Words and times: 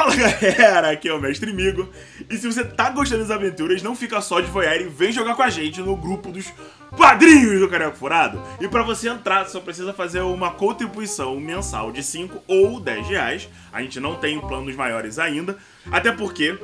Fala 0.00 0.16
galera, 0.16 0.90
aqui 0.92 1.10
é 1.10 1.12
o 1.12 1.20
Mestre 1.20 1.52
Migo. 1.52 1.86
E 2.30 2.38
se 2.38 2.50
você 2.50 2.64
tá 2.64 2.88
gostando 2.88 3.20
das 3.20 3.30
aventuras, 3.30 3.82
não 3.82 3.94
fica 3.94 4.18
só 4.22 4.40
de 4.40 4.50
voyeur 4.50 4.80
e 4.80 4.84
vem 4.84 5.12
jogar 5.12 5.34
com 5.34 5.42
a 5.42 5.50
gente 5.50 5.82
no 5.82 5.94
grupo 5.94 6.32
dos 6.32 6.50
padrinhos 6.96 7.60
do 7.60 7.68
Careco 7.68 7.98
Furado. 7.98 8.42
E 8.58 8.66
para 8.66 8.82
você 8.82 9.10
entrar, 9.10 9.46
só 9.46 9.60
precisa 9.60 9.92
fazer 9.92 10.20
uma 10.20 10.52
contribuição 10.52 11.38
mensal 11.38 11.92
de 11.92 12.02
5 12.02 12.42
ou 12.48 12.80
10 12.80 13.08
reais. 13.08 13.48
A 13.70 13.82
gente 13.82 14.00
não 14.00 14.14
tem 14.14 14.40
planos 14.40 14.74
maiores 14.74 15.18
ainda, 15.18 15.58
até 15.92 16.10
porque 16.10 16.58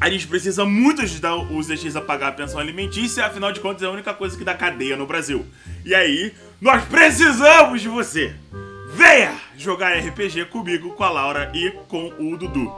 a 0.00 0.10
gente 0.10 0.26
precisa 0.26 0.64
muito 0.64 1.02
ajudar 1.02 1.36
os 1.36 1.68
DX 1.68 1.94
a 1.94 2.00
pagar 2.00 2.28
a 2.28 2.32
pensão 2.32 2.58
alimentícia, 2.58 3.26
afinal 3.26 3.52
de 3.52 3.60
contas 3.60 3.84
é 3.84 3.86
a 3.86 3.90
única 3.90 4.12
coisa 4.12 4.36
que 4.36 4.42
dá 4.42 4.54
cadeia 4.54 4.96
no 4.96 5.06
Brasil. 5.06 5.46
E 5.84 5.94
aí, 5.94 6.34
nós 6.60 6.84
precisamos 6.86 7.80
de 7.80 7.88
você! 7.88 8.34
Venha 8.96 9.38
jogar 9.58 9.92
RPG 9.98 10.46
comigo, 10.46 10.94
com 10.94 11.04
a 11.04 11.10
Laura 11.10 11.52
e 11.54 11.70
com 11.86 12.06
o 12.18 12.34
Dudu. 12.34 12.72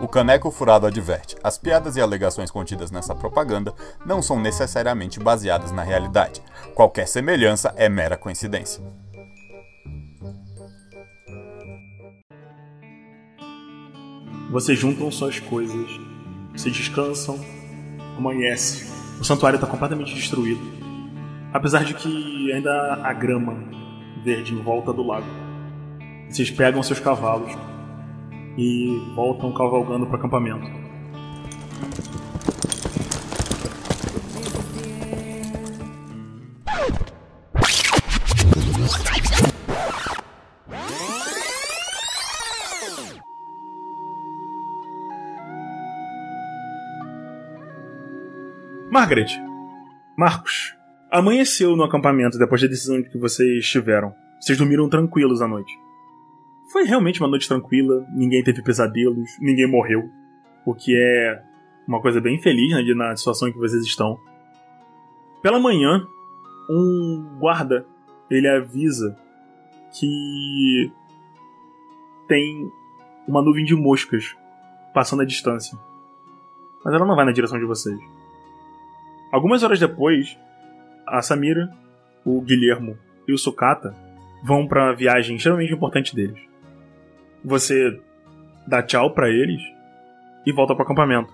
O 0.00 0.06
Caneco 0.06 0.52
Furado 0.52 0.86
adverte: 0.86 1.34
as 1.42 1.58
piadas 1.58 1.96
e 1.96 2.00
alegações 2.00 2.48
contidas 2.48 2.92
nessa 2.92 3.12
propaganda 3.12 3.74
não 4.06 4.22
são 4.22 4.38
necessariamente 4.38 5.18
baseadas 5.18 5.72
na 5.72 5.82
realidade. 5.82 6.40
Qualquer 6.76 7.08
semelhança 7.08 7.74
é 7.76 7.88
mera 7.88 8.16
coincidência. 8.16 8.84
Vocês 14.48 14.78
juntam 14.78 15.10
suas 15.10 15.40
coisas, 15.40 15.90
se 16.54 16.70
descansam, 16.70 17.36
amanhece. 18.16 18.88
O 19.20 19.24
santuário 19.24 19.56
está 19.56 19.66
completamente 19.66 20.14
destruído. 20.14 20.62
Apesar 21.52 21.82
de 21.84 21.94
que 21.94 22.52
ainda 22.52 23.00
há 23.02 23.12
grama 23.12 23.83
verde 24.24 24.54
em 24.54 24.62
volta 24.62 24.92
do 24.92 25.06
lago. 25.06 25.26
Vocês 26.28 26.50
pegam 26.50 26.82
seus 26.82 26.98
cavalos 26.98 27.52
e 28.56 29.12
voltam 29.14 29.52
cavalgando 29.52 30.06
para 30.06 30.16
o 30.16 30.18
acampamento. 30.18 30.84
Margaret, 48.90 49.26
Marcos, 50.16 50.73
amanheceu 51.14 51.76
no 51.76 51.84
acampamento 51.84 52.36
depois 52.36 52.60
da 52.60 52.66
decisão 52.66 53.00
que 53.00 53.16
vocês 53.16 53.64
tiveram. 53.68 54.12
Vocês 54.40 54.58
dormiram 54.58 54.88
tranquilos 54.88 55.40
à 55.40 55.46
noite. 55.46 55.78
Foi 56.72 56.82
realmente 56.84 57.20
uma 57.20 57.28
noite 57.28 57.46
tranquila, 57.46 58.04
ninguém 58.12 58.42
teve 58.42 58.60
pesadelos, 58.62 59.30
ninguém 59.40 59.70
morreu, 59.70 60.10
o 60.66 60.74
que 60.74 60.92
é 60.96 61.40
uma 61.86 62.00
coisa 62.00 62.20
bem 62.20 62.40
feliz 62.42 62.72
né, 62.72 62.82
na 62.94 63.16
situação 63.16 63.46
em 63.46 63.52
que 63.52 63.58
vocês 63.58 63.84
estão. 63.84 64.18
Pela 65.40 65.60
manhã, 65.60 66.04
um 66.68 67.38
guarda 67.38 67.86
ele 68.28 68.48
avisa 68.48 69.16
que 69.92 70.90
tem 72.26 72.72
uma 73.28 73.40
nuvem 73.40 73.64
de 73.64 73.76
moscas 73.76 74.34
passando 74.92 75.22
à 75.22 75.24
distância. 75.24 75.78
Mas 76.84 76.92
ela 76.92 77.06
não 77.06 77.14
vai 77.14 77.24
na 77.24 77.32
direção 77.32 77.58
de 77.58 77.66
vocês. 77.66 78.00
Algumas 79.30 79.62
horas 79.62 79.78
depois, 79.78 80.36
a 81.06 81.22
Samira, 81.22 81.70
o 82.24 82.40
Guilhermo 82.40 82.98
e 83.26 83.32
o 83.32 83.38
Sukata 83.38 83.94
vão 84.42 84.66
para 84.66 84.90
a 84.90 84.94
viagem 84.94 85.36
extremamente 85.36 85.72
importante 85.72 86.14
deles. 86.14 86.38
Você 87.44 88.00
dá 88.66 88.82
tchau 88.82 89.12
para 89.12 89.28
eles 89.28 89.60
e 90.46 90.52
volta 90.52 90.74
para 90.74 90.82
o 90.82 90.84
acampamento. 90.84 91.32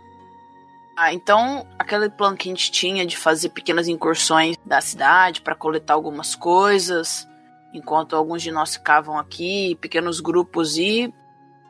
Ah, 0.97 1.15
então 1.15 1.67
aquele 1.79 2.11
plano 2.11 2.37
que 2.37 2.49
a 2.49 2.53
gente 2.53 2.71
tinha 2.71 3.07
de 3.07 3.17
fazer 3.17 3.51
pequenas 3.51 3.89
incursões 3.89 4.57
da 4.67 4.81
cidade 4.81 5.41
para 5.41 5.55
coletar 5.55 5.95
algumas 5.95 6.35
coisas, 6.35 7.29
enquanto 7.73 8.15
alguns 8.15 8.43
de 8.43 8.51
nós 8.51 8.77
ficavam 8.77 9.19
aqui, 9.19 9.77
pequenos 9.81 10.21
grupos 10.21 10.77
e 10.77 11.13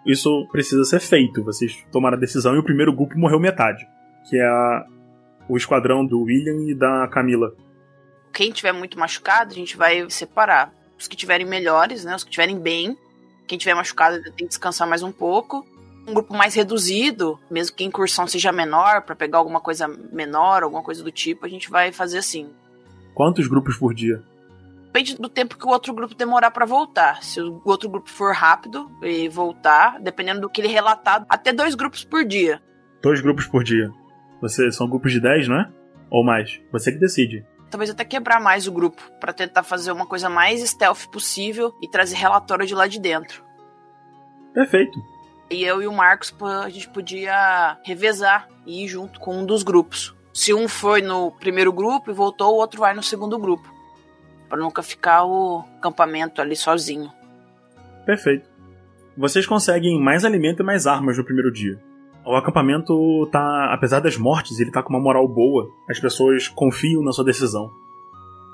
isso 0.04 0.46
precisa 0.50 0.84
ser 0.84 1.00
feito. 1.00 1.44
Vocês 1.44 1.86
tomaram 1.92 2.16
a 2.16 2.20
decisão 2.20 2.54
e 2.54 2.58
o 2.58 2.64
primeiro 2.64 2.92
grupo 2.92 3.18
morreu 3.18 3.38
metade, 3.38 3.86
que 4.28 4.36
é 4.36 4.44
a, 4.44 4.86
o 5.48 5.56
esquadrão 5.56 6.04
do 6.06 6.22
William 6.22 6.70
e 6.70 6.74
da 6.74 7.06
Camila. 7.08 7.52
Quem 8.32 8.52
tiver 8.52 8.72
muito 8.72 8.98
machucado, 8.98 9.52
a 9.52 9.54
gente 9.54 9.76
vai 9.76 10.08
separar. 10.10 10.72
Os 10.98 11.08
que 11.08 11.16
tiverem 11.16 11.46
melhores, 11.46 12.04
né, 12.04 12.14
os 12.14 12.24
que 12.24 12.30
tiverem 12.30 12.58
bem, 12.58 12.96
quem 13.46 13.58
tiver 13.58 13.74
machucado 13.74 14.22
tem 14.22 14.32
que 14.32 14.46
descansar 14.46 14.88
mais 14.88 15.02
um 15.02 15.10
pouco. 15.10 15.66
Um 16.06 16.14
grupo 16.14 16.34
mais 16.34 16.54
reduzido, 16.54 17.38
mesmo 17.50 17.76
que 17.76 17.84
a 17.84 17.86
incursão 17.86 18.26
seja 18.26 18.52
menor, 18.52 19.02
para 19.02 19.14
pegar 19.14 19.38
alguma 19.38 19.60
coisa 19.60 19.88
menor, 19.88 20.62
alguma 20.62 20.82
coisa 20.82 21.02
do 21.02 21.10
tipo, 21.10 21.46
a 21.46 21.48
gente 21.48 21.70
vai 21.70 21.92
fazer 21.92 22.18
assim. 22.18 22.48
Quantos 23.14 23.46
grupos 23.48 23.76
por 23.76 23.92
dia? 23.92 24.22
Depende 24.84 25.16
do 25.16 25.28
tempo 25.28 25.56
que 25.56 25.66
o 25.66 25.70
outro 25.70 25.94
grupo 25.94 26.14
demorar 26.14 26.50
para 26.50 26.66
voltar. 26.66 27.22
Se 27.22 27.40
o 27.40 27.60
outro 27.64 27.88
grupo 27.88 28.10
for 28.10 28.34
rápido 28.34 28.90
e 29.02 29.28
voltar, 29.28 30.00
dependendo 30.00 30.40
do 30.40 30.48
que 30.48 30.60
ele 30.60 30.68
relatar, 30.68 31.24
até 31.28 31.52
dois 31.52 31.74
grupos 31.74 32.04
por 32.04 32.24
dia. 32.24 32.60
Dois 33.02 33.20
grupos 33.20 33.46
por 33.46 33.62
dia. 33.62 33.90
Você 34.40 34.70
são 34.72 34.88
grupos 34.88 35.12
de 35.12 35.20
10, 35.20 35.48
não 35.48 35.60
é? 35.60 35.70
Ou 36.10 36.24
mais? 36.24 36.60
Você 36.72 36.90
que 36.90 36.98
decide 36.98 37.44
talvez 37.70 37.90
até 37.90 38.04
quebrar 38.04 38.40
mais 38.40 38.66
o 38.66 38.72
grupo, 38.72 39.02
para 39.20 39.32
tentar 39.32 39.62
fazer 39.62 39.92
uma 39.92 40.06
coisa 40.06 40.28
mais 40.28 40.60
stealth 40.68 41.06
possível 41.10 41.74
e 41.80 41.88
trazer 41.88 42.16
relatório 42.16 42.66
de 42.66 42.74
lá 42.74 42.86
de 42.86 42.98
dentro. 42.98 43.44
Perfeito. 44.52 44.98
E 45.50 45.64
eu 45.64 45.82
e 45.82 45.86
o 45.86 45.92
Marcos, 45.92 46.34
a 46.64 46.68
gente 46.68 46.88
podia 46.88 47.78
revezar 47.84 48.48
e 48.66 48.84
ir 48.84 48.88
junto 48.88 49.18
com 49.18 49.36
um 49.38 49.46
dos 49.46 49.62
grupos. 49.62 50.14
Se 50.32 50.54
um 50.54 50.68
foi 50.68 51.02
no 51.02 51.32
primeiro 51.32 51.72
grupo 51.72 52.10
e 52.10 52.14
voltou, 52.14 52.54
o 52.54 52.58
outro 52.58 52.80
vai 52.80 52.94
no 52.94 53.02
segundo 53.02 53.38
grupo. 53.38 53.68
Para 54.48 54.58
nunca 54.58 54.82
ficar 54.82 55.24
o 55.24 55.64
acampamento 55.78 56.40
ali 56.40 56.54
sozinho. 56.54 57.12
Perfeito. 58.04 58.48
Vocês 59.16 59.46
conseguem 59.46 60.00
mais 60.00 60.24
alimento 60.24 60.62
e 60.62 60.66
mais 60.66 60.86
armas 60.86 61.18
no 61.18 61.24
primeiro 61.24 61.52
dia. 61.52 61.78
O 62.24 62.36
acampamento 62.36 63.28
tá, 63.32 63.72
apesar 63.72 64.00
das 64.00 64.16
mortes, 64.16 64.60
ele 64.60 64.70
tá 64.70 64.82
com 64.82 64.90
uma 64.90 65.00
moral 65.00 65.26
boa. 65.26 65.70
As 65.88 65.98
pessoas 65.98 66.48
confiam 66.48 67.02
na 67.02 67.12
sua 67.12 67.24
decisão. 67.24 67.70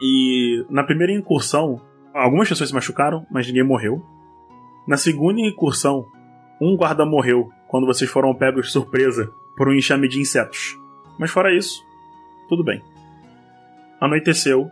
E 0.01 0.65
na 0.71 0.85
primeira 0.85 1.13
incursão, 1.13 1.81
algumas 2.15 2.49
pessoas 2.49 2.69
se 2.69 2.75
machucaram, 2.75 3.27
mas 3.31 3.47
ninguém 3.47 3.65
morreu. 3.65 4.03
Na 4.87 4.97
segunda 4.97 5.41
incursão, 5.41 6.07
um 6.61 6.77
guarda 6.77 7.05
morreu 7.05 7.51
quando 7.69 7.87
vocês 7.87 8.09
foram 8.09 8.35
pegos 8.35 8.67
de 8.67 8.73
surpresa 8.73 9.33
por 9.57 9.69
um 9.69 9.75
enxame 9.75 10.09
de 10.09 10.21
insetos. 10.21 10.79
Mas 11.19 11.31
fora 11.31 11.55
isso, 11.55 11.83
tudo 12.49 12.63
bem. 12.63 12.83
Anoiteceu, 14.01 14.71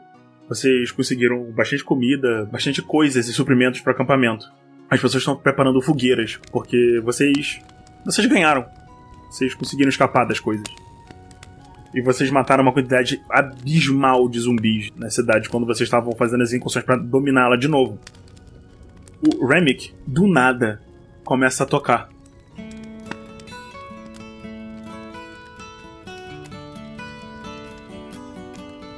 vocês 0.49 0.93
conseguiram 0.93 1.51
bastante 1.53 1.83
comida, 1.83 2.45
bastante 2.53 2.83
coisas 2.83 3.27
e 3.29 3.33
suprimentos 3.33 3.81
para 3.81 3.93
o 3.93 3.95
acampamento. 3.95 4.47
As 4.91 5.01
pessoas 5.01 5.23
estão 5.23 5.37
preparando 5.37 5.81
fogueiras, 5.81 6.39
porque 6.53 7.01
vocês. 7.03 7.61
Vocês 8.05 8.27
ganharam. 8.27 8.67
Vocês 9.35 9.53
conseguiram 9.53 9.89
escapar 9.89 10.25
das 10.25 10.39
coisas. 10.39 10.65
E 11.93 12.01
vocês 12.01 12.31
mataram 12.31 12.63
uma 12.63 12.73
quantidade 12.73 13.21
abismal 13.29 14.29
de 14.29 14.39
zumbis 14.39 14.93
na 14.95 15.11
cidade 15.11 15.49
quando 15.49 15.67
vocês 15.67 15.89
estavam 15.89 16.13
fazendo 16.13 16.45
as 16.45 16.53
incursões 16.53 16.85
para 16.85 16.95
dominá-la 16.95 17.57
de 17.57 17.67
novo. 17.67 17.99
O 19.21 19.45
Remick, 19.45 19.93
do 20.07 20.29
nada, 20.29 20.81
começa 21.25 21.65
a 21.65 21.67
tocar. 21.67 22.09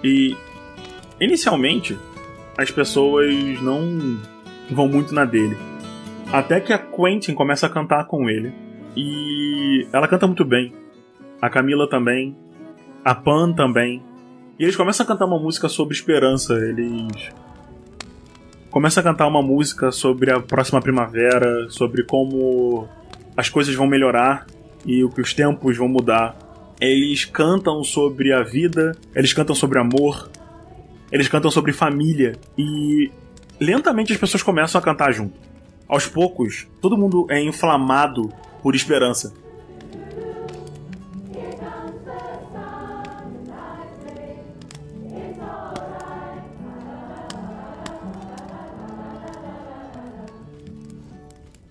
E 0.05 0.37
inicialmente 1.19 1.99
as 2.59 2.71
pessoas 2.71 3.35
não 3.63 4.21
vão 4.71 4.87
muito 4.87 5.15
na 5.15 5.25
dele. 5.25 5.57
Até 6.31 6.61
que 6.61 6.75
a 6.75 6.79
Quentin 6.79 7.33
começa 7.33 7.67
a 7.67 7.71
cantar 7.71 8.05
com 8.05 8.29
ele. 8.29 8.67
E 8.97 9.87
ela 9.93 10.09
canta 10.09 10.27
muito 10.27 10.45
bem. 10.45 10.73
A 11.41 11.51
Camila 11.51 11.89
também. 11.89 12.35
A 13.05 13.15
Pan 13.15 13.53
também. 13.53 14.03
E 14.59 14.65
eles 14.65 14.75
começam 14.75 15.05
a 15.05 15.07
cantar 15.07 15.27
uma 15.27 15.39
música 15.39 15.69
sobre 15.69 15.95
esperança. 15.95 16.55
Eles 16.55 17.31
começam 18.71 19.01
a 19.01 19.05
cantar 19.05 19.27
uma 19.27 19.43
música 19.43 19.93
sobre 19.93 20.31
a 20.31 20.41
próxima 20.41 20.81
primavera, 20.81 21.69
sobre 21.69 22.05
como 22.05 22.89
as 23.37 23.51
coisas 23.51 23.75
vão 23.75 23.87
melhorar 23.87 24.47
e 24.85 25.07
que 25.15 25.21
os 25.21 25.35
tempos 25.35 25.77
vão 25.77 25.89
mudar. 25.89 26.37
Eles 26.81 27.25
cantam 27.25 27.85
sobre 27.85 28.33
a 28.33 28.43
vida, 28.43 28.93
eles 29.15 29.33
cantam 29.33 29.55
sobre 29.55 29.79
amor, 29.79 30.31
eles 31.11 31.29
cantam 31.29 31.51
sobre 31.51 31.73
família 31.73 32.37
e 32.57 33.11
lentamente 33.61 34.13
as 34.13 34.19
pessoas 34.19 34.43
começam 34.43 34.79
a 34.79 34.85
cantar 34.85 35.13
junto. 35.13 35.39
Aos 35.89 36.07
poucos, 36.07 36.67
todo 36.81 36.99
mundo 36.99 37.27
é 37.31 37.41
inflamado 37.41 38.33
por 38.63 38.75
esperança. 38.75 39.33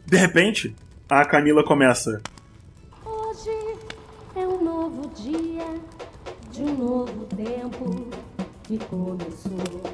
De 0.05 0.17
repente, 0.17 0.75
a 1.09 1.25
Camila 1.25 1.63
começa. 1.63 2.21
Hoje 3.05 3.49
é 4.35 4.47
um 4.47 4.63
novo 4.63 5.09
dia 5.15 5.65
de 6.51 6.61
um 6.61 6.73
novo 6.77 7.25
tempo 7.35 8.07
que 8.63 8.77
começou. 8.85 9.85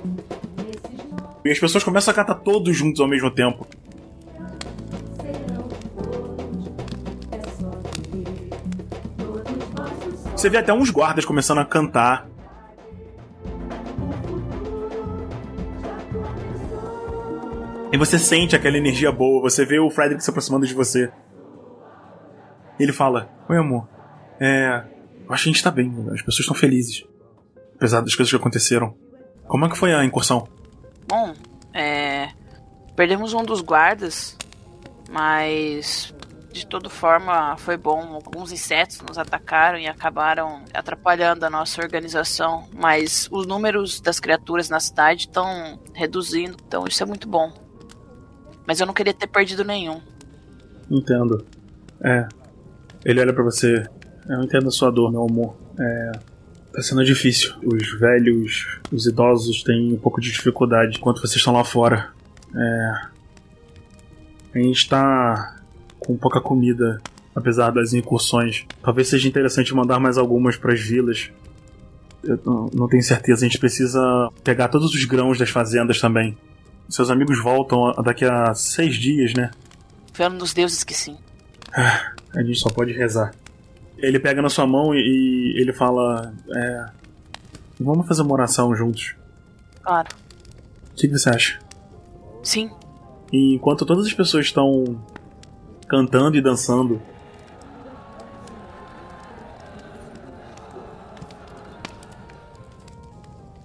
E 1.44 1.50
as 1.50 1.60
pessoas 1.60 1.84
começam 1.84 2.12
a 2.12 2.16
cantar 2.16 2.36
todos 2.36 2.76
juntos 2.78 3.02
ao 3.02 3.08
mesmo 3.08 3.32
tempo. 3.32 3.66
Você 10.42 10.50
vê 10.50 10.58
até 10.58 10.74
uns 10.74 10.90
guardas 10.90 11.24
começando 11.24 11.60
a 11.60 11.66
cantar. 11.66 12.28
E 17.94 17.96
você 17.96 18.18
sente 18.18 18.56
aquela 18.56 18.76
energia 18.76 19.12
boa, 19.12 19.40
você 19.40 19.64
vê 19.64 19.78
o 19.78 19.92
Frederick 19.92 20.24
se 20.24 20.32
aproximando 20.32 20.66
de 20.66 20.74
você. 20.74 21.12
Ele 22.80 22.92
fala: 22.92 23.30
Oi, 23.48 23.56
amor. 23.56 23.88
É. 24.40 24.84
Eu 25.28 25.32
acho 25.32 25.44
que 25.44 25.50
a 25.52 25.54
gente 25.54 25.64
tá 25.64 25.70
bem, 25.70 25.94
as 26.12 26.24
pessoas 26.24 26.40
estão 26.40 26.56
felizes. 26.56 27.06
Apesar 27.76 28.02
das 28.02 28.16
coisas 28.16 28.32
que 28.32 28.36
aconteceram. 28.36 28.96
Como 29.48 29.64
é 29.64 29.70
que 29.70 29.78
foi 29.78 29.94
a 29.94 30.04
incursão? 30.04 30.48
Bom, 31.08 31.36
é. 31.72 32.30
Perdemos 32.96 33.36
um 33.36 33.44
dos 33.44 33.62
guardas, 33.62 34.36
mas 35.08 36.12
de 36.52 36.68
toda 36.68 36.90
forma 36.90 37.56
foi 37.58 37.78
bom. 37.78 38.14
Alguns 38.14 38.52
insetos 38.52 39.02
nos 39.02 39.18
atacaram 39.18 39.78
e 39.78 39.88
acabaram 39.88 40.64
atrapalhando 40.74 41.46
a 41.46 41.50
nossa 41.50 41.82
organização, 41.82 42.68
mas 42.74 43.28
os 43.32 43.46
números 43.46 44.02
das 44.02 44.20
criaturas 44.20 44.70
na 44.70 44.80
cidade 44.80 45.22
estão 45.22 45.80
reduzindo, 45.94 46.58
então 46.68 46.86
isso 46.88 47.02
é 47.02 47.06
muito 47.06 47.28
bom. 47.28 47.52
Mas 48.68 48.80
eu 48.80 48.86
não 48.86 48.94
queria 48.94 49.14
ter 49.14 49.28
perdido 49.28 49.64
nenhum. 49.64 50.02
Entendo. 50.90 51.46
É. 52.02 52.28
Ele 53.04 53.20
olha 53.20 53.34
pra 53.34 53.44
você. 53.44 53.84
Eu 54.28 54.42
entendo 54.44 54.68
a 54.68 54.72
sua 54.72 54.92
dor, 54.92 55.12
meu 55.12 55.24
amor. 55.24 55.56
É. 55.80 56.12
Tá 56.74 56.82
sendo 56.82 57.04
difícil. 57.04 57.54
Os 57.66 58.00
velhos, 58.00 58.80
os 58.92 59.06
idosos 59.06 59.64
têm 59.64 59.94
um 59.94 59.98
pouco 59.98 60.22
de 60.22 60.32
dificuldade 60.32 60.98
enquanto 60.98 61.20
vocês 61.20 61.38
estão 61.38 61.54
lá 61.54 61.64
fora. 61.64 62.12
É. 62.56 63.12
A 64.54 64.60
gente 64.60 64.88
tá 64.88 65.61
com 66.02 66.18
pouca 66.18 66.42
comida, 66.42 67.00
apesar 67.36 67.72
das 67.72 67.94
incursões. 67.94 68.66
Talvez 68.82 69.08
seja 69.08 69.28
interessante 69.28 69.74
mandar 69.74 70.00
mais 70.00 70.18
algumas 70.18 70.58
pras 70.58 70.80
vilas. 70.82 71.32
Eu 72.24 72.70
não, 72.74 72.88
tenho 72.88 73.04
certeza. 73.04 73.46
A 73.46 73.48
gente 73.48 73.60
precisa 73.60 74.02
pegar 74.44 74.68
todos 74.68 74.94
os 74.94 75.06
grãos 75.06 75.38
das 75.38 75.50
fazendas 75.50 76.00
também. 76.00 76.38
Seus 76.90 77.10
amigos 77.10 77.42
voltam 77.42 77.94
daqui 78.04 78.26
a 78.26 78.54
seis 78.54 78.96
dias, 78.96 79.34
né? 79.34 79.52
Vendo 80.14 80.38
dos 80.38 80.54
deuses 80.54 80.84
que 80.84 80.94
sim. 80.94 81.18
A 81.74 82.44
gente 82.44 82.60
só 82.60 82.70
pode 82.70 82.92
rezar. 82.92 83.34
Ele 83.98 84.20
pega 84.20 84.42
na 84.42 84.50
sua 84.50 84.68
mão 84.68 84.94
e, 84.94 85.54
ele 85.58 85.72
fala: 85.72 86.34
é, 86.54 86.86
Vamos 87.80 88.08
fazer 88.08 88.24
uma 88.24 88.34
oração 88.34 88.76
juntos. 88.76 89.16
Claro. 89.84 90.10
O 90.92 90.96
que, 90.96 91.08
que 91.08 91.18
você 91.18 91.30
acha? 91.30 91.60
Sim. 92.44 92.70
E 93.32 93.56
enquanto 93.56 93.86
todas 93.86 94.06
as 94.06 94.14
pessoas 94.14 94.48
estão 94.48 95.02
cantando 95.92 96.38
e 96.38 96.42
dançando, 96.42 97.02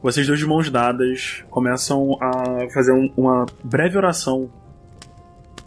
vocês 0.02 0.26
dois 0.26 0.38
de 0.38 0.46
mãos 0.46 0.70
dadas 0.70 1.44
começam 1.50 2.16
a 2.20 2.68
fazer 2.72 2.92
um- 2.92 3.12
uma 3.16 3.46
breve 3.62 3.96
oração 3.96 4.50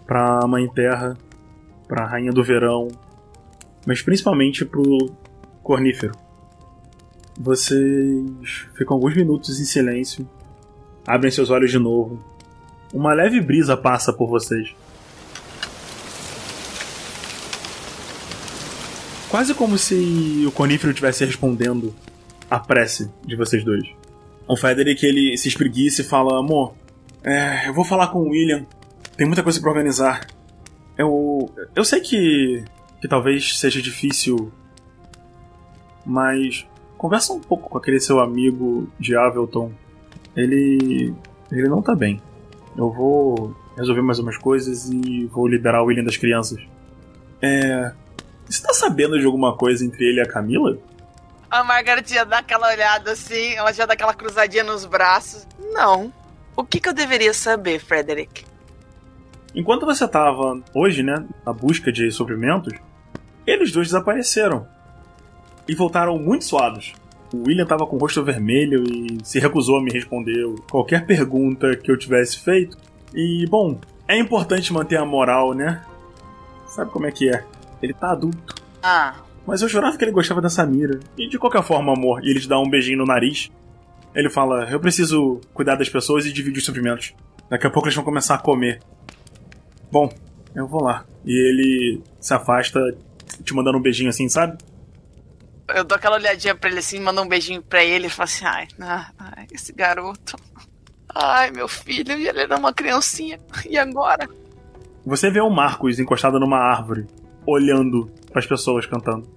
pra 0.05 0.45
Mãe 0.47 0.67
Terra, 0.67 1.17
pra 1.87 2.05
Rainha 2.05 2.31
do 2.31 2.43
Verão, 2.43 2.87
mas 3.85 4.01
principalmente 4.01 4.65
pro 4.65 4.83
Cornífero. 5.63 6.13
Vocês 7.39 8.67
ficam 8.75 8.95
alguns 8.95 9.15
minutos 9.15 9.59
em 9.59 9.65
silêncio, 9.65 10.27
abrem 11.07 11.31
seus 11.31 11.49
olhos 11.49 11.71
de 11.71 11.79
novo. 11.79 12.19
Uma 12.93 13.13
leve 13.13 13.39
brisa 13.39 13.77
passa 13.77 14.11
por 14.11 14.27
vocês. 14.27 14.75
Quase 19.29 19.53
como 19.53 19.77
se 19.77 20.43
o 20.47 20.51
Cornífero 20.51 20.91
estivesse 20.91 21.23
respondendo 21.23 21.93
à 22.49 22.59
prece 22.59 23.11
de 23.23 23.35
vocês 23.35 23.63
dois. 23.63 23.87
O 24.47 24.57
Frederick 24.57 25.05
ele 25.05 25.37
se 25.37 25.47
espreguiça 25.47 26.01
e 26.01 26.03
fala: 26.03 26.39
Amor, 26.39 26.73
é, 27.23 27.67
eu 27.67 27.73
vou 27.73 27.85
falar 27.85 28.07
com 28.07 28.19
o 28.19 28.29
William. 28.29 28.65
Tem 29.15 29.27
muita 29.27 29.43
coisa 29.43 29.61
pra 29.61 29.69
organizar. 29.69 30.25
Eu, 30.97 31.49
eu 31.75 31.85
sei 31.85 32.01
que, 32.01 32.63
que 32.99 33.07
talvez 33.07 33.59
seja 33.59 33.79
difícil, 33.81 34.51
mas 36.03 36.65
conversa 36.97 37.31
um 37.31 37.39
pouco 37.39 37.69
com 37.69 37.77
aquele 37.77 37.99
seu 37.99 38.19
amigo 38.19 38.91
de 38.99 39.15
Avelton. 39.15 39.71
Ele, 40.35 41.13
ele 41.51 41.69
não 41.69 41.83
tá 41.83 41.93
bem. 41.95 42.19
Eu 42.75 42.91
vou 42.91 43.55
resolver 43.77 44.01
mais 44.01 44.17
umas 44.17 44.37
coisas 44.37 44.89
e 44.89 45.25
vou 45.27 45.47
liberar 45.47 45.83
o 45.83 45.85
William 45.85 46.03
das 46.03 46.17
crianças. 46.17 46.59
É. 47.41 47.91
Você 48.49 48.63
tá 48.63 48.73
sabendo 48.73 49.19
de 49.19 49.25
alguma 49.25 49.55
coisa 49.55 49.85
entre 49.85 50.03
ele 50.05 50.19
e 50.19 50.21
a 50.21 50.27
Camila? 50.27 50.75
A 51.51 51.63
Margaret 51.63 52.03
já 52.07 52.23
dá 52.23 52.39
aquela 52.39 52.67
olhada 52.67 53.11
assim, 53.11 53.53
ela 53.53 53.71
já 53.71 53.85
dá 53.85 53.93
aquela 53.93 54.13
cruzadinha 54.13 54.63
nos 54.63 54.85
braços. 54.85 55.47
Não. 55.71 56.11
O 56.55 56.63
que, 56.63 56.79
que 56.79 56.89
eu 56.89 56.93
deveria 56.93 57.33
saber, 57.33 57.79
Frederick? 57.79 58.43
Enquanto 59.53 59.85
você 59.85 60.07
tava 60.07 60.61
hoje, 60.73 61.03
né, 61.03 61.25
na 61.45 61.53
busca 61.53 61.91
de 61.91 62.09
suprimentos, 62.11 62.73
eles 63.45 63.71
dois 63.71 63.87
desapareceram. 63.87 64.67
E 65.67 65.75
voltaram 65.75 66.17
muito 66.17 66.45
suados. 66.45 66.93
O 67.31 67.47
William 67.47 67.65
tava 67.65 67.85
com 67.85 67.95
o 67.95 67.99
rosto 67.99 68.23
vermelho 68.23 68.83
e 68.83 69.19
se 69.23 69.39
recusou 69.39 69.77
a 69.77 69.81
me 69.81 69.91
responder 69.91 70.43
qualquer 70.69 71.05
pergunta 71.05 71.75
que 71.75 71.91
eu 71.91 71.97
tivesse 71.97 72.39
feito. 72.39 72.77
E, 73.13 73.45
bom, 73.47 73.79
é 74.07 74.17
importante 74.17 74.73
manter 74.73 74.97
a 74.97 75.05
moral, 75.05 75.53
né? 75.53 75.83
Sabe 76.67 76.89
como 76.91 77.05
é 77.05 77.11
que 77.11 77.29
é? 77.29 77.43
Ele 77.81 77.93
tá 77.93 78.11
adulto. 78.11 78.55
Ah, 78.81 79.15
Mas 79.45 79.61
eu 79.61 79.67
jurava 79.69 79.97
que 79.97 80.03
ele 80.03 80.11
gostava 80.11 80.41
da 80.41 80.49
Samira. 80.49 80.99
E 81.17 81.27
de 81.27 81.37
qualquer 81.37 81.63
forma, 81.63 81.93
amor, 81.93 82.23
e 82.23 82.29
ele 82.29 82.39
te 82.39 82.47
dá 82.47 82.59
um 82.59 82.69
beijinho 82.69 82.99
no 82.99 83.05
nariz. 83.05 83.49
Ele 84.13 84.29
fala: 84.29 84.69
Eu 84.69 84.79
preciso 84.79 85.39
cuidar 85.53 85.75
das 85.75 85.89
pessoas 85.89 86.25
e 86.25 86.31
dividir 86.33 86.59
os 86.59 86.65
suprimentos. 86.65 87.13
Daqui 87.49 87.65
a 87.67 87.69
pouco 87.69 87.87
eles 87.87 87.95
vão 87.95 88.03
começar 88.05 88.35
a 88.35 88.39
comer. 88.39 88.79
Bom, 89.91 90.11
eu 90.55 90.67
vou 90.67 90.83
lá. 90.83 91.05
E 91.25 91.31
ele 91.31 92.01
se 92.19 92.33
afasta, 92.33 92.79
te 93.43 93.53
mandando 93.53 93.77
um 93.77 93.81
beijinho 93.81 94.09
assim, 94.09 94.27
sabe? 94.29 94.57
eu 95.75 95.83
dou 95.83 95.95
aquela 95.95 96.15
olhadinha 96.15 96.55
pra 96.55 96.67
ele 96.67 96.79
assim, 96.79 96.99
mando 96.99 97.21
um 97.21 97.27
beijinho 97.27 97.61
pra 97.61 97.83
ele 97.83 98.07
e 98.07 98.09
falo 98.09 98.25
assim: 98.25 98.45
ai, 98.45 98.67
ah, 98.81 99.11
ai, 99.19 99.45
esse 99.51 99.71
garoto. 99.71 100.35
Ai, 101.13 101.51
meu 101.51 101.67
filho, 101.67 102.17
e 102.17 102.27
ele 102.27 102.41
era 102.41 102.57
uma 102.57 102.73
criancinha. 102.73 103.39
E 103.67 103.77
agora? 103.77 104.27
Você 105.05 105.29
vê 105.29 105.41
o 105.41 105.49
Marcos 105.49 105.99
encostado 105.99 106.39
numa 106.39 106.57
árvore, 106.57 107.07
olhando 107.49 108.11
para 108.29 108.39
as 108.39 108.45
pessoas 108.45 108.85
cantando. 108.85 109.27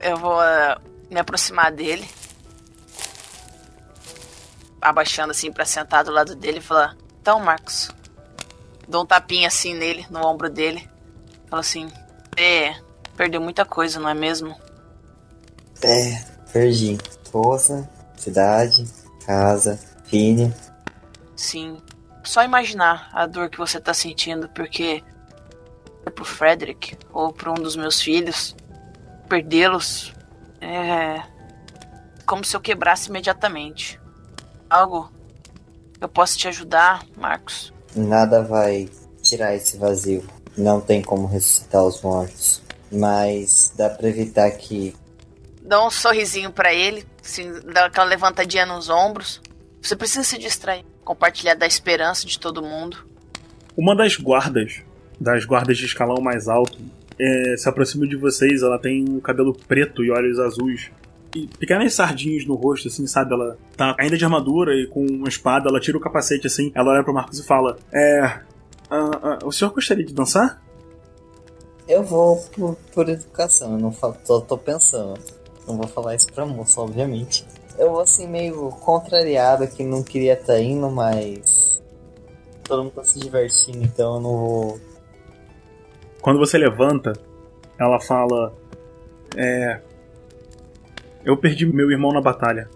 Eu 0.00 0.16
vou 0.16 0.42
eh, 0.42 0.76
me 1.10 1.20
aproximar 1.20 1.72
dele. 1.72 2.08
Abaixando 4.80 5.30
assim 5.30 5.52
pra 5.52 5.64
sentar 5.64 6.04
do 6.04 6.10
lado 6.10 6.34
dele 6.34 6.58
e 6.58 6.62
falar: 6.62 6.96
Então, 7.20 7.38
Marcos. 7.40 7.90
Dou 8.88 9.02
um 9.02 9.06
tapinha 9.06 9.46
assim 9.46 9.74
nele, 9.74 10.06
no 10.10 10.26
ombro 10.26 10.48
dele. 10.50 10.88
Falo 11.48 11.60
assim: 11.60 11.88
É, 12.36 12.74
perdeu 13.16 13.40
muita 13.40 13.64
coisa, 13.64 14.00
não 14.00 14.08
é 14.08 14.14
mesmo? 14.14 14.56
É, 15.82 16.24
perdi. 16.52 16.98
Força, 17.30 17.88
cidade, 18.16 18.84
casa, 19.24 19.78
filha. 20.04 20.54
Sim. 21.36 21.80
Só 22.24 22.42
imaginar 22.42 23.08
a 23.12 23.26
dor 23.26 23.48
que 23.48 23.58
você 23.58 23.80
tá 23.80 23.94
sentindo, 23.94 24.48
porque 24.50 25.02
pro 26.08 26.24
Frederick 26.24 26.96
ou 27.12 27.32
pra 27.32 27.50
um 27.50 27.54
dos 27.54 27.76
meus 27.76 28.00
filhos 28.00 28.54
perdê-los 29.28 30.12
é 30.60 31.22
como 32.26 32.44
se 32.44 32.56
eu 32.56 32.60
quebrasse 32.60 33.08
imediatamente. 33.08 34.00
Algo 34.68 35.10
eu 36.00 36.08
posso 36.08 36.38
te 36.38 36.46
ajudar, 36.48 37.04
Marcos? 37.16 37.72
Nada 37.94 38.42
vai 38.42 38.88
tirar 39.20 39.54
esse 39.54 39.76
vazio. 39.76 40.24
Não 40.56 40.80
tem 40.80 41.02
como 41.02 41.26
ressuscitar 41.26 41.82
os 41.84 42.00
mortos. 42.02 42.62
Mas 42.90 43.72
dá 43.76 43.90
pra 43.90 44.08
evitar 44.08 44.50
que 44.52 44.94
Dá 45.62 45.84
um 45.86 45.90
sorrisinho 45.90 46.50
pra 46.50 46.74
ele, 46.74 47.06
assim, 47.24 47.52
dá 47.72 47.84
aquela 47.86 48.06
levantadinha 48.06 48.66
nos 48.66 48.88
ombros. 48.88 49.40
Você 49.80 49.94
precisa 49.94 50.24
se 50.24 50.36
distrair, 50.36 50.84
compartilhar 51.04 51.54
da 51.54 51.66
esperança 51.66 52.26
de 52.26 52.38
todo 52.38 52.62
mundo. 52.62 52.96
Uma 53.76 53.94
das 53.94 54.16
guardas, 54.16 54.82
das 55.20 55.44
guardas 55.44 55.76
de 55.76 55.84
escalão 55.84 56.22
mais 56.22 56.48
alto, 56.48 56.78
é, 57.18 57.56
se 57.56 57.68
aproxima 57.68 58.06
de 58.06 58.16
vocês. 58.16 58.62
Ela 58.62 58.78
tem 58.78 59.04
um 59.08 59.20
cabelo 59.20 59.54
preto 59.68 60.02
e 60.02 60.10
olhos 60.10 60.38
azuis. 60.38 60.90
E 61.34 61.46
pequenas 61.46 61.94
sardinhas 61.94 62.44
no 62.44 62.54
rosto, 62.54 62.88
assim, 62.88 63.06
sabe? 63.06 63.34
Ela 63.34 63.56
tá 63.76 63.94
ainda 63.98 64.16
de 64.16 64.24
armadura 64.24 64.74
e 64.74 64.86
com 64.86 65.04
uma 65.06 65.28
espada. 65.28 65.68
Ela 65.68 65.78
tira 65.78 65.96
o 65.96 66.00
capacete, 66.00 66.46
assim. 66.46 66.72
Ela 66.74 66.92
olha 66.92 67.04
pro 67.04 67.14
Marcos 67.14 67.38
e 67.38 67.46
fala: 67.46 67.78
É. 67.92 68.40
o 69.44 69.52
senhor 69.52 69.72
gostaria 69.72 70.04
de 70.04 70.14
dançar? 70.14 70.60
Eu 71.86 72.04
vou 72.04 72.36
por, 72.54 72.76
por 72.94 73.08
educação, 73.08 73.72
eu 73.72 73.78
não 73.78 73.90
falo, 73.90 74.16
tô, 74.24 74.40
tô 74.40 74.56
pensando. 74.56 75.18
Não 75.66 75.76
vou 75.76 75.88
falar 75.88 76.14
isso 76.14 76.32
pra 76.32 76.46
moça, 76.46 76.80
obviamente. 76.80 77.44
Eu 77.76 77.90
vou 77.90 78.00
assim 78.00 78.28
meio 78.28 78.68
contrariado 78.70 79.66
que 79.66 79.82
não 79.82 80.02
queria 80.02 80.34
estar 80.34 80.54
tá 80.54 80.60
indo, 80.60 80.88
mas. 80.90 81.82
Todo 82.62 82.84
mundo 82.84 82.92
tá 82.92 83.02
se 83.02 83.18
divertindo, 83.18 83.82
então 83.82 84.14
eu 84.14 84.20
não 84.20 84.36
vou. 84.36 84.80
Quando 86.20 86.38
você 86.38 86.58
levanta, 86.58 87.12
ela 87.78 88.00
fala. 88.00 88.52
É. 89.36 89.80
Eu 91.24 91.36
perdi 91.36 91.66
meu 91.66 91.90
irmão 91.90 92.12
na 92.12 92.20
batalha. 92.20 92.68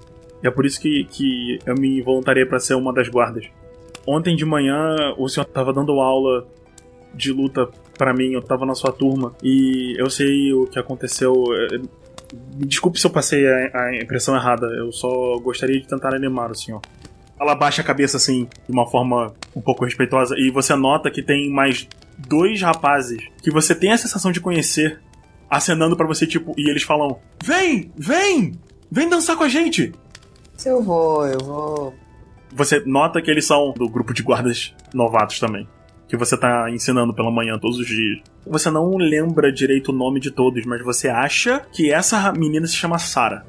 E 0.43 0.47
é 0.47 0.51
por 0.51 0.67
isso 0.67 0.81
que, 0.81 1.05
que 1.05 1.59
eu 1.65 1.75
me 1.75 2.03
voluntariei 2.03 2.45
para 2.45 2.61
ser 2.61 2.75
uma 2.75 2.93
das 2.93 3.09
guardas. 3.09 3.47
Ontem 4.07 4.37
de 4.37 4.45
manhã 4.45 5.15
o 5.17 5.29
senhor 5.29 5.47
tava 5.47 5.73
dando 5.73 5.99
aula 6.01 6.47
de 7.15 7.33
luta 7.33 7.69
para 7.97 8.13
mim, 8.13 8.33
eu 8.33 8.43
tava 8.43 8.67
na 8.67 8.75
sua 8.75 8.93
turma 8.93 9.35
e 9.43 9.95
eu 9.99 10.11
sei 10.11 10.53
o 10.53 10.67
que 10.67 10.79
aconteceu. 10.79 11.33
É, 11.53 11.79
me 12.57 12.67
desculpe 12.67 13.01
se 13.01 13.07
eu 13.07 13.11
passei 13.11 13.47
a, 13.47 13.85
a 13.85 13.97
impressão 13.97 14.35
errada, 14.37 14.67
eu 14.67 14.93
só 14.93 15.39
gostaria 15.39 15.81
de 15.81 15.87
tentar 15.87 16.15
animar 16.15 16.51
o 16.51 16.55
senhor. 16.55 16.83
Ela 17.41 17.55
baixa 17.55 17.83
a 17.83 17.85
cabeça 17.85 18.17
assim, 18.17 18.49
de 18.67 18.73
uma 18.73 18.87
forma 18.87 19.33
um 19.57 19.61
pouco 19.61 19.85
respeitosa, 19.85 20.35
e 20.39 20.51
você 20.51 20.75
nota 20.77 21.11
que 21.11 21.23
tem 21.23 21.51
mais 21.51 21.89
dois 22.19 22.61
rapazes 22.61 23.23
que 23.43 23.51
você 23.51 23.75
tem 23.75 23.93
a 23.93 23.99
sensação 23.99 24.33
de 24.33 24.41
conhecer 24.41 25.01
acenando 25.51 25.97
para 25.97 26.07
você, 26.07 26.27
tipo, 26.27 26.55
e 26.57 26.69
eles 26.69 26.83
falam: 26.83 27.19
Vem, 27.43 27.93
vem, 27.97 28.53
vem 28.91 29.09
dançar 29.09 29.37
com 29.37 29.45
a 29.45 29.49
gente. 29.49 29.93
Se 30.57 30.69
eu 30.69 30.83
vou, 30.83 31.27
eu 31.27 31.39
vou. 31.39 31.95
Você 32.53 32.81
nota 32.87 33.21
que 33.21 33.31
eles 33.31 33.47
são 33.47 33.73
do 33.73 33.89
grupo 33.89 34.15
de 34.15 34.23
guardas 34.23 34.75
novatos 34.93 35.41
também 35.41 35.67
que 36.15 36.17
você 36.17 36.37
tá 36.37 36.71
ensinando 36.71 37.15
pela 37.15 37.31
manhã 37.31 37.59
todos 37.59 37.79
os 37.79 37.87
dias. 37.87 38.21
Você 38.47 38.71
não 38.71 38.97
lembra 38.97 39.53
direito 39.53 39.91
o 39.91 39.95
nome 39.95 40.21
de 40.21 40.31
todos, 40.31 40.65
mas 40.65 40.83
você 40.83 41.09
acha 41.09 41.61
que 41.73 41.93
essa 41.93 42.33
menina 42.33 42.67
se 42.67 42.75
chama 42.75 42.99
Sara. 42.99 43.47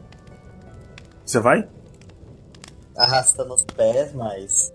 Você 1.24 1.40
vai? 1.40 1.68
Arrastando 2.98 3.54
os 3.54 3.64
pés, 3.66 4.14
mas. 4.14 4.72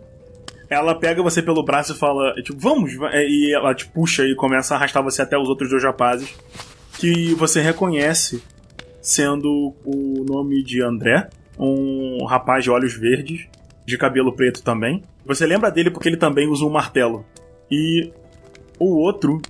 Ela 0.70 0.94
pega 0.94 1.20
você 1.20 1.42
pelo 1.42 1.64
braço 1.64 1.92
e 1.92 1.98
fala, 1.98 2.32
tipo, 2.42 2.58
vamos! 2.58 2.92
E 3.12 3.52
ela 3.52 3.74
te 3.74 3.88
puxa 3.88 4.22
e 4.24 4.36
começa 4.36 4.72
a 4.72 4.76
arrastar 4.76 5.02
você 5.02 5.20
até 5.20 5.36
os 5.36 5.48
outros 5.48 5.68
dois 5.68 5.82
rapazes. 5.82 6.32
Que 6.96 7.34
você 7.34 7.60
reconhece 7.60 8.40
sendo 9.02 9.74
o 9.84 10.24
nome 10.28 10.62
de 10.62 10.80
André, 10.80 11.28
um 11.58 12.24
rapaz 12.24 12.62
de 12.62 12.70
olhos 12.70 12.94
verdes, 12.94 13.48
de 13.84 13.98
cabelo 13.98 14.32
preto 14.32 14.62
também. 14.62 15.02
Você 15.26 15.44
lembra 15.44 15.70
dele 15.70 15.90
porque 15.90 16.08
ele 16.08 16.16
também 16.16 16.46
usa 16.46 16.64
um 16.64 16.70
martelo. 16.70 17.24
E 17.70 18.12
o 18.78 18.96
outro 18.96 19.42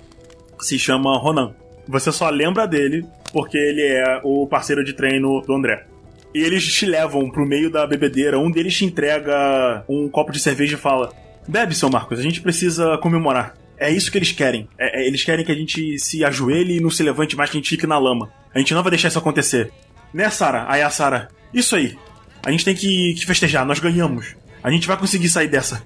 se 0.60 0.78
chama 0.78 1.18
Ronan. 1.18 1.54
Você 1.86 2.10
só 2.10 2.30
lembra 2.30 2.66
dele 2.66 3.06
porque 3.32 3.58
ele 3.58 3.82
é 3.82 4.20
o 4.24 4.46
parceiro 4.46 4.82
de 4.82 4.92
treino 4.94 5.40
do 5.42 5.52
André. 5.54 5.86
E 6.34 6.42
eles 6.42 6.64
te 6.64 6.87
levam 6.87 7.28
pro 7.30 7.46
meio 7.46 7.70
da 7.70 7.87
bebedeira. 7.87 8.38
Um 8.38 8.50
deles 8.50 8.76
te 8.76 8.84
entrega 8.84 9.84
um 9.88 10.08
copo 10.08 10.32
de 10.32 10.40
cerveja 10.40 10.76
e 10.76 10.80
fala: 10.80 11.12
Bebe, 11.46 11.75
seu 11.75 11.90
Marcos, 11.90 12.18
a 12.18 12.22
gente 12.22 12.40
precisa 12.40 12.96
comemorar. 12.99 13.54
É 13.78 13.90
isso 13.90 14.12
que 14.12 14.18
eles 14.18 14.30
querem. 14.30 14.68
É, 14.78 15.00
é, 15.00 15.06
eles 15.06 15.25
querem 15.25 15.44
que 15.44 15.50
a 15.50 15.54
gente 15.54 15.99
se 15.99 16.25
ajoelhe 16.25 16.76
e 16.76 16.80
não 16.80 16.90
se 16.90 17.02
levante 17.02 17.34
mais, 17.34 17.50
que 17.50 17.56
a 17.56 17.60
gente 17.60 17.70
fique 17.70 17.87
na 17.87 17.99
lama. 17.99 18.30
A 18.54 18.58
gente 18.58 18.75
não 18.75 18.82
vai 18.82 18.90
deixar 18.90 19.08
isso 19.08 19.18
acontecer. 19.18 19.72
Né, 20.12 20.28
Sara? 20.28 20.66
Aí 20.68 20.82
a 20.82 20.90
Sara: 20.90 21.28
Isso 21.52 21.75
aí. 21.75 21.96
A 22.42 22.50
gente 22.50 22.64
tem 22.64 22.75
que, 22.75 23.14
que 23.14 23.26
festejar, 23.26 23.66
nós 23.66 23.78
ganhamos. 23.78 24.37
A 24.62 24.70
gente 24.70 24.87
vai 24.87 24.96
conseguir 24.96 25.28
sair 25.28 25.49
dessa. 25.49 25.82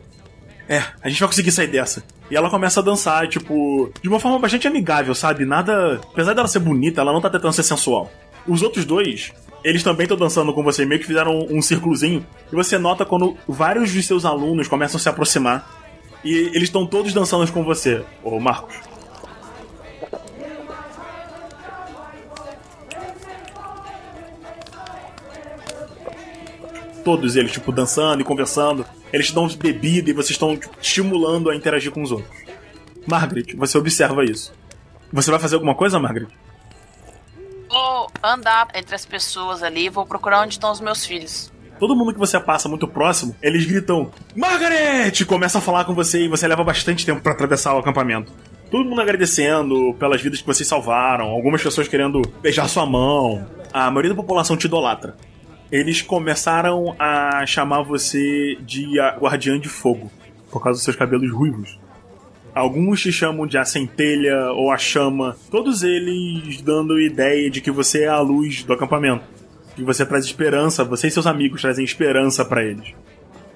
É, 0.68 0.82
a 1.02 1.08
gente 1.08 1.20
vai 1.20 1.28
conseguir 1.28 1.52
sair 1.52 1.66
dessa. 1.66 2.02
E 2.30 2.36
ela 2.36 2.50
começa 2.50 2.80
a 2.80 2.82
dançar, 2.82 3.28
tipo, 3.28 3.92
de 4.02 4.08
uma 4.08 4.18
forma 4.18 4.38
bastante 4.38 4.66
amigável, 4.66 5.14
sabe? 5.14 5.44
Nada. 5.44 6.00
Apesar 6.12 6.32
dela 6.34 6.48
ser 6.48 6.60
bonita, 6.60 7.00
ela 7.00 7.12
não 7.12 7.20
tá 7.20 7.30
tentando 7.30 7.52
ser 7.52 7.62
sensual. 7.62 8.10
Os 8.46 8.62
outros 8.62 8.84
dois, 8.84 9.32
eles 9.64 9.82
também 9.82 10.04
estão 10.04 10.16
dançando 10.16 10.52
com 10.52 10.62
você, 10.62 10.84
meio 10.84 11.00
que 11.00 11.06
fizeram 11.06 11.38
um, 11.38 11.58
um 11.58 11.62
círculozinho. 11.62 12.24
E 12.52 12.54
você 12.54 12.78
nota 12.78 13.04
quando 13.04 13.36
vários 13.48 13.90
de 13.90 14.02
seus 14.02 14.24
alunos 14.24 14.68
começam 14.68 14.98
a 14.98 15.00
se 15.00 15.08
aproximar. 15.08 15.68
E 16.22 16.32
eles 16.32 16.64
estão 16.64 16.86
todos 16.86 17.12
dançando 17.12 17.50
com 17.50 17.64
você, 17.64 18.04
ô 18.22 18.38
Marcos. 18.38 18.76
Todos 27.04 27.36
eles, 27.36 27.52
tipo, 27.52 27.72
dançando 27.72 28.22
e 28.22 28.24
conversando 28.24 28.86
eles 29.14 29.28
te 29.28 29.32
dão 29.32 29.46
bebida 29.46 30.10
e 30.10 30.12
vocês 30.12 30.30
estão 30.30 30.56
tipo, 30.56 30.74
estimulando 30.82 31.48
a 31.48 31.54
interagir 31.54 31.92
com 31.92 32.02
os 32.02 32.10
outros. 32.10 32.36
Margaret, 33.06 33.54
você 33.56 33.78
observa 33.78 34.24
isso. 34.24 34.52
Você 35.12 35.30
vai 35.30 35.38
fazer 35.38 35.54
alguma 35.54 35.76
coisa, 35.76 36.00
Margaret? 36.00 36.26
Vou 37.74 38.08
andar 38.22 38.68
entre 38.72 38.94
as 38.94 39.04
pessoas 39.04 39.60
ali 39.60 39.88
vou 39.88 40.06
procurar 40.06 40.42
onde 40.42 40.52
estão 40.54 40.70
os 40.70 40.80
meus 40.80 41.04
filhos. 41.04 41.52
Todo 41.80 41.96
mundo 41.96 42.12
que 42.12 42.18
você 42.20 42.38
passa 42.38 42.68
muito 42.68 42.86
próximo, 42.86 43.34
eles 43.42 43.66
gritam: 43.66 44.12
Margaret! 44.36 45.24
Começa 45.26 45.58
a 45.58 45.60
falar 45.60 45.84
com 45.84 45.92
você 45.92 46.24
e 46.24 46.28
você 46.28 46.46
leva 46.46 46.62
bastante 46.62 47.04
tempo 47.04 47.20
para 47.20 47.32
atravessar 47.32 47.74
o 47.74 47.78
acampamento. 47.78 48.32
Todo 48.70 48.84
mundo 48.84 49.00
agradecendo 49.00 49.92
pelas 49.98 50.22
vidas 50.22 50.40
que 50.40 50.46
vocês 50.46 50.68
salvaram, 50.68 51.26
algumas 51.26 51.60
pessoas 51.60 51.88
querendo 51.88 52.22
beijar 52.40 52.68
sua 52.68 52.86
mão. 52.86 53.44
A 53.72 53.90
maioria 53.90 54.10
da 54.10 54.16
população 54.16 54.56
te 54.56 54.66
idolatra 54.66 55.16
eles 55.74 56.00
começaram 56.00 56.94
a 57.00 57.44
chamar 57.46 57.82
você 57.82 58.56
de 58.60 58.96
Guardiã 59.18 59.58
de 59.58 59.68
Fogo, 59.68 60.08
por 60.48 60.62
causa 60.62 60.76
dos 60.76 60.84
seus 60.84 60.94
cabelos 60.94 61.32
ruivos. 61.32 61.80
Alguns 62.54 63.00
te 63.00 63.10
chamam 63.10 63.46
de 63.46 63.58
a 63.58 63.64
centelha 63.64 64.52
ou 64.52 64.70
a 64.70 64.78
chama, 64.78 65.36
todos 65.50 65.82
eles 65.82 66.62
dando 66.62 67.00
ideia 67.00 67.50
de 67.50 67.60
que 67.60 67.70
você 67.70 68.04
é 68.04 68.08
a 68.08 68.20
luz 68.20 68.62
do 68.62 68.72
acampamento. 68.72 69.24
Que 69.74 69.82
você 69.82 70.06
traz 70.06 70.24
esperança, 70.24 70.84
você 70.84 71.08
e 71.08 71.10
seus 71.10 71.26
amigos 71.26 71.60
trazem 71.60 71.84
esperança 71.84 72.44
para 72.44 72.62
eles. 72.62 72.94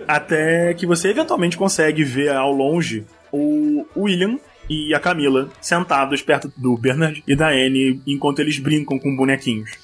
Até 0.07 0.75
que 0.75 0.85
você 0.85 1.11
eventualmente 1.11 1.57
consegue 1.57 2.02
ver 2.02 2.31
ao 2.31 2.52
longe 2.52 3.07
o 3.31 3.87
William 3.97 4.38
e 4.69 4.93
a 4.93 4.99
Camila 4.99 5.49
sentados 5.61 6.21
perto 6.21 6.52
do 6.57 6.76
Bernard 6.76 7.23
e 7.25 7.37
da 7.37 7.50
Anne 7.50 8.02
enquanto 8.05 8.40
eles 8.40 8.59
brincam 8.59 8.99
com 8.99 9.14
bonequinhos. 9.14 9.78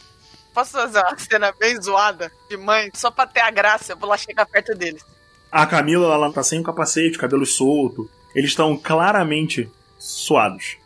Posso 0.52 0.72
fazer 0.72 0.98
uma 0.98 1.18
cena 1.18 1.54
bem 1.58 1.80
zoada 1.80 2.32
de 2.48 2.56
mãe? 2.56 2.90
Só 2.94 3.12
pra 3.12 3.26
ter 3.26 3.40
a 3.40 3.50
graça, 3.50 3.92
eu 3.92 3.96
vou 3.96 4.08
lá 4.08 4.16
chegar 4.16 4.46
perto 4.46 4.74
deles. 4.74 5.04
A 5.52 5.66
Camila, 5.66 6.12
ela 6.12 6.32
tá 6.32 6.42
sem 6.42 6.58
o 6.58 6.64
capacete, 6.64 7.16
cabelo 7.16 7.46
solto. 7.46 8.10
Eles 8.34 8.50
estão 8.50 8.76
claramente 8.76 9.70
suados. 9.98 10.76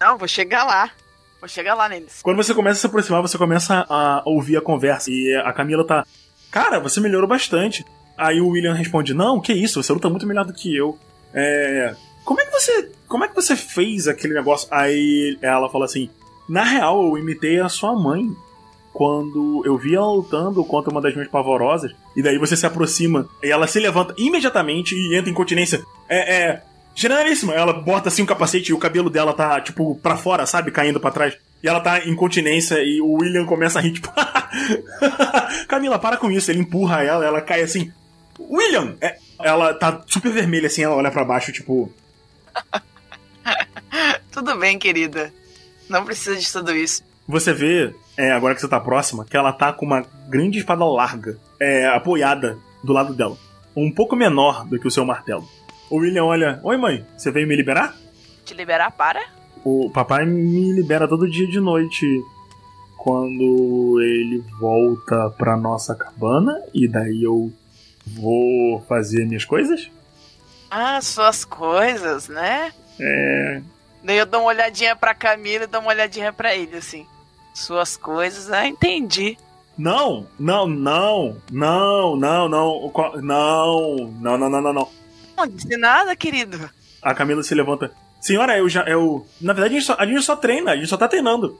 Não, 0.00 0.16
vou 0.16 0.28
chegar 0.28 0.64
lá. 0.64 0.90
Vou 1.40 1.48
chegar 1.48 1.74
lá 1.74 1.88
neles. 1.88 2.20
Quando 2.22 2.36
você 2.36 2.54
começa 2.54 2.78
a 2.78 2.80
se 2.80 2.86
aproximar, 2.86 3.22
você 3.22 3.38
começa 3.38 3.86
a 3.88 4.22
ouvir 4.26 4.56
a 4.56 4.60
conversa. 4.60 5.10
E 5.10 5.34
a 5.44 5.52
Camila 5.52 5.86
tá. 5.86 6.06
Cara, 6.50 6.78
você 6.78 7.00
melhorou 7.00 7.28
bastante. 7.28 7.84
Aí 8.16 8.40
o 8.40 8.48
William 8.48 8.74
responde: 8.74 9.14
Não, 9.14 9.40
que 9.40 9.52
isso, 9.52 9.82
você 9.82 9.92
luta 9.92 10.10
muito 10.10 10.26
melhor 10.26 10.44
do 10.44 10.52
que 10.52 10.76
eu. 10.76 10.98
É. 11.32 11.94
Como 12.24 12.40
é 12.40 12.44
que 12.44 12.52
você. 12.52 12.92
Como 13.08 13.24
é 13.24 13.28
que 13.28 13.34
você 13.34 13.56
fez 13.56 14.06
aquele 14.06 14.34
negócio? 14.34 14.68
Aí 14.70 15.38
ela 15.40 15.70
fala 15.70 15.86
assim: 15.86 16.10
Na 16.48 16.62
real, 16.62 17.02
eu 17.02 17.18
imitei 17.18 17.58
a 17.58 17.68
sua 17.68 17.98
mãe 17.98 18.30
quando 18.92 19.62
eu 19.64 19.78
vi 19.78 19.94
ela 19.94 20.12
lutando 20.12 20.62
contra 20.64 20.90
uma 20.90 21.00
das 21.00 21.14
minhas 21.14 21.30
pavorosas, 21.30 21.92
e 22.14 22.22
daí 22.22 22.38
você 22.38 22.56
se 22.56 22.66
aproxima, 22.66 23.28
e 23.42 23.50
ela 23.50 23.66
se 23.66 23.78
levanta 23.78 24.14
imediatamente 24.18 24.94
e 24.94 25.16
entra 25.16 25.30
em 25.30 25.34
continência. 25.34 25.82
É, 26.10 26.42
é. 26.42 26.62
Generalíssima, 26.94 27.54
ela 27.54 27.72
bota 27.72 28.08
assim 28.08 28.22
um 28.22 28.26
capacete 28.26 28.70
e 28.70 28.74
o 28.74 28.78
cabelo 28.78 29.08
dela 29.08 29.32
tá, 29.32 29.60
tipo, 29.60 29.94
pra 30.02 30.16
fora, 30.16 30.44
sabe? 30.44 30.72
Caindo 30.72 31.00
para 31.00 31.12
trás. 31.12 31.38
E 31.62 31.68
ela 31.68 31.80
tá 31.80 32.00
em 32.00 32.14
continência 32.14 32.82
e 32.82 33.00
o 33.00 33.12
William 33.12 33.46
começa 33.46 33.78
a 33.78 33.82
rir, 33.82 33.92
tipo. 33.92 34.12
Camila, 35.68 35.98
para 35.98 36.16
com 36.16 36.30
isso. 36.30 36.50
Ele 36.50 36.60
empurra 36.60 37.04
ela, 37.04 37.24
ela 37.24 37.40
cai 37.40 37.62
assim. 37.62 37.92
William! 38.38 38.96
É, 39.00 39.16
ela 39.40 39.72
tá 39.74 40.02
super 40.06 40.32
vermelha 40.32 40.66
assim, 40.66 40.82
ela 40.82 40.96
olha 40.96 41.10
para 41.10 41.24
baixo, 41.24 41.52
tipo. 41.52 41.92
Tudo 44.32 44.56
bem, 44.56 44.78
querida. 44.78 45.32
Não 45.88 46.04
precisa 46.04 46.36
de 46.36 46.50
tudo 46.50 46.74
isso. 46.74 47.02
Você 47.26 47.52
vê 47.52 47.92
é, 48.16 48.32
agora 48.32 48.54
que 48.54 48.60
você 48.60 48.68
tá 48.68 48.78
próxima, 48.80 49.24
que 49.24 49.36
ela 49.36 49.52
tá 49.52 49.72
com 49.72 49.84
uma 49.84 50.04
grande 50.28 50.58
espada 50.58 50.84
larga, 50.84 51.38
é, 51.58 51.86
apoiada 51.86 52.58
do 52.82 52.92
lado 52.92 53.14
dela. 53.14 53.36
Um 53.74 53.90
pouco 53.90 54.16
menor 54.16 54.64
do 54.66 54.78
que 54.78 54.86
o 54.86 54.90
seu 54.90 55.04
martelo. 55.04 55.48
O 55.90 55.96
William 55.96 56.24
olha: 56.24 56.60
Oi, 56.62 56.76
mãe, 56.76 57.04
você 57.16 57.30
veio 57.30 57.46
me 57.46 57.56
liberar? 57.56 57.94
Te 58.44 58.54
liberar 58.54 58.90
para? 58.92 59.20
O 59.64 59.90
papai 59.92 60.24
me 60.24 60.72
libera 60.72 61.06
todo 61.06 61.28
dia 61.28 61.46
de 61.46 61.60
noite 61.60 62.06
quando 62.96 64.00
ele 64.00 64.42
volta 64.58 65.30
pra 65.30 65.56
nossa 65.56 65.94
cabana 65.94 66.58
e 66.72 66.88
daí 66.88 67.22
eu 67.22 67.52
vou 68.06 68.80
fazer 68.88 69.26
minhas 69.26 69.44
coisas. 69.44 69.90
Ah, 70.70 71.00
suas 71.00 71.44
coisas, 71.44 72.28
né? 72.28 72.72
É. 72.98 73.62
Daí 74.02 74.16
eu 74.16 74.26
dou 74.26 74.40
uma 74.40 74.48
olhadinha 74.48 74.94
pra 74.96 75.14
Camila 75.14 75.64
e 75.64 75.66
dou 75.66 75.80
uma 75.80 75.90
olhadinha 75.90 76.32
pra 76.32 76.54
ele, 76.54 76.76
assim 76.76 77.06
suas 77.54 77.96
coisas. 77.96 78.50
Ah, 78.50 78.66
entendi. 78.66 79.36
Não, 79.76 80.26
não, 80.38 80.66
não, 80.66 81.36
não, 81.50 82.16
não, 82.16 82.48
não, 82.48 82.48
não, 82.48 83.12
não, 83.22 84.38
não, 84.38 84.38
não, 84.38 84.50
não, 84.50 84.60
não. 84.60 84.72
Não 84.72 84.99
disse 85.46 85.76
nada, 85.76 86.14
querido. 86.16 86.70
A 87.02 87.14
Camila 87.14 87.42
se 87.42 87.54
levanta. 87.54 87.90
Senhora, 88.20 88.58
eu 88.58 88.68
já. 88.68 88.82
Eu, 88.84 89.26
na 89.40 89.52
verdade, 89.52 89.76
a 89.76 89.78
gente, 89.78 89.86
só, 89.86 89.96
a 89.98 90.06
gente 90.06 90.22
só 90.22 90.36
treina, 90.36 90.72
a 90.72 90.76
gente 90.76 90.88
só 90.88 90.96
tá 90.96 91.08
treinando. 91.08 91.58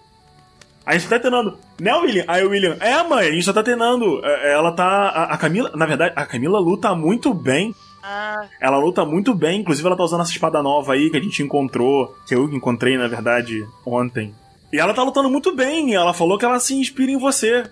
A 0.84 0.92
gente 0.92 1.02
só 1.04 1.10
tá 1.10 1.18
treinando. 1.18 1.58
Né, 1.78 1.94
William? 1.94 2.24
Aí 2.26 2.44
o 2.44 2.50
William, 2.50 2.76
é, 2.80 3.02
mãe, 3.02 3.28
a 3.28 3.32
gente 3.32 3.44
só 3.44 3.52
tá 3.52 3.62
treinando. 3.62 4.24
É, 4.24 4.52
Ela 4.52 4.72
tá. 4.72 4.84
A, 4.86 5.24
a 5.34 5.38
Camila, 5.38 5.70
na 5.74 5.86
verdade, 5.86 6.12
a 6.16 6.26
Camila 6.26 6.58
luta 6.58 6.94
muito 6.94 7.32
bem. 7.32 7.74
Ah, 8.02 8.46
Ela 8.60 8.78
luta 8.78 9.04
muito 9.04 9.34
bem, 9.34 9.60
inclusive 9.60 9.86
ela 9.86 9.96
tá 9.96 10.02
usando 10.02 10.22
essa 10.22 10.30
espada 10.30 10.62
nova 10.62 10.94
aí 10.94 11.10
que 11.10 11.18
a 11.18 11.22
gente 11.22 11.42
encontrou, 11.42 12.16
que 12.26 12.34
eu 12.34 12.48
encontrei, 12.50 12.96
na 12.96 13.06
verdade, 13.06 13.62
ontem. 13.84 14.34
E 14.72 14.78
ela 14.78 14.94
tá 14.94 15.02
lutando 15.02 15.28
muito 15.28 15.54
bem, 15.54 15.94
ela 15.94 16.14
falou 16.14 16.38
que 16.38 16.44
ela 16.46 16.58
se 16.58 16.74
inspira 16.74 17.12
em 17.12 17.18
você. 17.18 17.68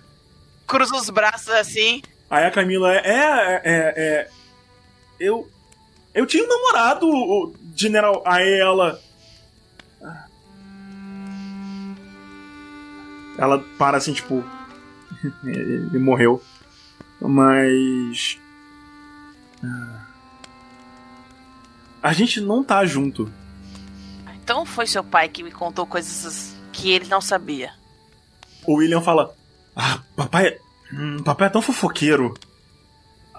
cruza 0.67 0.95
os 0.95 1.09
braços 1.09 1.49
assim. 1.49 2.03
Aí 2.29 2.45
a 2.45 2.51
Camila 2.51 2.93
é. 2.93 3.01
É. 3.07 3.61
é, 3.63 3.93
é 3.97 4.27
eu. 5.19 5.47
Eu 6.19 6.25
tinha 6.25 6.43
um 6.43 6.47
namorado, 6.49 7.07
o 7.07 7.53
general. 7.73 8.21
Aí 8.25 8.59
ela. 8.59 8.99
Ela 13.37 13.63
para 13.77 13.95
assim, 13.95 14.11
tipo. 14.11 14.43
Ele 15.45 15.97
morreu. 15.97 16.43
Mas. 17.21 18.37
ah, 19.63 20.01
A 22.03 22.11
gente 22.11 22.41
não 22.41 22.65
tá 22.65 22.85
junto. 22.85 23.31
Então 24.35 24.65
foi 24.65 24.85
seu 24.85 25.05
pai 25.05 25.29
que 25.29 25.41
me 25.41 25.51
contou 25.51 25.85
coisas 25.87 26.53
que 26.73 26.91
ele 26.91 27.07
não 27.07 27.21
sabia. 27.21 27.71
O 28.67 28.73
William 28.75 29.01
fala: 29.01 29.33
Ah, 29.73 30.01
papai. 30.17 30.57
hum, 30.91 31.23
papai 31.23 31.47
é 31.47 31.51
tão 31.51 31.61
fofoqueiro. 31.61 32.33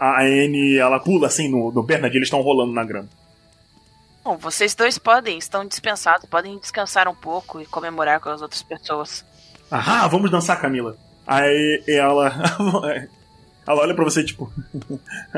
A 0.01 0.23
Anne, 0.23 0.79
ela 0.79 0.99
pula 0.99 1.27
assim 1.27 1.51
no, 1.51 1.71
no 1.71 1.83
Bernard, 1.83 2.17
eles 2.17 2.27
estão 2.27 2.41
rolando 2.41 2.73
na 2.73 2.83
grama. 2.83 3.09
Bom, 4.25 4.39
vocês 4.39 4.75
dois 4.75 4.97
podem, 4.97 5.37
estão 5.37 5.67
dispensados, 5.67 6.29
podem 6.29 6.59
descansar 6.59 7.07
um 7.07 7.15
pouco 7.15 7.61
e 7.61 7.67
comemorar 7.67 8.19
com 8.19 8.31
as 8.31 8.41
outras 8.41 8.63
pessoas. 8.63 9.25
Ah, 9.71 10.09
vamos 10.09 10.31
dançar, 10.31 10.61
Camila. 10.61 10.97
Aí 11.27 11.85
ela. 11.87 12.33
Ela 13.67 13.83
olha 13.83 13.95
pra 13.95 14.03
você, 14.03 14.25
tipo. 14.25 14.51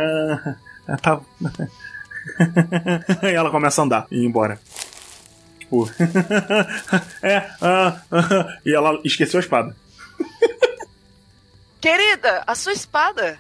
ah, 0.89 0.97
tá. 0.97 1.21
e 3.29 3.35
ela 3.35 3.51
começa 3.51 3.83
a 3.83 3.85
andar 3.85 4.07
e 4.11 4.23
ir 4.23 4.25
embora. 4.25 4.59
Tipo. 5.59 5.91
é, 7.21 7.37
ah, 7.61 8.01
ah, 8.11 8.59
e 8.65 8.75
ela 8.75 8.99
esqueceu 9.05 9.39
a 9.39 9.43
espada. 9.43 9.77
Querida, 11.81 12.45
a 12.47 12.55
sua 12.55 12.73
espada. 12.73 13.39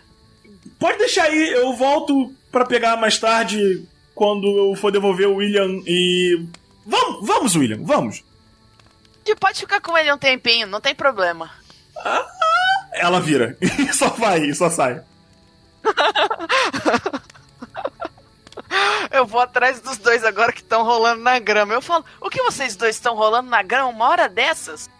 Pode 0.82 0.98
deixar 0.98 1.26
aí, 1.26 1.52
eu 1.52 1.72
volto 1.74 2.34
pra 2.50 2.64
pegar 2.64 2.96
mais 2.96 3.16
tarde 3.16 3.86
quando 4.16 4.48
eu 4.48 4.74
for 4.74 4.90
devolver 4.90 5.28
o 5.28 5.36
William 5.36 5.80
e. 5.86 6.44
Vamos, 6.84 7.24
vamos, 7.24 7.54
William, 7.54 7.78
vamos. 7.84 8.24
E 9.24 9.32
pode 9.36 9.60
ficar 9.60 9.80
com 9.80 9.96
ele 9.96 10.12
um 10.12 10.18
tempinho, 10.18 10.66
não 10.66 10.80
tem 10.80 10.92
problema. 10.92 11.52
Ela 12.94 13.20
vira 13.20 13.56
e 13.60 13.68
só 13.94 14.08
vai, 14.08 14.40
e 14.40 14.52
só 14.56 14.68
sai. 14.68 15.00
Eu 19.12 19.24
vou 19.24 19.40
atrás 19.40 19.80
dos 19.80 19.98
dois 19.98 20.24
agora 20.24 20.52
que 20.52 20.62
estão 20.62 20.82
rolando 20.82 21.22
na 21.22 21.38
grama. 21.38 21.74
Eu 21.74 21.80
falo, 21.80 22.04
o 22.20 22.28
que 22.28 22.42
vocês 22.42 22.74
dois 22.74 22.96
estão 22.96 23.14
rolando 23.14 23.48
na 23.48 23.62
grama 23.62 23.88
uma 23.88 24.08
hora 24.08 24.28
dessas? 24.28 24.90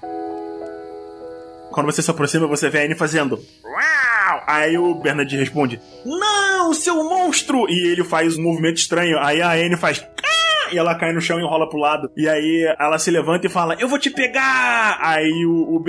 Quando 1.73 1.87
você 1.87 2.03
se 2.03 2.11
aproxima, 2.11 2.47
você 2.47 2.69
vê 2.69 2.81
a 2.81 2.85
Anne 2.85 2.95
fazendo. 2.95 3.41
"Uau!" 3.65 4.43
Aí 4.47 4.79
o 4.79 4.95
Bernard 4.95 5.37
responde: 5.37 5.81
Não, 6.05 6.73
seu 6.75 7.03
monstro! 7.03 7.69
E 7.69 7.89
ele 7.89 8.05
faz 8.05 8.37
um 8.37 8.43
movimento 8.43 8.77
estranho. 8.77 9.19
Aí 9.19 9.43
a 9.43 9.53
Anne 9.53 9.77
faz. 9.77 10.07
"Ah!" 10.25 10.33
E 10.73 10.79
ela 10.79 10.95
cai 10.95 11.13
no 11.13 11.21
chão 11.21 11.39
e 11.39 11.43
rola 11.43 11.69
pro 11.69 11.79
lado. 11.79 12.11
E 12.17 12.27
aí 12.29 12.75
ela 12.79 12.99
se 12.99 13.11
levanta 13.11 13.47
e 13.47 13.51
fala: 13.51 13.77
Eu 13.79 13.89
vou 13.89 13.99
te 13.99 14.11
pegar! 14.11 14.99
Aí 15.01 15.45
o, 15.45 15.77
o. 15.77 15.85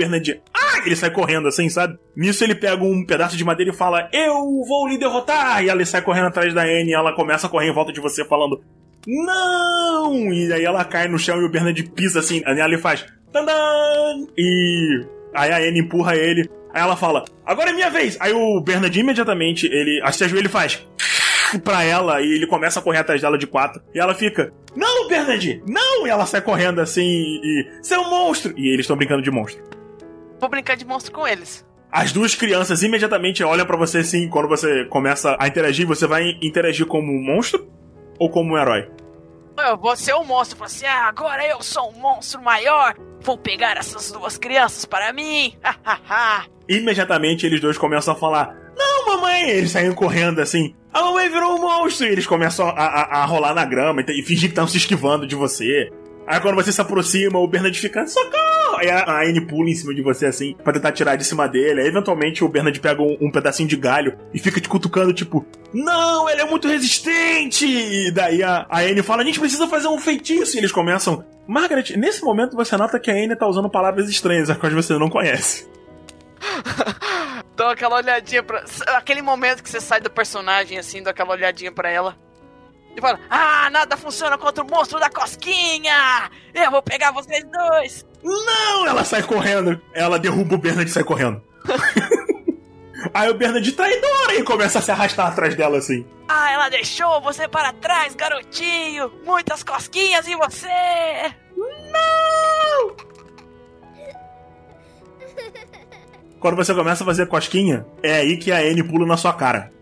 Ah! 0.52 0.82
Ele 0.84 0.94
sai 0.94 1.10
correndo 1.10 1.48
assim, 1.48 1.68
sabe? 1.70 1.98
Nisso 2.14 2.44
ele 2.44 2.54
pega 2.54 2.84
um 2.84 3.04
pedaço 3.06 3.36
de 3.36 3.44
madeira 3.44 3.72
e 3.72 3.76
fala: 3.76 4.08
Eu 4.12 4.34
vou 4.68 4.86
lhe 4.86 4.98
derrotar! 4.98 5.64
E 5.64 5.68
ela 5.68 5.84
sai 5.86 6.02
correndo 6.02 6.26
atrás 6.26 6.52
da 6.52 6.62
Anne 6.62 6.90
e 6.90 6.94
ela 6.94 7.14
começa 7.14 7.46
a 7.46 7.50
correr 7.50 7.68
em 7.68 7.74
volta 7.74 7.92
de 7.92 8.00
você 8.00 8.24
falando: 8.26 8.62
Não! 9.06 10.32
E 10.32 10.52
aí 10.52 10.64
ela 10.64 10.84
cai 10.84 11.08
no 11.08 11.18
chão 11.18 11.40
e 11.40 11.44
o 11.44 11.50
Bernard 11.50 11.82
pisa 11.90 12.20
assim. 12.20 12.42
Aí 12.44 12.58
ela 12.58 12.78
faz. 12.78 13.06
Tadã! 13.32 13.52
E 14.36 15.04
Aí 15.34 15.50
a 15.50 15.58
Anne 15.58 15.80
empurra 15.80 16.16
ele. 16.16 16.48
Aí 16.72 16.82
ela 16.82 16.96
fala, 16.96 17.24
agora 17.44 17.70
é 17.70 17.72
minha 17.72 17.90
vez! 17.90 18.16
Aí 18.20 18.32
o 18.32 18.60
Bernard 18.60 18.98
imediatamente, 18.98 19.66
ele 19.66 20.00
se 20.12 20.24
ajoelha 20.24 20.46
e 20.46 20.50
faz 20.50 20.86
pra 21.62 21.84
ela 21.84 22.20
e 22.20 22.34
ele 22.34 22.46
começa 22.46 22.80
a 22.80 22.82
correr 22.82 22.98
atrás 22.98 23.20
dela 23.20 23.38
de 23.38 23.46
quatro. 23.46 23.80
E 23.94 24.00
ela 24.00 24.14
fica, 24.14 24.52
não, 24.74 25.06
Bernard, 25.08 25.62
não! 25.68 26.06
E 26.06 26.10
ela 26.10 26.26
sai 26.26 26.40
correndo 26.40 26.80
assim 26.80 27.04
e, 27.04 27.68
seu 27.82 28.04
monstro! 28.04 28.52
E 28.56 28.68
eles 28.68 28.80
estão 28.80 28.96
brincando 28.96 29.22
de 29.22 29.30
monstro. 29.30 29.62
Vou 30.40 30.48
brincar 30.48 30.76
de 30.76 30.84
monstro 30.84 31.12
com 31.12 31.26
eles. 31.26 31.64
As 31.92 32.10
duas 32.10 32.34
crianças 32.34 32.82
imediatamente 32.82 33.44
olham 33.44 33.64
pra 33.64 33.76
você 33.76 33.98
assim, 33.98 34.28
quando 34.28 34.48
você 34.48 34.84
começa 34.86 35.36
a 35.38 35.46
interagir, 35.46 35.86
você 35.86 36.08
vai 36.08 36.36
interagir 36.42 36.86
como 36.86 37.12
um 37.12 37.22
monstro 37.22 37.68
ou 38.18 38.28
como 38.28 38.54
um 38.54 38.58
herói? 38.58 38.88
Vou 39.80 39.96
ser 39.96 40.14
um 40.14 40.24
monstro. 40.24 40.56
Falo 40.58 40.66
assim, 40.66 40.86
ah, 40.86 41.06
agora 41.08 41.46
eu 41.46 41.62
sou 41.62 41.90
um 41.90 41.98
monstro 42.00 42.42
maior. 42.42 42.94
Vou 43.20 43.38
pegar 43.38 43.76
essas 43.76 44.10
duas 44.10 44.36
crianças 44.36 44.84
para 44.84 45.12
mim. 45.12 45.54
Imediatamente 46.68 47.46
eles 47.46 47.60
dois 47.60 47.78
começam 47.78 48.14
a 48.14 48.16
falar: 48.16 48.54
Não, 48.76 49.06
mamãe! 49.16 49.48
Eles 49.50 49.70
saem 49.70 49.92
correndo 49.94 50.40
assim. 50.40 50.74
A 50.92 51.02
mamãe 51.02 51.28
virou 51.28 51.56
um 51.56 51.60
monstro! 51.60 52.06
E 52.06 52.10
eles 52.10 52.26
começam 52.26 52.66
a, 52.68 52.72
a- 52.72 53.22
a 53.22 53.24
rolar 53.24 53.54
na 53.54 53.64
grama 53.64 54.02
e, 54.02 54.20
e 54.20 54.22
fingir 54.22 54.48
que 54.48 54.52
estão 54.52 54.66
se 54.66 54.76
esquivando 54.76 55.26
de 55.26 55.34
você. 55.34 55.90
Aí 56.26 56.40
quando 56.40 56.54
você 56.54 56.72
se 56.72 56.80
aproxima, 56.80 57.38
o 57.38 57.46
Bernard 57.46 57.78
fica, 57.78 58.06
socorro! 58.06 58.76
Aí 58.78 58.90
a, 58.90 59.22
Anne 59.22 59.40
pula 59.46 59.68
em 59.68 59.74
cima 59.74 59.94
de 59.94 60.02
você 60.02 60.26
assim, 60.26 60.54
pra 60.62 60.72
tentar 60.72 60.92
tirar 60.92 61.16
de 61.16 61.24
cima 61.24 61.46
dele. 61.46 61.82
Aí 61.82 61.86
eventualmente 61.88 62.42
o 62.42 62.48
Bernard 62.48 62.78
pega 62.80 63.02
um, 63.02 63.16
um 63.20 63.30
pedacinho 63.30 63.68
de 63.68 63.76
galho 63.76 64.16
e 64.32 64.38
fica 64.38 64.60
te 64.60 64.68
cutucando, 64.68 65.12
tipo, 65.12 65.46
não, 65.72 66.28
ele 66.28 66.40
é 66.40 66.46
muito 66.46 66.68
resistente! 66.68 67.66
E 67.66 68.10
daí 68.10 68.42
a, 68.42 68.66
a 68.68 68.80
Anne 68.80 69.02
fala, 69.02 69.22
a 69.22 69.24
gente 69.24 69.40
precisa 69.40 69.68
fazer 69.68 69.88
um 69.88 69.98
feitiço! 69.98 70.56
E 70.56 70.58
eles 70.58 70.72
começam. 70.72 71.24
Margaret, 71.46 71.96
nesse 71.96 72.24
momento 72.24 72.56
você 72.56 72.76
nota 72.76 72.98
que 72.98 73.10
a 73.10 73.14
Anne 73.14 73.36
tá 73.36 73.46
usando 73.46 73.68
palavras 73.68 74.08
estranhas, 74.08 74.48
as 74.48 74.56
quais 74.56 74.74
você 74.74 74.98
não 74.98 75.10
conhece. 75.10 75.68
Dou 77.56 77.68
aquela 77.68 77.96
olhadinha 77.96 78.42
pra. 78.42 78.64
Aquele 78.96 79.22
momento 79.22 79.62
que 79.62 79.70
você 79.70 79.80
sai 79.80 80.00
do 80.00 80.10
personagem 80.10 80.76
assim, 80.76 81.02
dou 81.02 81.10
aquela 81.10 81.30
olhadinha 81.30 81.70
pra 81.70 81.88
ela. 81.88 82.16
E 82.96 83.00
fala: 83.00 83.18
Ah, 83.28 83.68
nada 83.70 83.96
funciona 83.96 84.38
contra 84.38 84.62
o 84.62 84.70
monstro 84.70 85.00
da 85.00 85.10
cosquinha! 85.10 86.30
Eu 86.54 86.70
vou 86.70 86.82
pegar 86.82 87.10
vocês 87.12 87.44
dois! 87.44 88.06
Não! 88.22 88.86
Ela 88.86 89.04
sai 89.04 89.22
correndo. 89.22 89.80
Ela 89.92 90.18
derruba 90.18 90.54
o 90.54 90.58
Bernard 90.58 90.90
e 90.90 90.92
sai 90.92 91.04
correndo. 91.04 91.42
Aí 93.12 93.28
o 93.28 93.34
Bernard 93.34 93.70
traidora 93.72 94.34
e 94.34 94.42
começa 94.42 94.78
a 94.78 94.82
se 94.82 94.90
arrastar 94.90 95.26
atrás 95.26 95.54
dela 95.54 95.78
assim. 95.78 96.06
Ah, 96.28 96.50
ela 96.52 96.68
deixou 96.68 97.20
você 97.20 97.46
para 97.46 97.72
trás, 97.72 98.14
garotinho! 98.14 99.12
Muitas 99.24 99.62
cosquinhas 99.62 100.26
em 100.26 100.36
você! 100.36 100.68
Quando 106.40 106.56
você 106.56 106.74
começa 106.74 107.02
a 107.02 107.06
fazer 107.06 107.26
cosquinha, 107.26 107.86
é 108.02 108.16
aí 108.16 108.36
que 108.36 108.52
a 108.52 108.58
Anne 108.58 108.82
pula 108.82 109.06
na 109.06 109.16
sua 109.16 109.32
cara. 109.32 109.72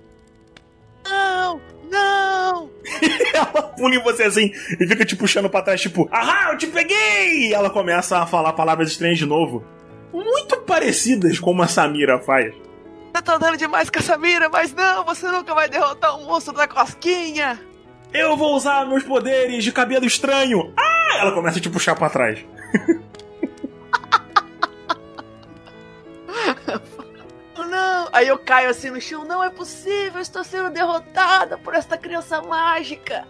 Ela 3.35 3.63
pula 3.63 3.95
em 3.95 4.03
você 4.03 4.25
assim 4.25 4.53
e 4.79 4.87
fica 4.87 5.05
te 5.05 5.17
puxando 5.17 5.49
pra 5.49 5.63
trás, 5.63 5.81
tipo, 5.81 6.09
ahá, 6.11 6.53
eu 6.53 6.59
te 6.59 6.67
peguei! 6.67 7.49
E 7.49 7.55
ela 7.55 7.71
começa 7.71 8.19
a 8.19 8.27
falar 8.27 8.53
palavras 8.53 8.91
estranhas 8.91 9.19
de 9.19 9.27
novo. 9.27 9.65
Muito 10.13 10.59
parecidas 10.63 11.39
como 11.39 11.63
a 11.63 11.69
Samira 11.69 12.19
faz. 12.19 12.55
Tô 13.25 13.33
andando 13.33 13.57
demais 13.57 13.89
com 13.89 13.99
essa 13.99 14.19
mira, 14.19 14.49
mas 14.49 14.75
não, 14.75 15.05
você 15.05 15.27
nunca 15.29 15.55
vai 15.55 15.69
derrotar 15.69 16.19
o 16.19 16.25
monstro 16.25 16.55
da 16.55 16.67
cosquinha! 16.67 17.61
Eu 18.13 18.37
vou 18.37 18.55
usar 18.57 18.87
meus 18.87 19.05
poderes 19.05 19.65
de 19.65 19.73
cabelo 19.73 20.05
estranho. 20.05 20.73
Ah! 20.77 21.19
Ela 21.21 21.33
começa 21.33 21.59
a 21.59 21.63
te 21.63 21.71
puxar 21.71 21.95
pra 21.95 22.11
trás. 22.11 22.45
Não! 27.73 28.09
Aí 28.13 28.29
eu 28.29 28.39
caio 28.39 28.69
assim 28.69 28.91
no 28.91 29.01
chão, 29.01 29.25
não 29.25 29.43
é 29.43 29.49
possível, 29.49 30.21
estou 30.21 30.45
sendo 30.45 30.69
derrotada 30.69 31.57
por 31.57 31.75
esta 31.75 31.97
criança 31.97 32.43
mágica! 32.43 33.27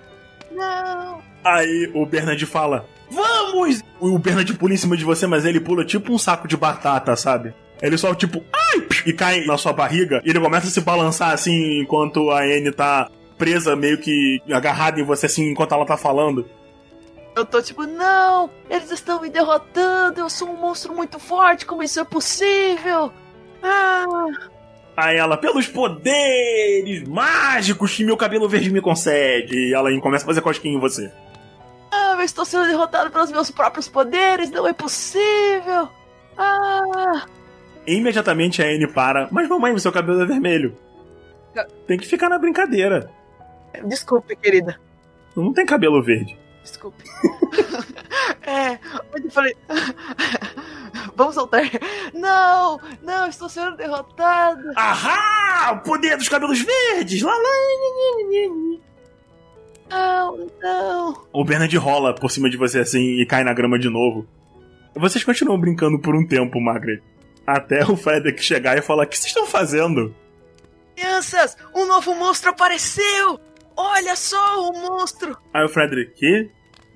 Não! 0.50 1.22
Aí 1.44 1.88
o 1.94 2.04
Bernard 2.04 2.44
fala: 2.44 2.84
Vamos! 3.08 3.80
O 4.00 4.18
Bernard 4.18 4.52
pula 4.54 4.74
em 4.74 4.76
cima 4.76 4.96
de 4.96 5.04
você, 5.04 5.28
mas 5.28 5.44
ele 5.44 5.60
pula 5.60 5.84
tipo 5.84 6.12
um 6.12 6.18
saco 6.18 6.48
de 6.48 6.56
batata, 6.56 7.14
sabe? 7.14 7.54
Ele 7.80 7.96
só 7.96 8.12
tipo, 8.16 8.44
ai! 8.52 8.84
E 9.06 9.12
cai 9.12 9.44
na 9.44 9.56
sua 9.56 9.72
barriga. 9.72 10.20
E 10.24 10.30
ele 10.30 10.40
começa 10.40 10.66
a 10.66 10.70
se 10.70 10.80
balançar 10.80 11.30
assim 11.30 11.80
enquanto 11.80 12.28
a 12.32 12.42
Anne 12.42 12.72
tá 12.72 13.08
presa, 13.38 13.76
meio 13.76 13.98
que 13.98 14.42
agarrada 14.50 15.00
em 15.00 15.04
você 15.04 15.26
assim 15.26 15.50
enquanto 15.50 15.72
ela 15.72 15.86
tá 15.86 15.96
falando. 15.96 16.50
Eu 17.36 17.44
tô 17.44 17.62
tipo, 17.62 17.84
não! 17.84 18.50
Eles 18.68 18.90
estão 18.90 19.20
me 19.20 19.30
derrotando! 19.30 20.18
Eu 20.18 20.28
sou 20.28 20.48
um 20.50 20.56
monstro 20.56 20.92
muito 20.92 21.20
forte, 21.20 21.64
como 21.64 21.82
isso 21.84 22.00
é 22.00 22.04
possível? 22.04 23.12
Ah! 23.62 24.06
Aí 24.96 25.16
ela, 25.16 25.36
pelos 25.36 25.66
poderes 25.66 27.06
mágicos 27.08 27.96
que 27.96 28.04
meu 28.04 28.16
cabelo 28.16 28.48
verde 28.48 28.70
me 28.70 28.80
concede. 28.80 29.56
E 29.56 29.74
ela 29.74 29.88
começa 30.00 30.24
a 30.24 30.26
fazer 30.26 30.42
cosquinha 30.42 30.76
em 30.76 30.80
você. 30.80 31.10
Ah, 31.90 32.14
eu 32.18 32.22
estou 32.22 32.44
sendo 32.44 32.66
derrotado 32.66 33.10
pelos 33.10 33.30
meus 33.30 33.50
próprios 33.50 33.88
poderes, 33.88 34.50
não 34.50 34.66
é 34.66 34.72
possível. 34.72 35.88
Ah, 36.36 37.26
Imediatamente 37.86 38.62
a 38.62 38.66
Anne 38.66 38.86
para. 38.86 39.28
Mas 39.30 39.48
mamãe, 39.48 39.72
o 39.72 39.80
seu 39.80 39.92
cabelo 39.92 40.22
é 40.22 40.26
vermelho. 40.26 40.76
Tem 41.86 41.98
que 41.98 42.06
ficar 42.06 42.28
na 42.28 42.38
brincadeira. 42.38 43.10
desculpe, 43.86 44.36
querida. 44.36 44.78
Não 45.36 45.52
tem 45.52 45.66
cabelo 45.66 46.02
verde. 46.02 46.38
Desculpe. 46.62 47.04
é, 48.46 48.78
onde 49.14 49.26
eu 49.26 49.30
falei. 49.30 49.56
Vamos 51.16 51.34
soltar. 51.34 51.62
Não, 52.14 52.80
não, 53.02 53.28
estou 53.28 53.48
sendo 53.48 53.76
derrotado. 53.76 54.72
Ahá! 54.76 55.72
O 55.72 55.80
poder 55.80 56.16
dos 56.16 56.28
cabelos 56.28 56.60
verdes! 56.60 57.22
Lá, 57.22 57.32
lá. 57.32 58.78
Não, 59.90 60.50
não. 60.62 61.26
O 61.32 61.44
Bernard 61.44 61.76
rola 61.76 62.14
por 62.14 62.30
cima 62.30 62.48
de 62.48 62.56
você 62.56 62.78
assim 62.78 63.20
e 63.20 63.26
cai 63.26 63.44
na 63.44 63.52
grama 63.52 63.78
de 63.78 63.90
novo. 63.90 64.26
Vocês 64.94 65.24
continuam 65.24 65.58
brincando 65.58 65.98
por 65.98 66.14
um 66.14 66.26
tempo, 66.26 66.60
Margaret. 66.60 67.02
Até 67.46 67.84
o 67.84 67.96
Frederick 67.96 68.42
chegar 68.42 68.78
e 68.78 68.82
falar: 68.82 69.04
O 69.04 69.06
que 69.06 69.16
vocês 69.16 69.28
estão 69.28 69.46
fazendo? 69.46 70.14
Crianças, 70.94 71.56
um 71.74 71.86
novo 71.86 72.14
monstro 72.14 72.50
apareceu! 72.50 73.40
Olha 73.76 74.16
só 74.16 74.68
o 74.68 74.72
monstro! 74.72 75.36
Aí 75.52 75.64
o 75.64 75.68
Frederick: 75.68 76.12
Que? 76.14 76.50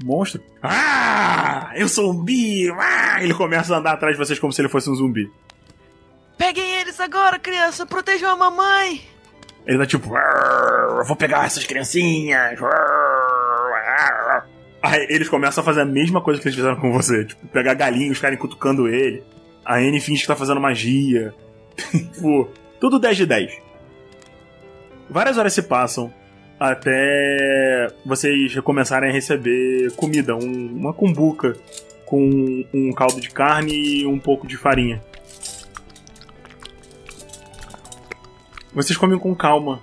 Monstro? 0.05 0.43
Ah! 0.63 1.73
Eu 1.75 1.89
sou 1.89 2.11
um 2.11 2.15
zumbi! 2.15 2.71
Ah! 2.71 3.23
Ele 3.23 3.35
começa 3.35 3.75
a 3.75 3.79
andar 3.79 3.93
atrás 3.93 4.17
de 4.17 4.25
vocês 4.25 4.39
como 4.39 4.53
se 4.53 4.61
ele 4.61 4.69
fosse 4.69 4.91
um 4.91 4.95
zumbi. 4.95 5.31
Peguem 6.37 6.81
eles 6.81 7.01
agora, 7.01 7.39
criança! 7.39 7.87
Protejam 7.87 8.31
a 8.31 8.37
mamãe! 8.37 9.01
Ele 9.67 9.79
tá 9.79 9.87
tipo: 9.87 10.15
"Arr, 10.15 10.99
Eu 10.99 11.05
vou 11.05 11.17
pegar 11.17 11.45
essas 11.45 11.65
criancinhas! 11.65 12.63
Arr, 12.63 12.73
arr." 13.89 14.47
Aí 14.83 15.07
eles 15.11 15.29
começam 15.29 15.63
a 15.63 15.65
fazer 15.65 15.81
a 15.81 15.87
mesma 15.87 16.21
coisa 16.21 16.41
que 16.41 16.47
eles 16.47 16.57
fizeram 16.57 16.77
com 16.77 16.93
você: 16.93 17.25
tipo, 17.25 17.47
pegar 17.49 17.75
galinhos, 17.75 18.19
ficarem 18.19 18.39
cutucando 18.39 18.87
ele. 18.87 19.25
A 19.65 19.77
Anne 19.77 20.01
finge 20.01 20.23
que 20.23 20.29
tá 20.29 20.37
fazendo 20.37 20.61
magia. 20.61 21.35
tipo, 21.91 22.49
tudo 22.79 22.99
10 22.99 23.17
de 23.17 23.27
10. 23.27 23.59
Várias 25.11 25.39
horas 25.39 25.53
se 25.53 25.63
passam 25.63 26.13
até 26.59 27.89
vocês 28.05 28.55
recomeçarem 28.55 29.11
a 29.11 29.13
receber 29.13 29.93
comida, 29.93 30.35
um- 30.35 30.67
uma 30.77 30.93
cumbuca 30.93 31.55
com 32.05 32.65
um 32.73 32.93
caldo 32.93 33.21
de 33.21 33.31
carne 33.31 33.73
e 33.75 34.07
um 34.07 34.19
pouco 34.19 34.47
de 34.47 34.57
farinha. 34.57 35.03
Vocês 38.73 38.97
comem 38.97 39.19
com 39.19 39.35
calma. 39.35 39.81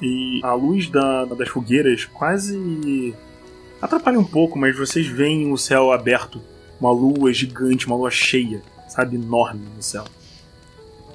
E 0.00 0.40
a 0.44 0.54
luz 0.54 0.88
da- 0.88 1.24
das 1.24 1.48
fogueiras 1.48 2.04
quase 2.04 3.14
atrapalha 3.82 4.18
um 4.18 4.24
pouco, 4.24 4.58
mas 4.58 4.76
vocês 4.76 5.06
veem 5.06 5.50
o 5.50 5.56
céu 5.56 5.90
aberto. 5.90 6.40
Uma 6.80 6.92
lua 6.92 7.32
gigante, 7.32 7.86
uma 7.86 7.96
lua 7.96 8.10
cheia, 8.10 8.62
sabe? 8.88 9.16
Enorme 9.16 9.66
no 9.74 9.82
céu. 9.82 10.04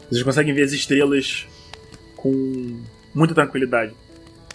Vocês 0.10 0.22
conseguem 0.22 0.54
ver 0.54 0.64
as 0.64 0.74
estrelas 0.74 1.48
com 2.18 2.82
muita 3.16 3.34
tranquilidade. 3.34 3.94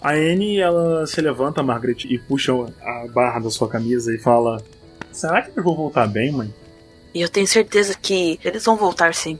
A 0.01 0.13
Anne, 0.13 0.59
ela 0.59 1.05
se 1.05 1.19
levanta, 1.19 1.61
Margaret, 1.61 2.05
e 2.05 2.17
puxa 2.17 2.53
a 2.53 3.07
barra 3.07 3.39
da 3.39 3.49
sua 3.49 3.67
camisa 3.67 4.13
e 4.13 4.17
fala: 4.17 4.63
Será 5.11 5.41
que 5.41 5.57
eu 5.57 5.63
vou 5.63 5.75
voltar 5.75 6.07
bem, 6.07 6.31
mãe? 6.31 6.53
E 7.13 7.21
eu 7.21 7.29
tenho 7.29 7.47
certeza 7.47 7.97
que 7.99 8.39
eles 8.43 8.63
vão 8.63 8.77
voltar 8.77 9.13
sim. 9.13 9.37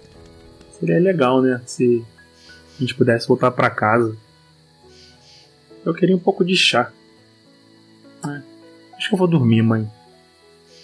Seria 0.80 1.00
legal, 1.00 1.41
né? 1.41 1.62
Se 1.65 2.04
a 2.78 2.82
gente 2.82 2.95
pudesse 2.95 3.28
voltar 3.28 3.52
pra 3.52 3.69
casa. 3.69 4.15
Eu 5.86 5.93
queria 5.93 6.15
um 6.15 6.19
pouco 6.19 6.43
de 6.43 6.58
chá. 6.58 6.91
É, 8.26 8.41
acho 8.98 9.08
que 9.08 9.13
eu 9.13 9.19
vou 9.19 9.28
dormir, 9.28 9.62
mãe. 9.62 9.89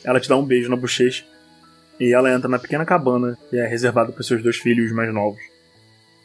Ela 0.04 0.20
te 0.20 0.30
dá 0.30 0.38
um 0.38 0.46
beijo 0.46 0.70
na 0.70 0.76
bochecha 0.76 1.26
e 2.00 2.14
ela 2.14 2.32
entra 2.32 2.48
na 2.48 2.60
pequena 2.60 2.86
cabana 2.86 3.38
que 3.50 3.58
é 3.58 3.68
reservada 3.68 4.12
para 4.12 4.24
seus 4.24 4.42
dois 4.42 4.58
filhos 4.58 4.92
mais 4.94 5.14
novos. 5.14 5.42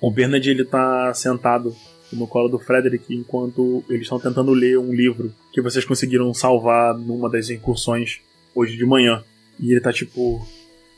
O 0.00 0.10
Bernard 0.10 0.48
ele 0.48 0.64
tá 0.64 1.12
sentado 1.14 1.74
no 2.12 2.26
colo 2.26 2.48
do 2.48 2.58
Frederick 2.58 3.14
enquanto 3.14 3.84
eles 3.88 4.02
estão 4.02 4.18
tentando 4.18 4.52
ler 4.52 4.78
um 4.78 4.92
livro 4.92 5.32
que 5.52 5.60
vocês 5.60 5.84
conseguiram 5.84 6.32
salvar 6.34 6.96
numa 6.96 7.28
das 7.30 7.50
incursões 7.50 8.20
hoje 8.54 8.76
de 8.76 8.84
manhã. 8.84 9.22
E 9.58 9.72
ele 9.72 9.80
tá 9.80 9.92
tipo. 9.92 10.46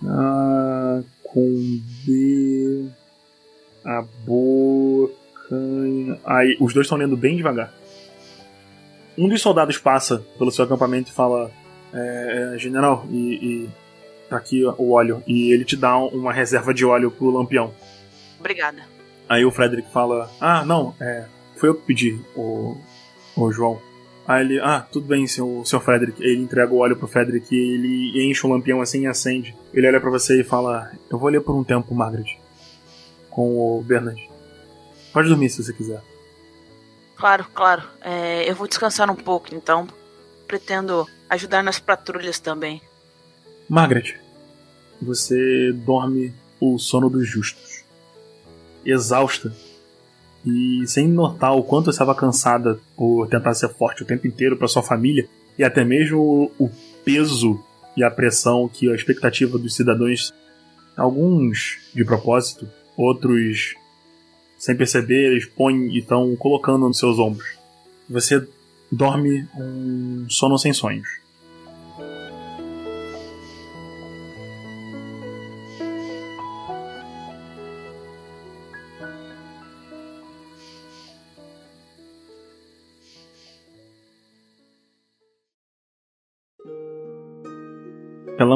Ah, 0.04 1.02
com 1.22 1.80
B. 2.04 2.86
A 3.84 4.02
boca. 4.24 5.14
Aí 6.24 6.56
os 6.60 6.72
dois 6.72 6.86
estão 6.86 6.98
lendo 6.98 7.16
bem 7.16 7.36
devagar. 7.36 7.74
Um 9.18 9.28
dos 9.28 9.42
soldados 9.42 9.76
passa 9.76 10.24
pelo 10.38 10.50
seu 10.50 10.64
acampamento 10.64 11.10
e 11.10 11.14
fala: 11.14 11.50
é, 11.92 12.54
é, 12.54 12.58
General, 12.58 13.04
e, 13.10 13.34
e 13.64 13.70
tá 14.28 14.36
aqui 14.36 14.64
o 14.64 14.92
óleo. 14.92 15.22
E 15.26 15.52
ele 15.52 15.64
te 15.64 15.76
dá 15.76 15.96
uma 15.98 16.32
reserva 16.32 16.72
de 16.72 16.84
óleo 16.84 17.10
pro 17.10 17.30
lampião. 17.30 17.74
Obrigada. 18.38 18.82
Aí 19.32 19.46
o 19.46 19.50
Frederick 19.50 19.90
fala: 19.90 20.30
Ah, 20.38 20.62
não, 20.62 20.94
é, 21.00 21.24
foi 21.56 21.70
eu 21.70 21.74
que 21.74 21.86
pedi, 21.86 22.20
o, 22.36 22.76
o 23.34 23.50
João. 23.50 23.80
Aí 24.28 24.44
ele: 24.44 24.60
Ah, 24.60 24.86
tudo 24.92 25.06
bem, 25.06 25.26
seu, 25.26 25.62
seu 25.64 25.80
Frederick. 25.80 26.22
Ele 26.22 26.42
entrega 26.42 26.70
o 26.70 26.80
óleo 26.80 26.96
pro 26.96 27.08
Frederick 27.08 27.46
e 27.50 27.58
ele 27.58 28.30
enche 28.30 28.46
o 28.46 28.50
lampião 28.50 28.82
assim 28.82 29.04
e 29.04 29.06
acende. 29.06 29.56
Ele 29.72 29.88
olha 29.88 30.02
pra 30.02 30.10
você 30.10 30.38
e 30.38 30.44
fala: 30.44 30.92
Eu 31.10 31.18
vou 31.18 31.30
ler 31.30 31.40
por 31.40 31.56
um 31.56 31.64
tempo, 31.64 31.94
Margaret. 31.94 32.38
Com 33.30 33.56
o 33.56 33.82
Bernard. 33.82 34.28
Pode 35.14 35.30
dormir 35.30 35.48
se 35.48 35.64
você 35.64 35.72
quiser. 35.72 36.02
Claro, 37.16 37.46
claro. 37.54 37.84
É, 38.02 38.50
eu 38.50 38.54
vou 38.54 38.68
descansar 38.68 39.10
um 39.10 39.16
pouco, 39.16 39.54
então 39.54 39.88
pretendo 40.46 41.08
ajudar 41.30 41.62
nas 41.62 41.80
patrulhas 41.80 42.38
também. 42.38 42.82
Margaret, 43.66 44.14
você 45.00 45.72
dorme 45.72 46.34
o 46.60 46.78
sono 46.78 47.08
dos 47.08 47.26
justos. 47.26 47.71
Exausta. 48.84 49.52
E 50.44 50.84
sem 50.86 51.08
notar 51.08 51.56
o 51.56 51.62
quanto 51.62 51.90
estava 51.90 52.14
cansada 52.14 52.78
por 52.96 53.28
tentar 53.28 53.54
ser 53.54 53.68
forte 53.68 54.02
o 54.02 54.06
tempo 54.06 54.26
inteiro 54.26 54.56
para 54.56 54.66
sua 54.68 54.82
família, 54.82 55.28
e 55.58 55.62
até 55.62 55.84
mesmo 55.84 56.50
o 56.58 56.70
peso 57.04 57.62
e 57.96 58.02
a 58.02 58.10
pressão 58.10 58.68
que 58.68 58.90
a 58.90 58.94
expectativa 58.94 59.58
dos 59.58 59.74
cidadãos, 59.74 60.32
alguns 60.96 61.78
de 61.94 62.04
propósito, 62.04 62.68
outros 62.96 63.74
sem 64.58 64.76
perceber, 64.76 65.32
eles 65.32 65.44
põem 65.44 65.88
e 65.88 65.98
estão 65.98 66.36
colocando 66.36 66.86
nos 66.86 66.98
seus 66.98 67.18
ombros. 67.18 67.58
Você 68.08 68.46
dorme 68.90 69.44
um 69.56 70.26
sono 70.28 70.56
sem 70.56 70.72
sonhos. 70.72 71.21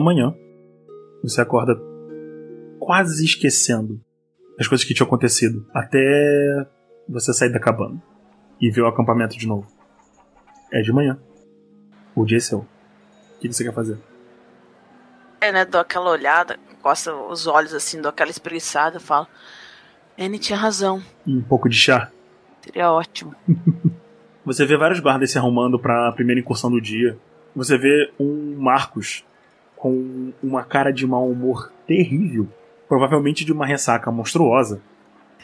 Manhã, 0.06 0.32
você 1.22 1.40
acorda 1.40 1.74
quase 2.78 3.24
esquecendo 3.24 4.00
as 4.58 4.68
coisas 4.68 4.86
que 4.86 4.94
tinham 4.94 5.06
acontecido 5.06 5.66
até 5.74 6.66
você 7.08 7.32
sair 7.32 7.50
da 7.50 7.58
cabana 7.58 8.00
e 8.60 8.70
ver 8.70 8.82
o 8.82 8.86
acampamento 8.86 9.36
de 9.36 9.46
novo. 9.46 9.66
É 10.72 10.80
de 10.80 10.92
manhã. 10.92 11.18
O 12.14 12.24
dia 12.24 12.38
é 12.38 12.40
seu. 12.40 12.60
O 12.60 12.66
que 13.40 13.52
você 13.52 13.64
quer 13.64 13.74
fazer? 13.74 13.98
É, 15.40 15.50
né? 15.52 15.64
Dou 15.64 15.80
aquela 15.80 16.10
olhada, 16.10 16.58
coça 16.80 17.12
os 17.12 17.46
olhos 17.46 17.74
assim, 17.74 18.00
dou 18.00 18.10
aquela 18.10 18.30
espreguiçada, 18.30 19.00
falo. 19.00 19.26
Anne 20.18 20.38
tinha 20.38 20.58
razão. 20.58 21.02
Um 21.26 21.42
pouco 21.42 21.68
de 21.68 21.76
chá. 21.76 22.10
Seria 22.62 22.90
ótimo. 22.90 23.34
Você 24.44 24.64
vê 24.64 24.76
vários 24.76 25.00
guardas 25.00 25.32
se 25.32 25.38
arrumando 25.38 25.78
para 25.78 26.08
a 26.08 26.12
primeira 26.12 26.40
incursão 26.40 26.70
do 26.70 26.80
dia. 26.80 27.18
Você 27.54 27.76
vê 27.76 28.12
um 28.18 28.56
Marcos 28.56 29.24
com 29.86 30.32
uma 30.42 30.64
cara 30.64 30.90
de 30.90 31.06
mau 31.06 31.30
humor 31.30 31.70
terrível, 31.86 32.48
provavelmente 32.88 33.44
de 33.44 33.52
uma 33.52 33.64
ressaca 33.64 34.10
monstruosa, 34.10 34.80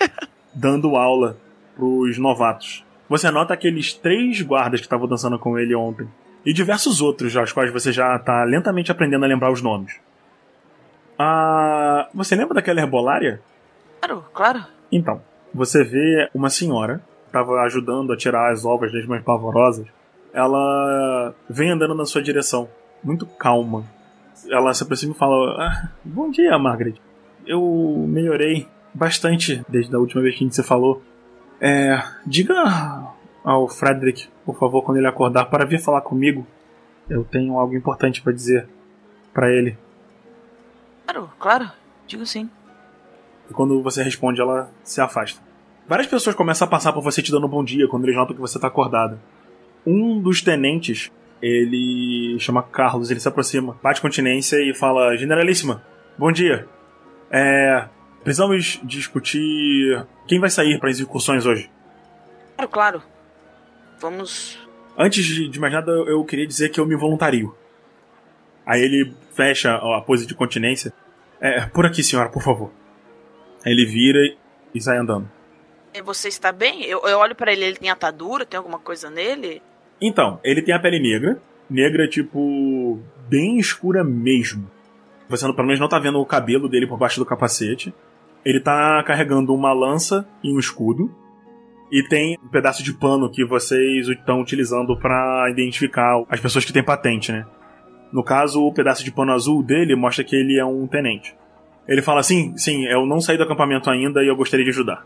dando 0.52 0.96
aula 0.96 1.36
pros 1.76 2.18
novatos. 2.18 2.84
Você 3.08 3.30
nota 3.30 3.54
aqueles 3.54 3.94
três 3.94 4.42
guardas 4.42 4.80
que 4.80 4.86
estavam 4.86 5.06
dançando 5.06 5.38
com 5.38 5.56
ele 5.56 5.76
ontem 5.76 6.08
e 6.44 6.52
diversos 6.52 7.00
outros, 7.00 7.36
aos 7.36 7.52
quais 7.52 7.72
você 7.72 7.92
já 7.92 8.16
está 8.16 8.42
lentamente 8.42 8.90
aprendendo 8.90 9.24
a 9.24 9.28
lembrar 9.28 9.52
os 9.52 9.62
nomes. 9.62 10.00
Ah, 11.16 12.08
você 12.12 12.34
lembra 12.34 12.54
daquela 12.54 12.80
herbolária? 12.80 13.40
Claro, 14.00 14.24
claro. 14.34 14.64
Então, 14.90 15.22
você 15.54 15.84
vê 15.84 16.28
uma 16.34 16.50
senhora 16.50 16.98
que 16.98 17.28
estava 17.28 17.60
ajudando 17.60 18.12
a 18.12 18.16
tirar 18.16 18.50
as 18.50 18.64
ovas 18.64 18.90
das 18.90 19.06
mães 19.06 19.22
pavorosas. 19.22 19.86
Ela 20.32 21.32
vem 21.48 21.70
andando 21.70 21.94
na 21.94 22.06
sua 22.06 22.20
direção, 22.20 22.68
muito 23.04 23.24
calma. 23.24 23.84
Ela 24.50 24.74
se 24.74 24.82
aproxima 24.82 25.12
e 25.12 25.18
fala: 25.18 25.62
ah, 25.62 25.88
Bom 26.04 26.30
dia, 26.30 26.58
Margaret. 26.58 26.94
Eu 27.46 28.06
melhorei 28.08 28.66
bastante 28.94 29.64
desde 29.68 29.94
a 29.94 29.98
última 29.98 30.22
vez 30.22 30.34
que 30.34 30.44
a 30.44 30.46
gente 30.46 30.56
se 30.56 30.62
falou. 30.62 31.02
É, 31.60 32.02
diga 32.26 33.12
ao 33.44 33.68
Frederick, 33.68 34.28
por 34.44 34.58
favor, 34.58 34.82
quando 34.82 34.98
ele 34.98 35.06
acordar, 35.06 35.46
para 35.46 35.64
vir 35.64 35.80
falar 35.80 36.00
comigo. 36.02 36.46
Eu 37.08 37.24
tenho 37.24 37.58
algo 37.58 37.74
importante 37.74 38.22
para 38.22 38.32
dizer 38.32 38.68
para 39.32 39.50
ele. 39.50 39.76
Claro, 41.06 41.30
claro. 41.38 41.70
Digo 42.06 42.24
sim. 42.26 42.48
E 43.50 43.52
quando 43.52 43.82
você 43.82 44.02
responde, 44.02 44.40
ela 44.40 44.70
se 44.82 45.00
afasta. 45.00 45.40
Várias 45.86 46.06
pessoas 46.06 46.36
começam 46.36 46.66
a 46.66 46.70
passar 46.70 46.92
por 46.92 47.02
você 47.02 47.20
te 47.20 47.32
dando 47.32 47.46
um 47.46 47.50
bom 47.50 47.64
dia 47.64 47.88
quando 47.88 48.04
eles 48.04 48.16
notam 48.16 48.34
que 48.34 48.40
você 48.40 48.58
tá 48.58 48.68
acordada. 48.68 49.18
Um 49.84 50.20
dos 50.20 50.40
tenentes, 50.40 51.10
ele 51.42 52.38
chama 52.38 52.62
Carlos, 52.62 53.10
ele 53.10 53.18
se 53.18 53.26
aproxima, 53.26 53.76
bate 53.82 54.00
continência 54.00 54.56
e 54.58 54.72
fala: 54.72 55.16
Generalíssima, 55.16 55.84
bom 56.16 56.30
dia. 56.30 56.68
É. 57.30 57.88
Precisamos 58.22 58.78
discutir 58.84 60.06
quem 60.28 60.38
vai 60.38 60.48
sair 60.48 60.78
para 60.78 60.88
as 60.88 61.00
incursões 61.00 61.44
hoje. 61.44 61.68
Claro, 62.56 62.70
claro. 62.70 63.02
Vamos. 63.98 64.58
Antes 64.96 65.24
de, 65.24 65.58
mais 65.58 65.72
nada, 65.72 65.90
eu, 65.90 66.24
queria 66.24 66.46
dizer 66.46 66.68
que 66.68 66.78
eu 66.78 66.86
me 66.86 66.94
voluntario. 66.94 67.56
Aí 68.64 68.80
ele 68.80 69.12
fecha 69.34 69.74
a 69.74 70.00
pose 70.00 70.24
de 70.24 70.34
continência. 70.36 70.92
É, 71.40 71.62
por 71.66 71.84
aqui, 71.84 72.04
senhora, 72.04 72.28
por 72.28 72.42
favor. 72.42 72.70
Aí 73.64 73.72
ele 73.72 73.86
vira 73.86 74.20
e 74.72 74.80
sai 74.80 74.98
andando. 74.98 75.28
Você 76.04 76.28
está 76.28 76.52
bem? 76.52 76.84
Eu, 76.84 77.00
eu 77.02 77.18
olho 77.18 77.34
pra 77.34 77.52
ele, 77.52 77.64
ele 77.64 77.76
tem 77.76 77.90
atadura, 77.90 78.46
tem 78.46 78.56
alguma 78.56 78.78
coisa 78.78 79.10
nele? 79.10 79.60
Então, 80.02 80.40
ele 80.42 80.60
tem 80.60 80.74
a 80.74 80.80
pele 80.80 80.98
negra. 80.98 81.40
Negra, 81.70 82.08
tipo, 82.08 82.98
bem 83.28 83.58
escura 83.58 84.02
mesmo. 84.02 84.68
Você 85.28 85.50
pelo 85.52 85.66
menos 85.66 85.78
não 85.78 85.88
tá 85.88 85.98
vendo 86.00 86.18
o 86.18 86.26
cabelo 86.26 86.68
dele 86.68 86.88
por 86.88 86.98
baixo 86.98 87.20
do 87.20 87.24
capacete. 87.24 87.94
Ele 88.44 88.58
tá 88.58 89.02
carregando 89.06 89.54
uma 89.54 89.72
lança 89.72 90.26
e 90.42 90.52
um 90.52 90.58
escudo. 90.58 91.08
E 91.90 92.02
tem 92.02 92.36
um 92.42 92.48
pedaço 92.48 92.82
de 92.82 92.92
pano 92.92 93.30
que 93.30 93.44
vocês 93.44 94.08
estão 94.08 94.40
utilizando 94.40 94.96
pra 94.98 95.46
identificar 95.50 96.24
as 96.28 96.40
pessoas 96.40 96.64
que 96.64 96.72
têm 96.72 96.82
patente, 96.82 97.30
né? 97.30 97.46
No 98.12 98.24
caso, 98.24 98.62
o 98.62 98.72
pedaço 98.72 99.04
de 99.04 99.12
pano 99.12 99.32
azul 99.32 99.62
dele 99.62 99.94
mostra 99.94 100.24
que 100.24 100.34
ele 100.34 100.58
é 100.58 100.64
um 100.64 100.86
tenente. 100.86 101.36
Ele 101.86 102.02
fala 102.02 102.20
assim: 102.20 102.56
sim, 102.56 102.86
eu 102.86 103.06
não 103.06 103.20
saí 103.20 103.36
do 103.36 103.44
acampamento 103.44 103.88
ainda 103.88 104.22
e 104.22 104.28
eu 104.28 104.36
gostaria 104.36 104.64
de 104.64 104.70
ajudar. 104.70 105.04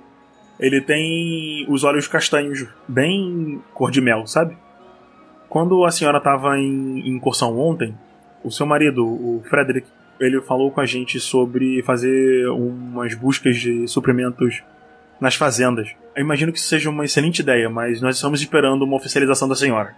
Ele 0.58 0.80
tem 0.80 1.66
os 1.68 1.84
olhos 1.84 2.08
castanhos, 2.08 2.66
bem 2.88 3.60
cor 3.74 3.90
de 3.90 4.00
mel, 4.00 4.26
sabe? 4.26 4.56
Quando 5.56 5.86
a 5.86 5.90
senhora 5.90 6.18
estava 6.18 6.58
em, 6.58 7.00
em 7.00 7.16
incursão 7.16 7.58
ontem, 7.58 7.96
o 8.44 8.50
seu 8.50 8.66
marido, 8.66 9.06
o 9.06 9.42
Frederick, 9.48 9.88
ele 10.20 10.38
falou 10.42 10.70
com 10.70 10.82
a 10.82 10.84
gente 10.84 11.18
sobre 11.18 11.82
fazer 11.82 12.46
umas 12.50 13.14
buscas 13.14 13.56
de 13.56 13.88
suprimentos 13.88 14.62
nas 15.18 15.34
fazendas. 15.34 15.94
Eu 16.14 16.20
imagino 16.20 16.52
que 16.52 16.58
isso 16.58 16.68
seja 16.68 16.90
uma 16.90 17.06
excelente 17.06 17.38
ideia, 17.38 17.70
mas 17.70 18.02
nós 18.02 18.16
estamos 18.16 18.42
esperando 18.42 18.82
uma 18.82 18.98
oficialização 18.98 19.48
da 19.48 19.54
senhora. 19.54 19.96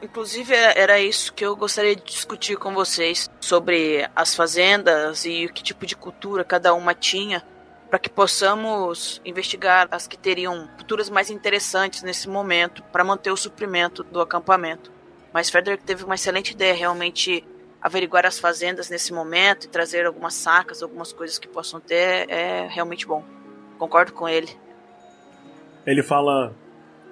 Inclusive 0.00 0.54
era 0.54 1.00
isso 1.00 1.34
que 1.34 1.44
eu 1.44 1.56
gostaria 1.56 1.96
de 1.96 2.04
discutir 2.04 2.56
com 2.56 2.72
vocês 2.72 3.28
sobre 3.40 4.08
as 4.14 4.32
fazendas 4.32 5.24
e 5.24 5.50
que 5.52 5.64
tipo 5.64 5.84
de 5.84 5.96
cultura 5.96 6.44
cada 6.44 6.72
uma 6.72 6.94
tinha, 6.94 7.42
para 7.92 7.98
que 7.98 8.08
possamos 8.08 9.20
investigar 9.22 9.86
as 9.90 10.06
que 10.06 10.16
teriam 10.16 10.66
culturas 10.78 11.10
mais 11.10 11.28
interessantes 11.28 12.02
nesse 12.02 12.26
momento 12.26 12.82
para 12.84 13.04
manter 13.04 13.30
o 13.30 13.36
suprimento 13.36 14.02
do 14.02 14.18
acampamento. 14.18 14.90
Mas 15.30 15.50
Frederick 15.50 15.84
teve 15.84 16.02
uma 16.02 16.14
excelente 16.14 16.52
ideia, 16.52 16.72
realmente 16.72 17.44
averiguar 17.82 18.24
as 18.24 18.38
fazendas 18.38 18.88
nesse 18.88 19.12
momento 19.12 19.66
e 19.66 19.68
trazer 19.68 20.06
algumas 20.06 20.32
sacas, 20.32 20.82
algumas 20.82 21.12
coisas 21.12 21.38
que 21.38 21.46
possam 21.46 21.80
ter 21.80 22.30
é 22.30 22.66
realmente 22.66 23.06
bom. 23.06 23.22
Concordo 23.78 24.14
com 24.14 24.26
ele. 24.26 24.48
Ele 25.84 26.02
fala: 26.02 26.54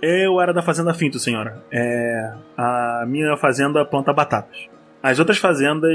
Eu 0.00 0.40
era 0.40 0.54
da 0.54 0.62
fazenda 0.62 0.94
Finto, 0.94 1.18
senhora. 1.18 1.62
É. 1.70 2.32
A 2.56 3.04
minha 3.06 3.36
fazenda 3.36 3.84
planta 3.84 4.14
batatas. 4.14 4.56
As 5.02 5.18
outras 5.18 5.36
fazendas, 5.36 5.92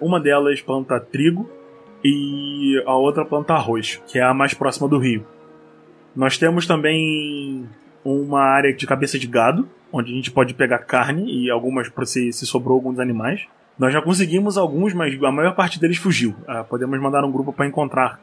uma 0.00 0.18
delas 0.18 0.60
planta 0.60 0.98
trigo 0.98 1.48
e 2.04 2.82
a 2.86 2.94
outra 2.94 3.24
planta 3.24 3.54
arroz, 3.54 4.02
que 4.06 4.18
é 4.18 4.22
a 4.22 4.34
mais 4.34 4.52
próxima 4.52 4.86
do 4.86 4.98
rio. 4.98 5.26
Nós 6.14 6.36
temos 6.36 6.66
também 6.66 7.66
uma 8.04 8.42
área 8.42 8.74
de 8.74 8.86
cabeça 8.86 9.18
de 9.18 9.26
gado, 9.26 9.68
onde 9.90 10.12
a 10.12 10.14
gente 10.14 10.30
pode 10.30 10.52
pegar 10.54 10.78
carne 10.80 11.24
e 11.24 11.50
algumas, 11.50 11.88
pra 11.88 12.04
se, 12.04 12.32
se 12.32 12.46
sobrou 12.46 12.74
alguns 12.74 12.98
animais. 12.98 13.46
Nós 13.78 13.92
já 13.92 14.02
conseguimos 14.02 14.58
alguns, 14.58 14.92
mas 14.92 15.20
a 15.22 15.32
maior 15.32 15.54
parte 15.54 15.80
deles 15.80 15.96
fugiu. 15.96 16.34
Ah, 16.46 16.62
podemos 16.62 17.00
mandar 17.00 17.24
um 17.24 17.32
grupo 17.32 17.52
para 17.52 17.66
encontrar. 17.66 18.20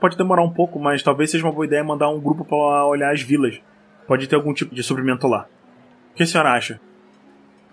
Pode 0.00 0.16
demorar 0.16 0.42
um 0.42 0.50
pouco, 0.50 0.78
mas 0.80 1.02
talvez 1.02 1.30
seja 1.30 1.44
uma 1.44 1.52
boa 1.52 1.66
ideia 1.66 1.84
mandar 1.84 2.08
um 2.08 2.20
grupo 2.20 2.44
para 2.44 2.86
olhar 2.86 3.12
as 3.12 3.22
vilas. 3.22 3.60
Pode 4.06 4.26
ter 4.26 4.36
algum 4.36 4.52
tipo 4.52 4.74
de 4.74 4.82
suprimento 4.82 5.28
lá. 5.28 5.46
O 6.12 6.14
que 6.14 6.22
a 6.22 6.26
senhora 6.26 6.52
acha? 6.52 6.80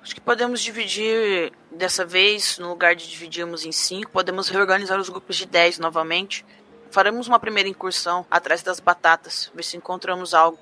Acho 0.05 0.13
que 0.13 0.21
podemos 0.21 0.61
dividir 0.61 1.51
dessa 1.71 2.05
vez, 2.05 2.59
no 2.59 2.69
lugar 2.69 2.95
de 2.95 3.09
dividirmos 3.09 3.65
em 3.65 3.71
cinco, 3.71 4.11
podemos 4.11 4.49
reorganizar 4.49 4.99
os 4.99 5.09
grupos 5.09 5.35
de 5.35 5.47
10 5.47 5.79
novamente. 5.79 6.45
Faremos 6.91 7.27
uma 7.27 7.39
primeira 7.39 7.67
incursão 7.67 8.23
atrás 8.29 8.61
das 8.61 8.79
batatas, 8.79 9.51
ver 9.55 9.63
se 9.63 9.75
encontramos 9.75 10.35
algo. 10.35 10.59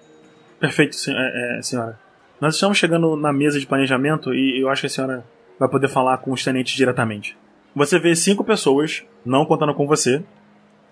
Perfeito, 0.61 0.95
é, 1.09 1.57
é, 1.57 1.61
senhora. 1.61 1.99
Nós 2.39 2.53
estamos 2.53 2.77
chegando 2.77 3.17
na 3.17 3.33
mesa 3.33 3.59
de 3.59 3.67
planejamento 3.67 4.33
e 4.33 4.63
eu 4.63 4.69
acho 4.69 4.83
que 4.83 4.87
a 4.87 4.89
senhora 4.89 5.25
vai 5.59 5.67
poder 5.67 5.89
falar 5.89 6.19
com 6.19 6.31
os 6.31 6.41
tenentes 6.41 6.73
diretamente. 6.73 7.37
Você 7.75 7.99
vê 7.99 8.15
cinco 8.15 8.45
pessoas, 8.45 9.03
não 9.25 9.45
contando 9.45 9.73
com 9.73 9.85
você. 9.85 10.23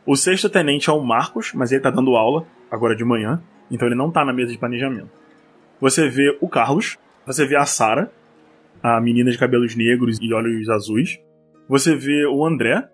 O 0.06 0.18
sexto 0.18 0.50
tenente 0.50 0.90
é 0.90 0.94
o 0.94 1.02
Marcos, 1.02 1.54
mas 1.54 1.72
ele 1.72 1.80
tá 1.80 1.90
dando 1.90 2.18
aula, 2.18 2.46
agora 2.70 2.98
de 2.98 3.06
manhã, 3.06 3.42
então 3.72 3.88
ele 3.88 3.96
não 3.96 4.12
tá 4.12 4.26
na 4.26 4.34
mesa 4.34 4.52
de 4.52 4.58
planejamento. 4.58 5.10
Você 5.80 6.10
vê 6.10 6.38
o 6.42 6.50
Carlos, 6.50 6.98
você 7.26 7.46
vê 7.46 7.56
a 7.56 7.66
Sara, 7.66 8.12
a 8.82 9.00
menina 9.00 9.32
de 9.32 9.38
cabelos 9.38 9.76
negros 9.76 10.18
e 10.22 10.34
olhos 10.34 10.70
azuis. 10.70 11.20
Você 11.68 11.96
vê 11.96 12.26
o 12.26 12.46
André, 12.46 12.88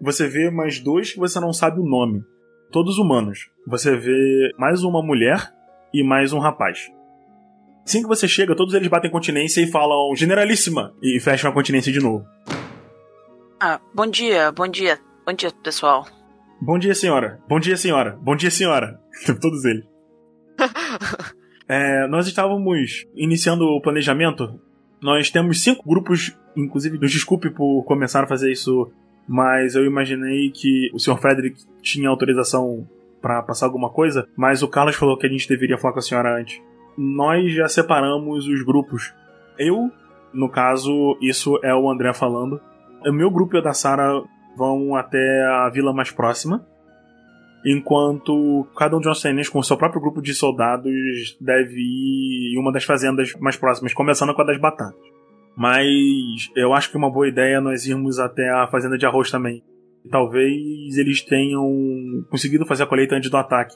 você 0.00 0.28
vê 0.28 0.50
mais 0.50 0.80
dois 0.80 1.12
que 1.12 1.18
você 1.18 1.38
não 1.40 1.52
sabe 1.52 1.80
o 1.80 1.84
nome. 1.84 2.22
Todos 2.70 2.98
humanos. 2.98 3.50
Você 3.66 3.96
vê 3.96 4.50
mais 4.58 4.82
uma 4.82 5.02
mulher 5.02 5.52
e 5.92 6.02
mais 6.02 6.32
um 6.32 6.38
rapaz. 6.38 6.90
Assim 7.86 8.02
que 8.02 8.08
você 8.08 8.26
chega, 8.26 8.56
todos 8.56 8.74
eles 8.74 8.88
batem 8.88 9.10
continência 9.10 9.60
e 9.60 9.66
falam 9.66 10.14
Generalíssima! 10.16 10.94
E 11.02 11.20
fecham 11.20 11.50
a 11.50 11.54
continência 11.54 11.92
de 11.92 12.00
novo. 12.00 12.24
Ah, 13.60 13.80
bom 13.94 14.06
dia, 14.06 14.50
bom 14.52 14.66
dia, 14.66 14.98
bom 15.26 15.32
dia, 15.32 15.50
pessoal. 15.62 16.06
Bom 16.60 16.78
dia, 16.78 16.94
senhora. 16.94 17.40
Bom 17.46 17.60
dia, 17.60 17.76
senhora. 17.76 18.18
Bom 18.22 18.34
dia, 18.34 18.50
senhora. 18.50 18.98
Todos 19.40 19.64
eles. 19.64 19.84
É, 21.66 22.06
nós 22.08 22.26
estávamos 22.26 23.06
iniciando 23.14 23.64
o 23.64 23.80
planejamento. 23.80 24.60
Nós 25.04 25.28
temos 25.28 25.62
cinco 25.62 25.86
grupos, 25.86 26.34
inclusive, 26.56 26.98
nos 26.98 27.12
desculpe 27.12 27.50
por 27.50 27.84
começar 27.84 28.24
a 28.24 28.26
fazer 28.26 28.50
isso, 28.50 28.90
mas 29.28 29.74
eu 29.74 29.84
imaginei 29.84 30.50
que 30.50 30.90
o 30.94 30.98
Sr. 30.98 31.18
Frederick 31.18 31.62
tinha 31.82 32.08
autorização 32.08 32.88
para 33.20 33.42
passar 33.42 33.66
alguma 33.66 33.90
coisa, 33.90 34.26
mas 34.34 34.62
o 34.62 34.68
Carlos 34.68 34.96
falou 34.96 35.18
que 35.18 35.26
a 35.26 35.28
gente 35.28 35.46
deveria 35.46 35.76
falar 35.76 35.92
com 35.92 35.98
a 35.98 36.02
senhora 36.02 36.40
antes. 36.40 36.58
Nós 36.96 37.52
já 37.52 37.68
separamos 37.68 38.48
os 38.48 38.62
grupos. 38.62 39.12
Eu, 39.58 39.90
no 40.32 40.48
caso, 40.48 41.18
isso 41.20 41.60
é 41.62 41.74
o 41.74 41.90
André 41.90 42.14
falando. 42.14 42.58
O 43.06 43.12
meu 43.12 43.30
grupo 43.30 43.56
e 43.56 43.58
o 43.58 43.62
da 43.62 43.74
Sara 43.74 44.22
vão 44.56 44.96
até 44.96 45.44
a 45.44 45.68
vila 45.68 45.92
mais 45.92 46.10
próxima. 46.10 46.66
Enquanto 47.64 48.66
cada 48.76 48.96
um 48.96 49.00
de 49.00 49.06
nós 49.06 49.22
tenentes, 49.22 49.48
com 49.48 49.62
seu 49.62 49.76
próprio 49.76 50.00
grupo 50.00 50.20
de 50.20 50.34
soldados, 50.34 50.92
deve 51.40 51.80
ir 51.80 52.54
em 52.54 52.60
uma 52.60 52.70
das 52.70 52.84
fazendas 52.84 53.32
mais 53.40 53.56
próximas, 53.56 53.94
começando 53.94 54.34
com 54.34 54.42
a 54.42 54.44
das 54.44 54.60
batatas. 54.60 54.94
Mas 55.56 56.50
eu 56.54 56.74
acho 56.74 56.90
que 56.90 56.96
uma 56.96 57.10
boa 57.10 57.28
ideia 57.28 57.56
é 57.56 57.60
nós 57.60 57.86
irmos 57.86 58.18
até 58.18 58.50
a 58.50 58.66
fazenda 58.66 58.98
de 58.98 59.06
arroz 59.06 59.30
também. 59.30 59.62
Talvez 60.10 60.98
eles 60.98 61.22
tenham 61.22 61.64
conseguido 62.30 62.66
fazer 62.66 62.82
a 62.82 62.86
colheita 62.86 63.14
antes 63.14 63.30
do 63.30 63.36
ataque. 63.36 63.74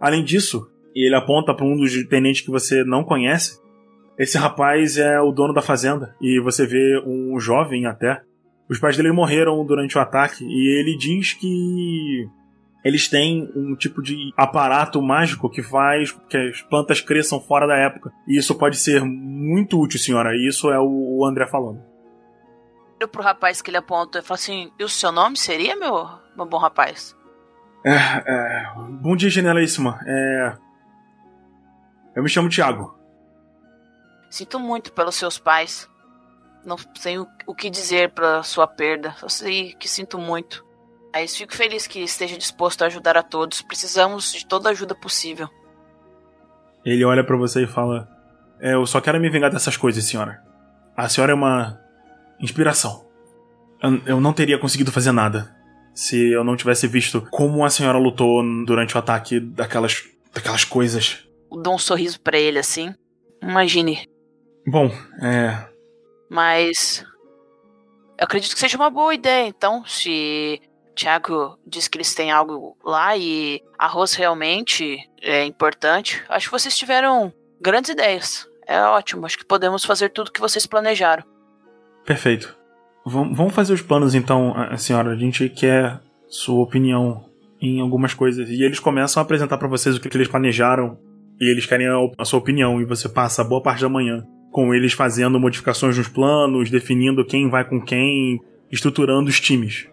Além 0.00 0.24
disso, 0.24 0.70
ele 0.94 1.14
aponta 1.14 1.54
para 1.54 1.66
um 1.66 1.76
dos 1.76 1.92
tenentes 2.06 2.40
que 2.40 2.50
você 2.50 2.84
não 2.84 3.04
conhece. 3.04 3.60
Esse 4.18 4.38
rapaz 4.38 4.96
é 4.96 5.20
o 5.20 5.32
dono 5.32 5.52
da 5.52 5.60
fazenda 5.60 6.14
e 6.20 6.40
você 6.40 6.66
vê 6.66 7.02
um 7.06 7.38
jovem 7.38 7.86
até. 7.86 8.22
Os 8.68 8.78
pais 8.78 8.96
dele 8.96 9.12
morreram 9.12 9.64
durante 9.66 9.98
o 9.98 10.00
ataque 10.00 10.44
e 10.44 10.78
ele 10.78 10.96
diz 10.96 11.34
que 11.34 12.26
eles 12.84 13.08
têm 13.08 13.50
um 13.54 13.76
tipo 13.76 14.02
de 14.02 14.32
aparato 14.36 15.00
mágico 15.02 15.50
que 15.50 15.62
faz 15.62 16.12
que 16.12 16.36
as 16.36 16.62
plantas 16.62 17.00
cresçam 17.00 17.40
fora 17.40 17.66
da 17.66 17.76
época. 17.76 18.12
E 18.26 18.38
isso 18.38 18.54
pode 18.54 18.76
ser 18.76 19.04
muito 19.04 19.78
útil, 19.78 19.98
senhora. 19.98 20.34
E 20.34 20.48
isso 20.48 20.70
é 20.70 20.78
o 20.78 21.24
André 21.24 21.46
falando. 21.46 21.82
Eu 22.98 23.08
pro 23.08 23.22
rapaz 23.22 23.62
que 23.62 23.70
ele 23.70 23.76
aponta 23.78 24.18
e 24.18 24.22
fala 24.22 24.38
assim: 24.38 24.70
e 24.78 24.84
o 24.84 24.88
seu 24.88 25.10
nome 25.10 25.36
seria, 25.36 25.76
meu, 25.76 26.08
meu 26.36 26.46
bom 26.46 26.58
rapaz? 26.58 27.16
É, 27.84 27.94
é, 27.94 28.72
bom 29.00 29.16
dia, 29.16 29.30
generalíssima. 29.30 29.98
É, 30.06 30.56
eu 32.14 32.22
me 32.22 32.28
chamo 32.28 32.48
Thiago. 32.48 32.94
Sinto 34.28 34.58
muito 34.60 34.92
pelos 34.92 35.14
seus 35.14 35.38
pais. 35.38 35.88
Não 36.64 36.76
sei 36.94 37.18
o, 37.18 37.26
o 37.46 37.54
que 37.54 37.70
dizer 37.70 38.10
pela 38.12 38.42
sua 38.42 38.66
perda. 38.66 39.12
Só 39.12 39.28
sei 39.28 39.72
que 39.74 39.88
sinto 39.88 40.18
muito. 40.18 40.64
Mas 41.12 41.36
fico 41.36 41.54
feliz 41.56 41.86
que 41.86 42.00
esteja 42.00 42.38
disposto 42.38 42.82
a 42.82 42.86
ajudar 42.86 43.16
a 43.16 43.22
todos. 43.22 43.62
Precisamos 43.62 44.32
de 44.32 44.46
toda 44.46 44.68
a 44.68 44.72
ajuda 44.72 44.94
possível. 44.94 45.48
Ele 46.84 47.04
olha 47.04 47.24
pra 47.24 47.36
você 47.36 47.64
e 47.64 47.66
fala: 47.66 48.08
é, 48.60 48.74
Eu 48.74 48.86
só 48.86 49.00
quero 49.00 49.20
me 49.20 49.28
vingar 49.28 49.50
dessas 49.50 49.76
coisas, 49.76 50.04
senhora. 50.04 50.42
A 50.96 51.08
senhora 51.08 51.32
é 51.32 51.34
uma 51.34 51.80
inspiração. 52.40 53.06
Eu, 53.82 54.02
eu 54.06 54.20
não 54.20 54.32
teria 54.32 54.58
conseguido 54.58 54.92
fazer 54.92 55.12
nada 55.12 55.54
se 55.94 56.30
eu 56.30 56.44
não 56.44 56.56
tivesse 56.56 56.86
visto 56.86 57.26
como 57.30 57.64
a 57.64 57.70
senhora 57.70 57.98
lutou 57.98 58.42
durante 58.64 58.94
o 58.94 58.98
ataque 58.98 59.40
daquelas, 59.40 60.04
daquelas 60.32 60.64
coisas. 60.64 61.26
Dou 61.50 61.74
um 61.74 61.78
sorriso 61.78 62.20
pra 62.20 62.38
ele 62.38 62.58
assim. 62.58 62.94
Imagine. 63.42 64.06
Bom, 64.66 64.90
é. 65.20 65.66
Mas. 66.30 67.04
Eu 68.18 68.24
acredito 68.24 68.52
que 68.52 68.60
seja 68.60 68.76
uma 68.76 68.90
boa 68.90 69.14
ideia, 69.14 69.48
então, 69.48 69.84
se 69.86 70.60
Thiago 70.94 71.58
diz 71.66 71.88
que 71.88 71.96
eles 71.96 72.14
têm 72.14 72.30
algo 72.30 72.76
lá 72.84 73.16
e 73.16 73.62
arroz 73.78 74.14
realmente 74.14 74.98
é 75.22 75.44
importante, 75.44 76.22
acho 76.28 76.46
que 76.46 76.52
vocês 76.52 76.76
tiveram 76.76 77.32
grandes 77.60 77.90
ideias. 77.90 78.46
É 78.66 78.80
ótimo, 78.82 79.26
acho 79.26 79.38
que 79.38 79.44
podemos 79.44 79.84
fazer 79.84 80.10
tudo 80.10 80.30
que 80.32 80.40
vocês 80.40 80.66
planejaram. 80.66 81.24
Perfeito. 82.04 82.56
Vam- 83.04 83.32
Vamos 83.34 83.54
fazer 83.54 83.72
os 83.72 83.82
planos 83.82 84.14
então, 84.14 84.52
a- 84.56 84.76
senhora. 84.76 85.10
A 85.12 85.16
gente 85.16 85.48
quer 85.48 86.00
sua 86.28 86.62
opinião 86.62 87.24
em 87.60 87.80
algumas 87.80 88.14
coisas. 88.14 88.48
E 88.48 88.62
eles 88.62 88.78
começam 88.78 89.20
a 89.20 89.24
apresentar 89.24 89.58
pra 89.58 89.68
vocês 89.68 89.96
o 89.96 90.00
que 90.00 90.14
eles 90.16 90.28
planejaram. 90.28 90.98
E 91.40 91.50
eles 91.50 91.66
querem 91.66 91.86
a 92.18 92.24
sua 92.24 92.38
opinião. 92.38 92.80
E 92.80 92.84
você 92.84 93.08
passa 93.08 93.42
boa 93.42 93.62
parte 93.62 93.80
da 93.80 93.88
manhã 93.88 94.26
com 94.52 94.74
eles 94.74 94.92
fazendo 94.92 95.38
modificações 95.40 95.96
nos 95.96 96.08
planos, 96.08 96.70
definindo 96.70 97.24
quem 97.24 97.48
vai 97.48 97.64
com 97.64 97.80
quem, 97.80 98.40
estruturando 98.70 99.28
os 99.28 99.40
times. 99.40 99.88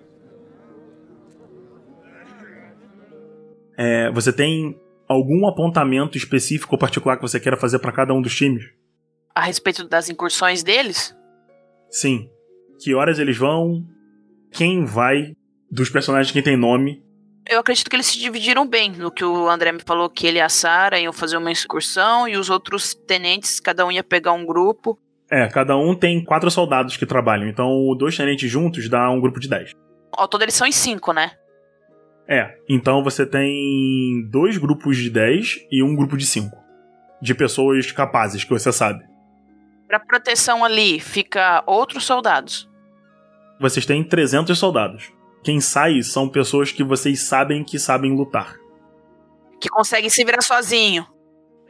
É, 3.78 4.10
você 4.12 4.34
tem 4.34 4.76
algum 5.08 5.48
apontamento 5.48 6.18
específico 6.18 6.76
ou 6.76 6.80
particular 6.80 7.16
que 7.16 7.22
você 7.22 7.40
queira 7.40 7.56
fazer 7.56 7.80
pra 7.80 7.92
cada 7.92 8.14
um 8.14 8.22
dos 8.22 8.36
times? 8.36 8.64
A 9.34 9.42
respeito 9.42 9.88
das 9.88 10.10
incursões 10.10 10.64
deles, 10.64 11.16
Sim. 11.90 12.30
Que 12.80 12.94
horas 12.94 13.20
eles 13.20 13.38
vão? 13.38 13.86
Quem 14.52 14.86
vai? 14.86 15.34
Dos 15.70 15.90
personagens 15.90 16.32
que 16.32 16.42
tem 16.42 16.58
nome? 16.58 17.04
eu 17.50 17.60
acredito 17.60 17.90
que 17.90 17.96
eles 17.96 18.08
se 18.08 18.20
dividiram 18.20 18.68
bem. 18.68 18.92
No 18.92 19.10
que 19.10 19.24
o 19.24 19.50
André 19.50 19.72
me 19.72 19.80
falou 19.86 20.10
que 20.10 20.28
ele 20.28 20.38
e 20.38 20.42
a 20.42 20.50
Sarah 20.50 21.00
iam 21.00 21.14
fazer 21.14 21.38
uma 21.38 21.52
excursão 21.52 22.28
e 22.28 22.36
os 22.36 22.50
outros 22.50 22.94
tenentes, 22.94 23.60
cada 23.60 23.86
um 23.86 23.92
ia 23.92 24.04
pegar 24.04 24.34
um 24.34 24.46
grupo. 24.46 25.00
É, 25.32 25.48
cada 25.48 25.78
um 25.78 25.96
tem 25.96 26.24
quatro 26.24 26.52
soldados 26.52 26.98
que 26.98 27.06
trabalham. 27.06 27.48
Então, 27.48 27.70
dois 27.98 28.18
tenentes 28.18 28.52
juntos 28.52 28.90
dá 28.90 29.10
um 29.10 29.22
grupo 29.22 29.40
de 29.40 29.48
dez. 29.48 29.72
Ao 30.12 30.28
todo 30.28 30.42
eles 30.42 30.56
são 30.56 30.68
em 30.68 30.74
cinco, 30.74 31.14
né? 31.14 31.32
É, 32.28 32.58
então 32.68 33.04
você 33.04 33.26
tem 33.26 34.28
dois 34.30 34.58
grupos 34.58 34.98
de 34.98 35.10
dez 35.10 35.66
e 35.72 35.82
um 35.82 35.96
grupo 35.96 36.18
de 36.18 36.26
cinco. 36.26 36.58
De 37.22 37.34
pessoas 37.34 37.92
capazes, 37.92 38.44
que 38.44 38.52
você 38.52 38.72
sabe. 38.72 39.04
Pra 39.88 40.00
proteção 40.00 40.66
ali, 40.66 41.00
fica 41.00 41.64
outros 41.66 42.04
soldados. 42.04 42.70
Vocês 43.60 43.86
têm 43.86 44.04
300 44.04 44.58
soldados. 44.60 45.12
Quem 45.44 45.62
sai 45.62 46.04
são 46.04 46.28
pessoas 46.28 46.72
que 46.72 46.84
vocês 46.84 47.22
sabem 47.22 47.64
que 47.64 47.80
sabem 47.80 48.14
lutar. 48.14 48.56
Que 49.62 49.70
conseguem 49.70 50.10
se 50.10 50.24
virar 50.24 50.42
sozinho. 50.42 51.08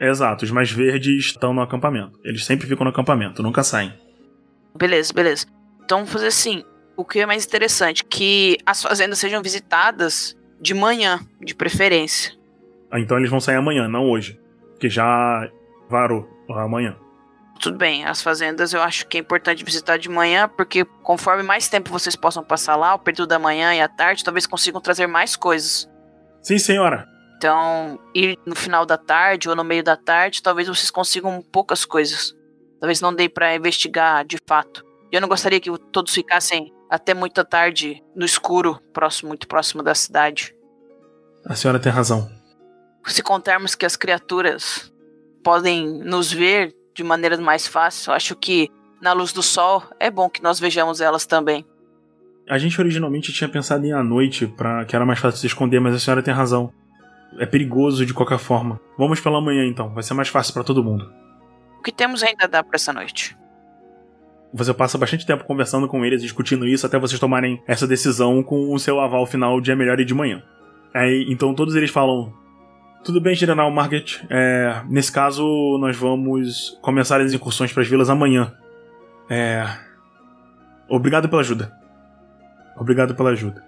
Exato, 0.00 0.44
os 0.44 0.50
mais 0.50 0.70
verdes 0.70 1.26
estão 1.26 1.54
no 1.54 1.62
acampamento. 1.62 2.18
Eles 2.24 2.44
sempre 2.44 2.66
ficam 2.66 2.84
no 2.84 2.90
acampamento, 2.90 3.42
nunca 3.42 3.62
saem. 3.62 3.92
Beleza, 4.76 5.12
beleza. 5.12 5.46
Então 5.84 5.98
vamos 5.98 6.12
fazer 6.12 6.26
assim. 6.26 6.64
O 6.96 7.04
que 7.04 7.20
é 7.20 7.26
mais 7.26 7.46
interessante? 7.46 8.04
Que 8.04 8.58
as 8.66 8.82
fazendas 8.82 9.20
sejam 9.20 9.40
visitadas 9.40 10.36
de 10.60 10.74
manhã, 10.74 11.20
de 11.40 11.54
preferência. 11.54 12.32
Ah, 12.90 12.98
Então 13.00 13.16
eles 13.18 13.30
vão 13.30 13.40
sair 13.40 13.56
amanhã, 13.56 13.86
não 13.88 14.08
hoje. 14.10 14.40
Porque 14.72 14.88
já 14.88 15.48
varou 15.88 16.28
amanhã. 16.50 16.96
Tudo 17.60 17.76
bem, 17.76 18.04
as 18.04 18.22
fazendas 18.22 18.72
eu 18.72 18.80
acho 18.80 19.06
que 19.08 19.16
é 19.16 19.20
importante 19.20 19.64
visitar 19.64 19.96
de 19.98 20.08
manhã, 20.08 20.48
porque 20.48 20.84
conforme 21.02 21.42
mais 21.42 21.68
tempo 21.68 21.90
vocês 21.90 22.14
possam 22.14 22.44
passar 22.44 22.76
lá, 22.76 22.94
o 22.94 22.98
período 23.00 23.28
da 23.28 23.38
manhã 23.38 23.74
e 23.74 23.80
à 23.80 23.88
tarde, 23.88 24.22
talvez 24.22 24.46
consigam 24.46 24.80
trazer 24.80 25.08
mais 25.08 25.34
coisas. 25.34 25.90
Sim, 26.40 26.56
senhora. 26.58 27.04
Então, 27.36 27.98
ir 28.14 28.38
no 28.46 28.54
final 28.54 28.86
da 28.86 28.96
tarde 28.96 29.48
ou 29.48 29.56
no 29.56 29.64
meio 29.64 29.82
da 29.82 29.96
tarde, 29.96 30.42
talvez 30.42 30.68
vocês 30.68 30.90
consigam 30.90 31.42
poucas 31.52 31.84
coisas. 31.84 32.32
Talvez 32.80 33.00
não 33.00 33.12
dê 33.12 33.28
pra 33.28 33.56
investigar 33.56 34.24
de 34.24 34.38
fato. 34.46 34.84
E 35.10 35.16
eu 35.16 35.20
não 35.20 35.28
gostaria 35.28 35.58
que 35.60 35.70
todos 35.90 36.14
ficassem 36.14 36.72
até 36.90 37.14
muita 37.14 37.44
tarde 37.44 38.02
no 38.14 38.24
escuro, 38.24 38.80
próximo, 38.92 39.28
muito 39.28 39.46
próximo 39.46 39.82
da 39.82 39.94
cidade. 39.94 40.54
A 41.44 41.54
senhora 41.54 41.78
tem 41.78 41.92
razão. 41.92 42.30
Se 43.06 43.22
contarmos 43.22 43.74
que 43.74 43.86
as 43.86 43.96
criaturas 43.96 44.92
podem 45.42 45.86
nos 46.04 46.32
ver 46.32 46.74
de 46.94 47.02
maneira 47.02 47.36
mais 47.38 47.66
fácil, 47.66 48.12
acho 48.12 48.34
que 48.34 48.68
na 49.00 49.12
luz 49.12 49.32
do 49.32 49.42
sol 49.42 49.82
é 50.00 50.10
bom 50.10 50.28
que 50.28 50.42
nós 50.42 50.58
vejamos 50.58 51.00
elas 51.00 51.24
também. 51.24 51.64
A 52.48 52.58
gente 52.58 52.80
originalmente 52.80 53.32
tinha 53.32 53.48
pensado 53.48 53.84
em 53.86 53.92
à 53.92 54.02
noite, 54.02 54.46
para 54.46 54.84
que 54.84 54.96
era 54.96 55.06
mais 55.06 55.18
fácil 55.18 55.38
se 55.38 55.46
esconder, 55.46 55.80
mas 55.80 55.94
a 55.94 55.98
senhora 55.98 56.22
tem 56.22 56.34
razão. 56.34 56.72
É 57.38 57.46
perigoso 57.46 58.04
de 58.04 58.14
qualquer 58.14 58.38
forma. 58.38 58.80
Vamos 58.98 59.20
pela 59.20 59.40
manhã 59.40 59.64
então, 59.64 59.92
vai 59.92 60.02
ser 60.02 60.14
mais 60.14 60.28
fácil 60.28 60.54
pra 60.54 60.64
todo 60.64 60.82
mundo. 60.82 61.10
O 61.78 61.82
que 61.82 61.92
temos 61.92 62.22
ainda 62.22 62.44
a 62.44 62.48
dar 62.48 62.64
pra 62.64 62.76
essa 62.76 62.92
noite? 62.92 63.37
Você 64.52 64.72
passa 64.72 64.96
bastante 64.96 65.26
tempo 65.26 65.44
conversando 65.44 65.86
com 65.86 66.04
eles, 66.04 66.22
discutindo 66.22 66.66
isso, 66.66 66.86
até 66.86 66.98
vocês 66.98 67.20
tomarem 67.20 67.62
essa 67.66 67.86
decisão 67.86 68.42
com 68.42 68.72
o 68.72 68.78
seu 68.78 68.98
aval 69.00 69.26
final 69.26 69.60
de 69.60 69.70
é 69.70 69.74
melhor 69.74 70.00
ir 70.00 70.04
de 70.06 70.14
manhã. 70.14 70.42
Aí, 70.94 71.26
então 71.28 71.54
todos 71.54 71.74
eles 71.74 71.90
falam: 71.90 72.32
Tudo 73.04 73.20
bem, 73.20 73.34
General 73.34 73.70
Margaret. 73.70 74.06
É, 74.30 74.82
nesse 74.88 75.12
caso, 75.12 75.44
nós 75.78 75.96
vamos 75.96 76.78
começar 76.80 77.20
as 77.20 77.32
incursões 77.32 77.72
para 77.72 77.82
as 77.82 77.88
vilas 77.88 78.08
amanhã. 78.08 78.54
É. 79.28 79.66
Obrigado 80.88 81.28
pela 81.28 81.42
ajuda. 81.42 81.70
Obrigado 82.76 83.14
pela 83.14 83.30
ajuda. 83.30 83.62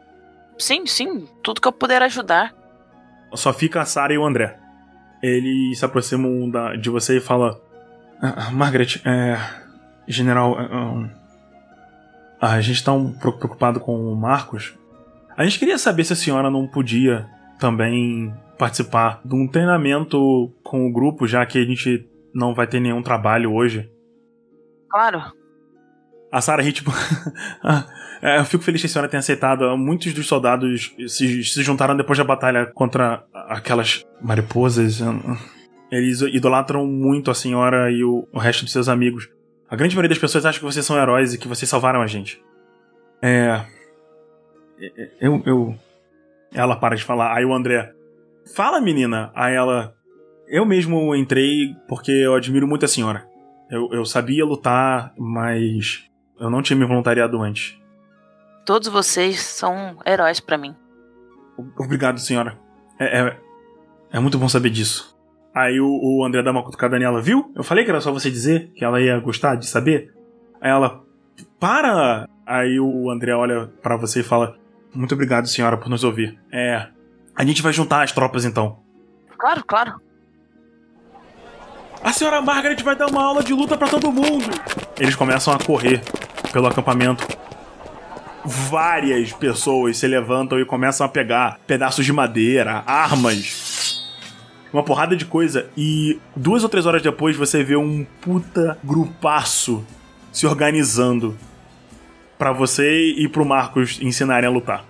Sim, 0.58 0.86
sim, 0.86 1.26
tudo 1.42 1.60
que 1.60 1.68
eu 1.68 1.72
puder 1.72 2.00
ajudar. 2.02 2.54
Só 3.34 3.52
fica 3.52 3.80
a 3.80 3.84
Sarah 3.84 4.14
e 4.14 4.18
o 4.18 4.24
André. 4.24 4.58
Eles 5.22 5.78
se 5.78 5.84
aproximam 5.84 6.48
da- 6.50 6.74
de 6.76 6.88
você 6.88 7.18
e 7.18 7.20
falam: 7.20 7.58
"Ah, 8.22 8.46
ah, 8.46 8.50
Margaret, 8.50 9.00
é. 9.04 9.36
General, 10.08 10.58
é, 10.60 10.76
um, 10.76 11.10
a 12.40 12.60
gente 12.60 12.82
tá 12.82 12.92
um 12.92 13.12
pouco 13.12 13.38
preocupado 13.38 13.80
com 13.80 13.96
o 13.96 14.16
Marcos. 14.16 14.74
A 15.36 15.44
gente 15.44 15.58
queria 15.58 15.78
saber 15.78 16.04
se 16.04 16.12
a 16.12 16.16
senhora 16.16 16.50
não 16.50 16.66
podia 16.66 17.26
também 17.58 18.34
participar 18.58 19.20
de 19.24 19.34
um 19.34 19.46
treinamento 19.46 20.52
com 20.62 20.86
o 20.86 20.92
grupo, 20.92 21.26
já 21.26 21.44
que 21.46 21.58
a 21.58 21.64
gente 21.64 22.06
não 22.34 22.54
vai 22.54 22.66
ter 22.66 22.80
nenhum 22.80 23.02
trabalho 23.02 23.52
hoje. 23.52 23.90
Claro, 24.88 25.22
A 26.32 26.40
Sarah 26.40 26.62
ri, 26.62 26.72
tipo. 26.72 26.90
"Ah, 27.62 27.86
é, 28.22 28.38
eu 28.38 28.44
fico 28.44 28.62
feliz 28.62 28.80
que 28.80 28.86
a 28.86 28.90
senhora 28.90 29.08
tenha 29.08 29.18
aceitado. 29.18 29.76
Muitos 29.76 30.12
dos 30.12 30.26
soldados 30.26 30.94
se, 31.08 31.42
se 31.42 31.62
juntaram 31.62 31.96
depois 31.96 32.18
da 32.18 32.24
batalha 32.24 32.66
contra 32.66 33.24
aquelas 33.32 34.04
mariposas. 34.22 35.00
Eles 35.90 36.20
idolatram 36.20 36.86
muito 36.86 37.30
a 37.30 37.34
senhora 37.34 37.90
e 37.90 38.04
o, 38.04 38.28
o 38.32 38.38
resto 38.38 38.62
dos 38.64 38.72
seus 38.72 38.88
amigos. 38.88 39.28
A 39.70 39.76
grande 39.76 39.94
maioria 39.94 40.09
das 40.09 40.18
pessoas 40.18 40.44
acha 40.44 40.59
que 40.59 40.64
vocês 40.64 40.85
são 40.85 40.98
heróis 40.98 41.33
e 41.33 41.38
que 41.38 41.46
vocês 41.46 41.68
salvaram 41.68 42.02
a 42.02 42.06
gente. 42.06 42.42
É. 43.22 43.64
Eu. 45.20 45.42
eu 45.46 45.78
ela 46.52 46.74
para 46.74 46.96
de 46.96 47.04
falar. 47.04 47.37
Aí 47.37 47.44
o 47.44 47.54
André. 47.54 47.92
Fala, 48.54 48.80
menina. 48.80 49.30
Aí 49.35 49.54
ela. 49.54 49.94
Eu 50.48 50.66
mesmo 50.66 51.14
entrei 51.14 51.76
porque 51.88 52.11
eu 52.11 52.35
admiro 52.35 52.66
muito 52.66 52.85
a 52.85 52.88
senhora. 52.88 53.28
Eu, 53.70 53.88
eu 53.92 54.04
sabia 54.04 54.44
lutar, 54.44 55.14
mas 55.16 56.04
eu 56.40 56.50
não 56.50 56.61
tinha 56.61 56.76
me 56.76 56.85
voluntariado 56.85 57.40
antes. 57.40 57.78
todos 58.66 58.88
vocês 58.88 59.40
são 59.40 59.98
heróis 60.04 60.40
pra 60.40 60.59
mim. 60.59 60.74
Obrigado, 61.78 62.18
senhora. 62.18 62.59
É, 62.98 63.20
é, 63.20 63.40
é 64.14 64.18
muito 64.18 64.38
bom 64.38 64.48
saber 64.48 64.70
disso. 64.70 65.10
Aí 65.54 65.80
o, 65.80 65.88
o 65.88 66.25
André 66.25 66.42
dá 66.42 66.50
uma 66.50 66.62
cutucada 66.62 66.98
nela, 66.98 67.20
viu? 67.20 67.52
Eu 67.56 67.64
falei 67.64 67.85
que 67.85 67.90
era 67.90 68.00
só 68.00 68.12
você 68.12 68.31
dizer 68.31 68.70
que 68.75 68.85
ela 68.85 69.00
ia 69.00 69.18
gostar 69.18 69.56
de 69.56 69.66
saber. 69.66 70.12
Aí 70.60 70.70
ela, 70.70 71.02
para! 71.58 72.29
Aí 72.46 72.79
o 72.81 73.10
André 73.10 73.35
olha 73.35 73.70
pra 73.83 73.96
você 73.96 74.20
e 74.20 74.25
fala, 74.25 74.56
muito 74.94 75.14
obrigado, 75.14 75.46
senhora, 75.46 75.77
por 75.77 75.88
nos 75.88 76.04
ouvir. 76.04 76.38
É, 76.52 76.88
a 77.35 77.44
gente 77.44 77.62
vai 77.62 77.72
juntar 77.72 78.02
as 78.02 78.12
tropas 78.12 78.44
então. 78.44 78.79
Claro, 79.38 79.64
claro. 79.64 80.00
A 82.02 82.12
senhora 82.12 82.40
Margaret 82.40 82.83
vai 82.83 82.96
dar 82.96 83.06
uma 83.06 83.22
aula 83.22 83.42
de 83.42 83.52
luta 83.52 83.77
pra 83.77 83.87
todo 83.88 84.10
mundo. 84.10 84.44
Eles 84.98 85.14
começam 85.14 85.52
a 85.52 85.58
correr 85.58 86.02
pelo 86.52 86.66
acampamento. 86.66 87.27
Várias 88.44 89.33
pessoas 89.33 89.98
se 89.98 90.06
levantam 90.06 90.58
e 90.58 90.64
começam 90.64 91.06
a 91.06 91.08
pegar 91.08 91.60
pedaços 91.66 92.06
de 92.06 92.12
madeira, 92.12 92.83
armas, 92.87 93.69
uma 94.73 94.83
porrada 94.83 95.16
de 95.16 95.25
coisa. 95.25 95.68
E 95.77 96.21
duas 96.35 96.62
ou 96.62 96.68
três 96.68 96.87
horas 96.87 97.02
depois 97.02 97.37
você 97.37 97.62
vê 97.62 97.77
um 97.77 98.04
puta 98.21 98.79
grupaço 98.83 99.85
se 100.33 100.46
organizando 100.46 101.37
pra 102.38 102.52
você 102.52 103.10
e 103.10 103.29
pro 103.29 103.44
Marcos 103.44 103.98
ensinarem 104.00 104.48
a 104.48 104.52
lutar. 104.52 104.85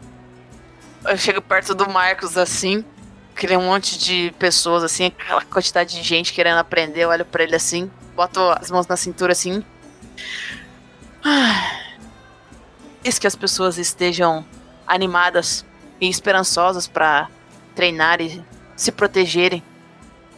Eu 1.04 1.16
chego 1.16 1.40
perto 1.40 1.74
do 1.74 1.88
Marcos 1.88 2.36
assim, 2.36 2.84
aquele 3.34 3.56
monte 3.56 3.98
de 3.98 4.34
pessoas 4.38 4.84
assim, 4.84 5.06
aquela 5.06 5.42
quantidade 5.42 5.94
de 5.94 6.02
gente 6.02 6.32
querendo 6.32 6.58
aprender, 6.58 7.00
eu 7.00 7.08
olho 7.08 7.24
pra 7.24 7.42
ele 7.42 7.56
assim, 7.56 7.90
boto 8.14 8.38
as 8.40 8.70
mãos 8.70 8.86
na 8.86 8.96
cintura 8.96 9.32
assim. 9.32 9.64
Isso 13.02 13.20
que 13.20 13.26
as 13.26 13.34
pessoas 13.34 13.78
estejam 13.78 14.44
animadas 14.86 15.64
e 16.00 16.08
esperançosas 16.08 16.86
pra 16.86 17.28
treinar 17.74 18.20
e 18.20 18.44
se 18.76 18.92
protegerem. 18.92 19.62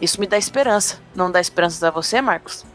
Isso 0.02 0.20
me 0.20 0.26
dá 0.26 0.36
esperança. 0.36 0.98
Não 1.14 1.30
dá 1.30 1.40
esperança 1.40 1.86
a 1.86 1.90
você, 1.92 2.20
Marcos? 2.20 2.66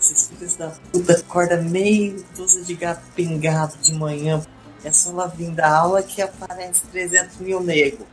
Esses 0.00 0.30
filhos 0.30 0.56
da 0.56 0.68
puta 0.90 1.12
acorda 1.12 1.58
meio 1.58 2.24
dúzia 2.34 2.64
de 2.64 2.72
gato 2.74 3.02
pingado 3.14 3.76
de 3.82 3.92
manhã. 3.92 4.42
É 4.82 4.90
só 4.90 5.10
ela 5.10 5.26
vir 5.26 5.50
da 5.50 5.68
aula 5.68 6.02
que 6.02 6.22
aparece 6.22 6.84
300 6.86 7.36
mil 7.40 7.62
negros. 7.62 8.06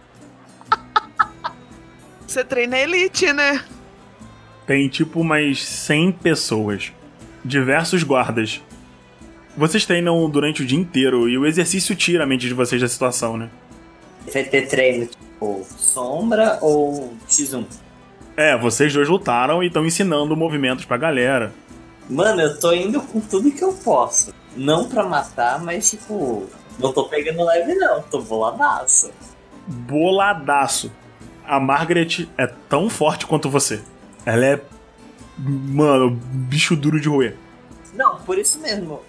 Você 2.28 2.44
treina 2.44 2.78
elite, 2.78 3.32
né? 3.32 3.64
Tem 4.68 4.90
tipo 4.90 5.22
umas 5.22 5.66
100 5.66 6.12
pessoas. 6.12 6.92
Diversos 7.44 8.04
guardas. 8.04 8.62
Vocês 9.56 9.86
treinam 9.86 10.30
durante 10.30 10.64
o 10.64 10.66
dia 10.66 10.78
inteiro 10.78 11.30
e 11.30 11.38
o 11.38 11.46
exercício 11.46 11.96
tira 11.96 12.26
a 12.26 12.28
mente 12.28 12.46
de 12.46 12.54
vocês 12.54 12.82
da 12.82 12.90
situação, 12.90 13.38
né? 13.38 13.50
Vai 14.34 14.44
ter 14.44 14.68
treino 14.68 15.08
tipo 15.08 15.66
sombra 15.78 16.60
ou 16.62 17.14
X1? 17.28 17.66
É, 18.40 18.56
vocês 18.56 18.94
dois 18.94 19.10
lutaram 19.10 19.62
e 19.62 19.68
estão 19.68 19.86
ensinando 19.86 20.34
movimentos 20.34 20.86
pra 20.86 20.96
galera. 20.96 21.52
Mano, 22.10 22.40
eu 22.40 22.58
tô 22.58 22.72
indo 22.72 23.02
com 23.02 23.20
tudo 23.20 23.52
que 23.52 23.62
eu 23.62 23.74
posso. 23.74 24.34
Não 24.56 24.88
pra 24.88 25.04
matar, 25.04 25.62
mas 25.62 25.90
tipo, 25.90 26.48
não 26.80 26.94
tô 26.94 27.04
pegando 27.10 27.44
leve 27.44 27.76
não, 27.76 28.02
tô 28.04 28.22
boladaço. 28.22 29.12
Boladaço. 29.68 30.90
A 31.46 31.60
Margaret 31.60 32.30
é 32.38 32.48
tão 32.48 32.90
forte 32.90 33.28
quanto 33.28 33.50
você. 33.50 33.82
Ela 34.26 34.46
é. 34.46 34.62
Mano, 35.38 36.12
bicho 36.12 36.78
duro 36.78 36.98
de 36.98 37.10
roer. 37.10 37.36
Não, 37.94 38.22
por 38.22 38.38
isso 38.38 38.58
mesmo. 38.62 39.02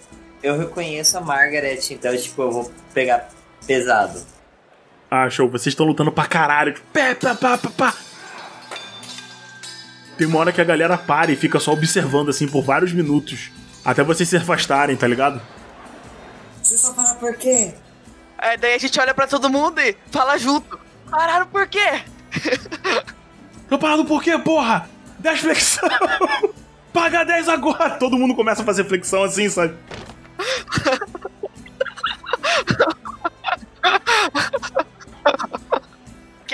Eu 0.42 0.58
reconheço 0.58 1.16
a 1.16 1.20
Margaret, 1.20 1.78
então 1.92 2.16
tipo, 2.16 2.42
eu 2.42 2.50
vou 2.50 2.72
pegar 2.92 3.28
pesado. 3.64 4.20
Ah, 5.08 5.30
show. 5.30 5.48
Vocês 5.48 5.68
estão 5.68 5.86
lutando 5.86 6.10
pra 6.10 6.26
caralho. 6.26 6.74
Tipo, 6.74 6.86
pé, 6.92 7.14
pá, 7.14 7.36
pá, 7.36 7.56
pá, 7.56 7.70
pá. 7.70 7.94
Tem 10.20 10.26
uma 10.26 10.38
hora 10.38 10.52
que 10.52 10.60
a 10.60 10.64
galera 10.64 10.98
para 10.98 11.32
e 11.32 11.34
fica 11.34 11.58
só 11.58 11.72
observando 11.72 12.28
assim 12.28 12.46
por 12.46 12.62
vários 12.62 12.92
minutos. 12.92 13.50
Até 13.82 14.04
vocês 14.04 14.28
se 14.28 14.36
afastarem, 14.36 14.94
tá 14.94 15.06
ligado? 15.06 15.40
Vocês 16.62 16.78
só 16.78 16.92
parar 16.92 17.14
por 17.14 17.34
quê? 17.36 17.72
É, 18.36 18.54
daí 18.58 18.74
a 18.74 18.78
gente 18.78 19.00
olha 19.00 19.14
pra 19.14 19.26
todo 19.26 19.48
mundo 19.48 19.80
e 19.80 19.96
fala 20.10 20.36
junto. 20.36 20.78
Pararam 21.10 21.46
por 21.46 21.66
quê? 21.66 22.02
Tô 23.66 23.78
parado 23.78 24.04
por 24.04 24.22
quê, 24.22 24.38
porra? 24.38 24.90
10 25.20 25.40
flexão! 25.40 25.88
Paga 26.92 27.24
10 27.24 27.48
agora! 27.48 27.88
Todo 27.92 28.18
mundo 28.18 28.34
começa 28.34 28.60
a 28.60 28.64
fazer 28.66 28.84
flexão 28.84 29.24
assim, 29.24 29.48
sabe? 29.48 29.74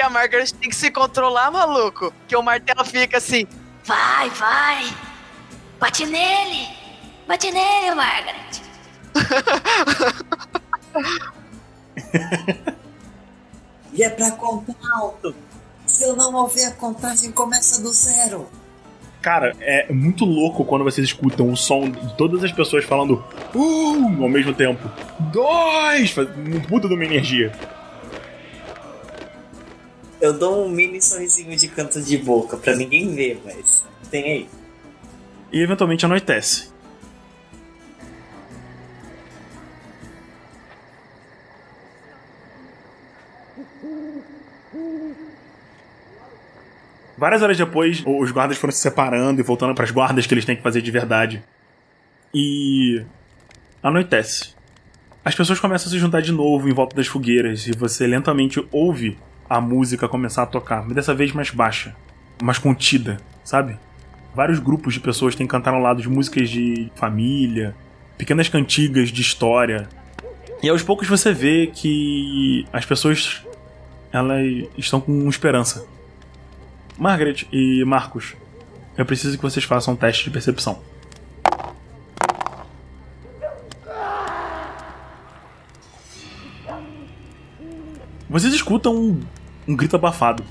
a 0.07 0.11
Margaret 0.11 0.53
tem 0.61 0.71
que 0.71 0.77
se 0.77 0.91
controlar, 0.91 1.51
maluco. 1.51 2.13
Que 2.29 2.37
o 2.37 2.43
martelo 2.43 2.85
fica 2.85 3.19
assim. 3.19 3.47
Vai, 3.85 4.31
vai! 4.31 4.87
Bate 5.79 6.07
nele! 6.07 6.69
Bate 7.27 7.51
nele, 7.51 7.95
Margaret! 7.95 8.63
E 13.97 14.03
é 14.03 14.11
pra 14.11 14.31
contar 14.33 14.75
alto. 14.93 15.35
Se 15.87 16.05
eu 16.05 16.15
não 16.15 16.35
ouvir 16.35 16.65
a 16.65 16.71
contagem, 16.73 17.33
começa 17.33 17.83
do 17.83 17.91
zero. 17.95 18.47
Cara, 19.23 19.57
é 19.59 19.91
muito 19.91 20.27
louco 20.27 20.67
quando 20.67 20.85
vocês 20.85 21.07
escutam 21.07 21.51
o 21.51 21.57
som 21.57 21.89
de 21.89 22.15
todas 22.15 22.45
as 22.45 22.53
pessoas 22.53 22.85
falando 22.85 23.25
um 23.55 24.23
ao 24.23 24.29
mesmo 24.29 24.53
tempo. 24.53 24.87
Dois! 25.33 26.15
Um 26.19 26.61
puta 26.61 26.87
de 26.89 26.95
uma 26.95 27.05
energia. 27.07 27.51
Eu 30.27 30.33
dou 30.33 30.67
um 30.67 30.69
mini 30.69 31.01
sorrisinho 31.01 31.57
de 31.57 31.69
canto 31.69 32.03
de 32.03 32.19
boca 32.19 32.57
pra 32.57 32.75
ninguém 32.75 33.15
ver, 33.15 33.41
mas 33.45 33.85
tem 34.11 34.25
aí. 34.25 34.49
E 35.53 35.63
eventualmente 35.63 36.05
anoitece. 36.05 36.69
Várias 47.17 47.41
horas 47.41 47.57
depois, 47.57 48.03
os 48.05 48.33
guardas 48.33 48.59
foram 48.59 48.73
se 48.73 48.81
separando 48.81 49.41
e 49.41 49.45
voltando 49.45 49.77
para 49.77 49.85
as 49.85 49.93
guardas 49.93 50.27
que 50.27 50.35
eles 50.35 50.45
têm 50.45 50.57
que 50.57 50.63
fazer 50.63 50.83
de 50.83 50.91
verdade. 50.91 51.45
E. 52.35 53.01
anoitece. 53.81 54.57
As 55.25 55.37
pessoas 55.37 55.61
começam 55.61 55.87
a 55.87 55.91
se 55.93 56.01
juntar 56.01 56.21
de 56.21 56.33
novo 56.33 56.69
em 56.69 56.75
volta 56.75 56.97
das 56.97 57.07
fogueiras 57.07 57.69
e 57.69 57.71
você 57.71 58.09
lentamente 58.09 58.61
ouve 58.73 59.17
a 59.49 59.61
música 59.61 60.09
começar 60.09 60.43
a 60.43 60.47
tocar, 60.47 60.83
mas 60.85 60.95
dessa 60.95 61.15
vez 61.15 61.33
mais 61.33 61.51
baixa, 61.51 61.95
mais 62.43 62.59
contida, 62.59 63.19
sabe? 63.45 63.79
Vários 64.35 64.59
grupos 64.59 64.95
de 64.95 65.01
pessoas 65.01 65.35
têm 65.35 65.47
cantarolado 65.47 66.03
de 66.03 66.09
músicas 66.09 66.51
de 66.51 66.91
família, 66.95 67.75
pequenas 68.19 68.49
cantigas 68.49 69.11
de 69.11 69.23
história. 69.23 69.89
E 70.63 70.69
aos 70.69 70.83
poucos 70.83 71.09
você 71.09 71.33
vê 71.33 71.69
que 71.69 72.67
as 72.73 72.85
pessoas 72.85 73.43
elas 74.13 74.69
estão 74.77 75.01
com 75.01 75.29
esperança. 75.29 75.87
Margaret 76.99 77.47
e 77.53 77.85
Marcos, 77.85 78.35
eu 78.97 79.05
preciso 79.05 79.37
que 79.37 79.43
vocês 79.43 79.65
façam 79.65 79.95
um 79.95 79.97
teste 79.97 80.25
de 80.25 80.31
percepção. 80.31 80.81
Vocês 88.29 88.53
escutam 88.53 88.95
um, 88.95 89.21
um 89.69 89.77
grito 89.77 89.97
abafado. 89.97 90.45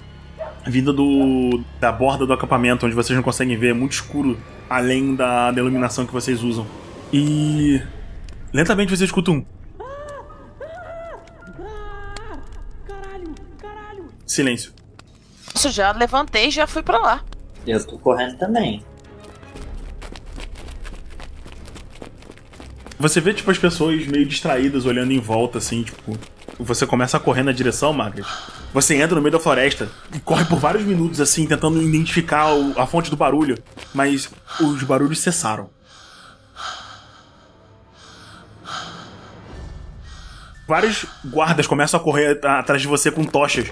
Vindo 0.68 0.92
do, 0.92 1.64
da 1.80 1.92
borda 1.92 2.26
do 2.26 2.34
acampamento, 2.34 2.86
onde 2.86 2.96
vocês 2.96 3.16
não 3.16 3.22
conseguem 3.22 3.56
ver, 3.56 3.70
é 3.70 3.74
muito 3.74 3.92
escuro, 3.92 4.36
além 4.68 5.14
da, 5.16 5.52
da 5.52 5.62
iluminação 5.62 6.08
que 6.08 6.14
vocês 6.14 6.42
usam. 6.42 6.66
E. 7.14 7.80
Lentamente 8.52 8.90
vocês 8.90 9.08
escutam 9.10 9.36
um. 9.36 9.46
Silêncio. 14.26 14.74
Isso 15.54 15.70
já 15.70 15.92
levantei 15.92 16.48
e 16.48 16.52
já 16.52 16.66
fui 16.66 16.82
pra 16.82 16.98
lá. 16.98 17.24
Eu 17.66 17.86
tô 17.86 17.98
correndo 18.00 18.38
também. 18.38 18.84
Você 22.98 23.22
vê, 23.22 23.34
tipo, 23.34 23.52
as 23.52 23.58
pessoas 23.58 24.06
meio 24.08 24.26
distraídas 24.26 24.86
olhando 24.86 25.12
em 25.12 25.20
volta, 25.20 25.60
assim, 25.60 25.84
tipo. 25.84 26.18
Você 26.60 26.86
começa 26.86 27.18
a 27.18 27.20
correr 27.20 27.44
na 27.44 27.52
direção, 27.52 27.92
Margaret. 27.92 28.26
Você 28.74 28.96
entra 28.96 29.16
no 29.16 29.22
meio 29.22 29.32
da 29.34 29.40
floresta 29.40 29.90
e 30.14 30.20
corre 30.20 30.46
por 30.46 30.58
vários 30.60 30.84
minutos, 30.84 31.20
assim, 31.20 31.46
tentando 31.46 31.82
identificar 31.82 32.54
o- 32.54 32.80
a 32.80 32.86
fonte 32.88 33.10
do 33.10 33.18
barulho. 33.18 33.58
Mas 33.94 34.30
os 34.62 34.84
barulhos 34.84 35.20
cessaram. 35.20 35.70
Vários 40.68 41.06
guardas 41.26 41.68
começam 41.68 42.00
a 42.00 42.04
correr 42.04 42.40
atrás 42.46 42.82
de 42.82 42.88
você 42.88 43.12
com 43.12 43.24
tochas. 43.24 43.68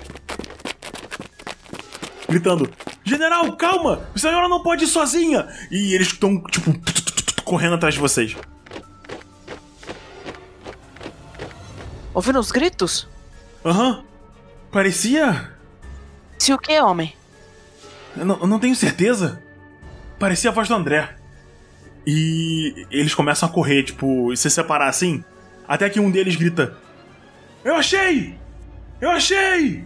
Gritando: 2.30 2.70
General, 3.04 3.52
calma! 3.56 4.02
A 4.16 4.20
senhora 4.20 4.48
não 4.48 4.62
pode 4.62 4.84
ir 4.86 4.88
sozinha! 4.88 5.48
E 5.72 5.94
eles 5.96 6.08
estão, 6.08 6.42
tipo, 6.44 6.72
correndo 7.44 7.76
atrás 7.76 7.96
de 7.96 8.00
vocês. 8.00 8.36
Ouvindo 12.14 12.40
os 12.40 12.52
gritos? 12.52 13.08
Aham. 13.66 14.04
Parecia. 14.72 15.52
Se 16.38 16.54
o 16.54 16.58
que, 16.58 16.80
homem? 16.80 17.16
Eu 18.16 18.26
não, 18.26 18.40
eu 18.40 18.48
não 18.48 18.60
tenho 18.60 18.76
certeza. 18.76 19.42
Parecia 20.20 20.50
a 20.50 20.54
voz 20.54 20.68
do 20.68 20.76
André. 20.76 21.16
E 22.06 22.86
eles 22.92 23.16
começam 23.16 23.48
a 23.48 23.52
correr, 23.52 23.84
tipo, 23.84 24.32
e 24.32 24.38
se 24.38 24.50
separar 24.50 24.90
assim. 24.90 25.24
Até 25.68 25.90
que 25.90 26.00
um 26.00 26.12
deles 26.12 26.36
grita: 26.36 26.78
Eu 27.64 27.76
achei! 27.76 28.38
Eu 29.00 29.10
achei! 29.10 29.80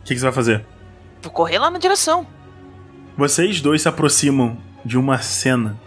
O 0.00 0.04
que, 0.04 0.14
que 0.14 0.16
você 0.20 0.24
vai 0.24 0.32
fazer? 0.32 0.64
Vou 1.22 1.32
correr 1.32 1.58
lá 1.58 1.70
na 1.70 1.78
direção. 1.78 2.26
Vocês 3.16 3.60
dois 3.60 3.82
se 3.82 3.88
aproximam 3.88 4.58
de 4.84 4.98
uma 4.98 5.18
cena 5.18 5.80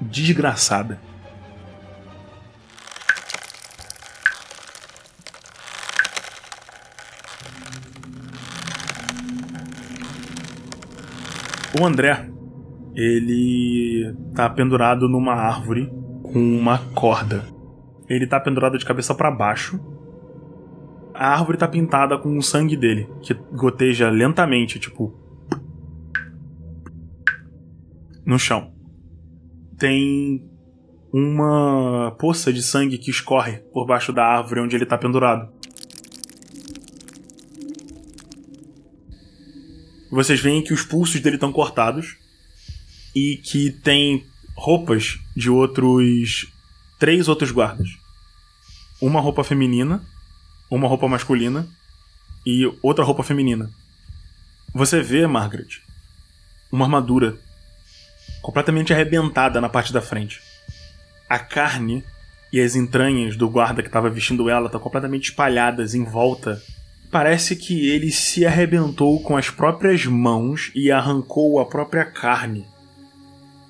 desgraçada. 0.00 1.00
O 11.80 11.86
André, 11.86 12.28
ele 12.92 14.12
tá 14.34 14.50
pendurado 14.50 15.08
numa 15.08 15.32
árvore 15.32 15.88
com 16.24 16.58
uma 16.58 16.78
corda. 16.92 17.44
Ele 18.08 18.26
tá 18.26 18.40
pendurado 18.40 18.76
de 18.76 18.84
cabeça 18.84 19.14
para 19.14 19.30
baixo. 19.30 19.78
A 21.14 21.28
árvore 21.28 21.56
tá 21.56 21.68
pintada 21.68 22.18
com 22.18 22.36
o 22.36 22.42
sangue 22.42 22.76
dele, 22.76 23.08
que 23.22 23.32
goteja 23.52 24.10
lentamente, 24.10 24.80
tipo, 24.80 25.14
no 28.26 28.38
chão. 28.40 28.72
Tem 29.78 30.44
uma 31.12 32.16
poça 32.18 32.52
de 32.52 32.62
sangue 32.62 32.98
que 32.98 33.10
escorre 33.10 33.58
por 33.72 33.86
baixo 33.86 34.12
da 34.12 34.24
árvore 34.24 34.60
onde 34.60 34.74
ele 34.74 34.86
tá 34.86 34.98
pendurado. 34.98 35.48
Vocês 40.10 40.40
veem 40.40 40.62
que 40.62 40.72
os 40.72 40.82
pulsos 40.82 41.20
dele 41.20 41.36
estão 41.36 41.52
cortados 41.52 42.16
e 43.14 43.36
que 43.36 43.70
tem 43.70 44.26
roupas 44.56 45.18
de 45.36 45.50
outros 45.50 46.46
três 46.98 47.28
outros 47.28 47.50
guardas. 47.50 47.88
Uma 49.00 49.20
roupa 49.20 49.44
feminina, 49.44 50.02
uma 50.70 50.88
roupa 50.88 51.08
masculina 51.08 51.68
e 52.44 52.66
outra 52.82 53.04
roupa 53.04 53.22
feminina. 53.22 53.70
Você 54.74 55.00
vê, 55.00 55.26
Margaret, 55.26 55.80
uma 56.70 56.84
armadura 56.84 57.38
completamente 58.42 58.92
arrebentada 58.92 59.60
na 59.60 59.68
parte 59.68 59.92
da 59.92 60.00
frente. 60.00 60.40
A 61.28 61.38
carne 61.38 62.04
e 62.52 62.60
as 62.60 62.74
entranhas 62.74 63.36
do 63.36 63.48
guarda 63.48 63.82
que 63.82 63.88
estava 63.88 64.10
vestindo 64.10 64.48
ela 64.48 64.66
estão 64.66 64.80
completamente 64.80 65.30
espalhadas 65.30 65.94
em 65.94 66.04
volta. 66.04 66.60
Parece 67.10 67.56
que 67.56 67.88
ele 67.88 68.10
se 68.10 68.44
arrebentou 68.44 69.22
com 69.22 69.36
as 69.36 69.48
próprias 69.48 70.04
mãos 70.04 70.70
e 70.74 70.90
arrancou 70.90 71.58
a 71.58 71.64
própria 71.64 72.04
carne. 72.04 72.66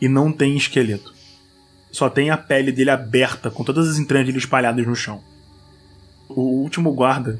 E 0.00 0.08
não 0.08 0.32
tem 0.32 0.56
esqueleto. 0.56 1.14
Só 1.90 2.10
tem 2.10 2.30
a 2.30 2.36
pele 2.36 2.72
dele 2.72 2.90
aberta, 2.90 3.50
com 3.50 3.62
todas 3.62 3.88
as 3.88 3.98
entranhas 3.98 4.26
dele 4.26 4.38
espalhadas 4.38 4.84
no 4.86 4.94
chão. 4.94 5.20
O 6.28 6.40
último 6.40 6.92
guarda, 6.92 7.38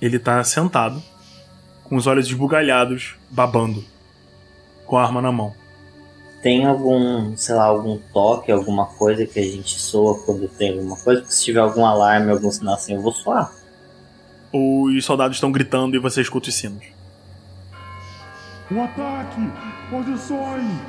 ele 0.00 0.18
tá 0.18 0.42
sentado, 0.44 1.02
com 1.84 1.96
os 1.96 2.06
olhos 2.06 2.26
esbugalhados, 2.26 3.14
babando, 3.30 3.82
com 4.86 4.96
a 4.96 5.02
arma 5.02 5.22
na 5.22 5.32
mão. 5.32 5.54
Tem 6.42 6.66
algum, 6.66 7.36
sei 7.36 7.54
lá, 7.54 7.64
algum 7.64 7.98
toque, 8.12 8.52
alguma 8.52 8.86
coisa 8.86 9.26
que 9.26 9.38
a 9.38 9.44
gente 9.44 9.78
soa 9.78 10.18
quando 10.24 10.48
tem 10.48 10.72
alguma 10.72 10.96
coisa? 10.96 11.20
Porque 11.20 11.34
se 11.34 11.44
tiver 11.44 11.60
algum 11.60 11.86
alarme, 11.86 12.30
algum 12.30 12.50
sinal 12.50 12.74
assim, 12.74 12.94
eu 12.94 13.00
vou 13.00 13.12
soar. 13.12 13.61
Os 14.52 15.04
soldados 15.04 15.36
estão 15.36 15.50
gritando 15.50 15.96
e 15.96 15.98
você 15.98 16.20
escuta 16.20 16.48
os 16.50 16.54
sinos. 16.54 16.84
Um 18.70 18.84
ataque! 18.84 19.40
Posições! 19.90 20.80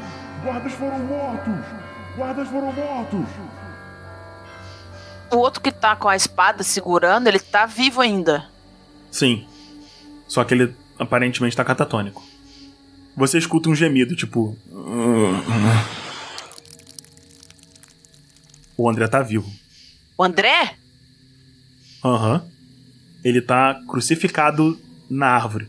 Guardas 0.43 0.73
foram 0.73 0.99
mortos! 0.99 1.65
Guardas 2.15 2.47
foram 2.49 2.73
mortos! 2.73 3.25
O 5.31 5.37
outro 5.37 5.61
que 5.61 5.71
tá 5.71 5.95
com 5.95 6.07
a 6.07 6.15
espada 6.15 6.61
segurando, 6.63 7.27
ele 7.27 7.39
tá 7.39 7.65
vivo 7.65 8.01
ainda. 8.01 8.47
Sim. 9.09 9.47
Só 10.27 10.43
que 10.43 10.53
ele 10.53 10.75
aparentemente 10.99 11.55
tá 11.55 11.63
catatônico. 11.65 12.23
Você 13.15 13.37
escuta 13.37 13.69
um 13.69 13.75
gemido, 13.75 14.15
tipo. 14.15 14.57
O 18.77 18.89
André 18.89 19.07
tá 19.07 19.21
vivo. 19.21 19.49
O 20.17 20.23
André? 20.23 20.75
Aham. 22.03 22.45
Ele 23.23 23.41
tá 23.41 23.79
crucificado 23.87 24.79
na 25.09 25.27
árvore. 25.27 25.67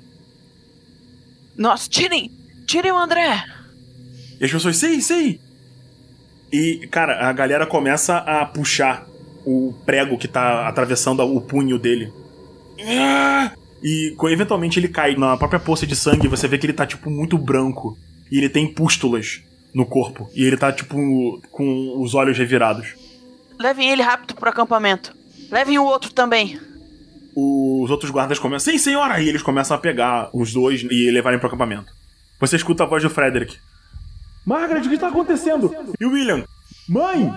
Nossa, 1.57 1.89
tirem! 1.89 2.31
Tirem 2.67 2.93
o 2.93 2.99
André! 2.99 3.45
E 4.41 4.45
as 4.45 4.51
pessoas, 4.51 4.77
sim, 4.77 5.01
sim! 5.01 5.39
E, 6.53 6.87
cara, 6.91 7.29
a 7.29 7.33
galera 7.33 7.67
começa 7.67 8.19
a 8.19 8.45
puxar 8.47 9.07
o 9.45 9.75
prego 9.85 10.19
que 10.19 10.27
tá 10.27 10.67
atravessando 10.69 11.23
o 11.23 11.41
punho 11.41 11.79
dele. 11.79 12.13
E 13.83 14.17
eventualmente 14.31 14.79
ele 14.79 14.89
cai 14.89 15.15
na 15.15 15.37
própria 15.37 15.61
poça 15.61 15.87
de 15.87 15.95
sangue 15.95 16.27
e 16.27 16.31
você 16.31 16.49
vê 16.49 16.57
que 16.59 16.67
ele 16.67 16.73
tá, 16.73 16.87
tipo, 16.87 17.11
muito 17.11 17.37
branco. 17.37 17.99
E 18.31 18.39
ele 18.39 18.49
tem 18.49 18.73
pústulas 18.73 19.43
no 19.75 19.85
corpo. 19.85 20.31
E 20.35 20.45
ele 20.45 20.57
tá, 20.57 20.73
tipo, 20.73 21.41
com 21.51 22.01
os 22.01 22.15
olhos 22.15 22.39
revirados. 22.39 22.95
Levem 23.59 23.91
ele 23.91 24.03
rápido 24.03 24.35
pro 24.35 24.49
acampamento. 24.49 25.15
Levem 25.51 25.79
o 25.79 25.85
outro 25.85 26.13
também. 26.13 26.59
Os 27.37 27.91
outros 27.91 28.11
guardas 28.11 28.39
começam, 28.39 28.73
sim, 28.73 28.79
senhora! 28.79 29.21
E 29.21 29.29
eles 29.29 29.43
começam 29.43 29.77
a 29.77 29.81
pegar 29.81 30.31
os 30.33 30.53
dois 30.53 30.83
e 30.83 31.11
levarem 31.11 31.39
pro 31.39 31.49
acampamento. 31.49 31.93
Você 32.41 32.57
escuta 32.57 32.85
a 32.85 32.87
voz 32.87 33.03
do 33.03 33.11
Frederick. 33.11 33.57
Margaret, 34.45 34.87
o 34.87 34.91
que 34.91 34.99
tá 34.99 35.09
acontecendo? 35.09 35.75
E 35.99 36.05
o 36.05 36.11
William? 36.11 36.45
Mãe! 36.89 37.33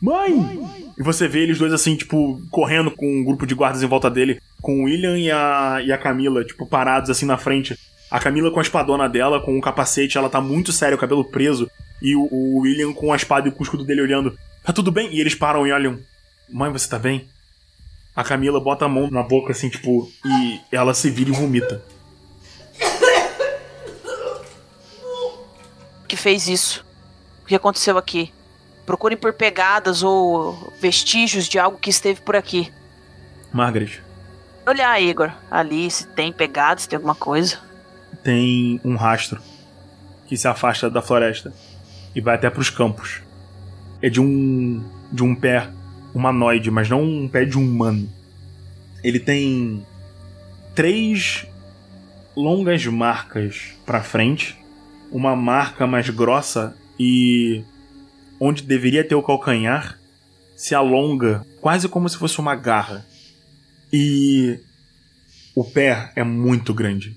Mãe! 0.00 0.60
E 0.98 1.02
você 1.02 1.26
vê 1.28 1.40
eles 1.40 1.58
dois 1.58 1.72
assim, 1.72 1.96
tipo, 1.96 2.40
correndo 2.50 2.90
com 2.90 3.06
um 3.06 3.24
grupo 3.24 3.46
de 3.46 3.54
guardas 3.54 3.82
em 3.82 3.86
volta 3.86 4.10
dele, 4.10 4.40
com 4.62 4.80
o 4.80 4.84
William 4.84 5.18
e 5.18 5.30
a, 5.30 5.82
e 5.84 5.92
a 5.92 5.98
Camila, 5.98 6.44
tipo, 6.44 6.66
parados 6.66 7.10
assim 7.10 7.26
na 7.26 7.36
frente. 7.36 7.76
A 8.10 8.18
Camila 8.18 8.50
com 8.50 8.58
a 8.58 8.62
espadona 8.62 9.08
dela, 9.08 9.40
com 9.40 9.58
o 9.58 9.60
capacete, 9.60 10.16
ela 10.16 10.28
tá 10.28 10.40
muito 10.40 10.72
séria, 10.72 10.96
o 10.96 11.00
cabelo 11.00 11.24
preso. 11.24 11.70
E 12.00 12.16
o, 12.16 12.28
o 12.30 12.58
William 12.60 12.92
com 12.92 13.12
a 13.12 13.16
espada 13.16 13.48
e 13.48 13.52
o 13.52 13.62
escudo 13.62 13.84
dele 13.84 14.02
olhando. 14.02 14.36
Tá 14.64 14.72
tudo 14.72 14.90
bem? 14.90 15.14
E 15.14 15.20
eles 15.20 15.34
param 15.34 15.66
e 15.66 15.72
olham. 15.72 15.98
Mãe, 16.48 16.72
você 16.72 16.88
tá 16.88 16.98
bem? 16.98 17.28
A 18.20 18.24
Camila 18.24 18.60
bota 18.60 18.84
a 18.84 18.88
mão 18.88 19.10
na 19.10 19.22
boca 19.22 19.52
assim, 19.52 19.70
tipo, 19.70 20.06
e 20.22 20.60
ela 20.70 20.92
se 20.92 21.08
vira 21.08 21.30
e 21.30 21.32
vomita. 21.32 21.82
que 26.06 26.16
fez 26.18 26.46
isso. 26.46 26.84
O 27.42 27.46
que 27.46 27.54
aconteceu 27.54 27.96
aqui? 27.96 28.30
Procurem 28.84 29.16
por 29.16 29.32
pegadas 29.32 30.02
ou 30.02 30.70
vestígios 30.78 31.46
de 31.48 31.58
algo 31.58 31.78
que 31.78 31.88
esteve 31.88 32.20
por 32.20 32.36
aqui. 32.36 32.70
Margaret, 33.54 34.02
Olhar, 34.66 35.00
Igor, 35.00 35.32
ali 35.50 35.90
se 35.90 36.06
tem 36.08 36.30
pegadas, 36.30 36.82
se 36.82 36.88
tem 36.90 36.98
alguma 36.98 37.14
coisa. 37.14 37.58
tem 38.22 38.78
um 38.84 38.96
rastro 38.96 39.40
que 40.26 40.36
se 40.36 40.46
afasta 40.46 40.90
da 40.90 41.00
floresta 41.00 41.54
e 42.14 42.20
vai 42.20 42.34
até 42.34 42.50
pros 42.50 42.68
campos. 42.68 43.22
É 44.02 44.10
de 44.10 44.20
um 44.20 44.84
de 45.10 45.22
um 45.24 45.34
pé 45.34 45.70
humanoide, 46.14 46.70
mas 46.70 46.88
não 46.88 47.02
um 47.02 47.28
pé 47.28 47.44
de 47.44 47.58
um 47.58 47.62
humano. 47.62 48.08
Ele 49.02 49.18
tem 49.18 49.84
três 50.74 51.46
longas 52.36 52.84
marcas 52.86 53.74
pra 53.84 54.02
frente, 54.02 54.58
uma 55.10 55.34
marca 55.34 55.86
mais 55.86 56.08
grossa 56.10 56.76
e 56.98 57.62
onde 58.38 58.62
deveria 58.62 59.06
ter 59.06 59.14
o 59.14 59.22
calcanhar 59.22 59.98
se 60.56 60.74
alonga, 60.74 61.44
quase 61.60 61.88
como 61.88 62.08
se 62.08 62.18
fosse 62.18 62.38
uma 62.38 62.54
garra. 62.54 63.04
E 63.92 64.60
o 65.54 65.64
pé 65.64 66.12
é 66.14 66.22
muito 66.22 66.74
grande. 66.74 67.16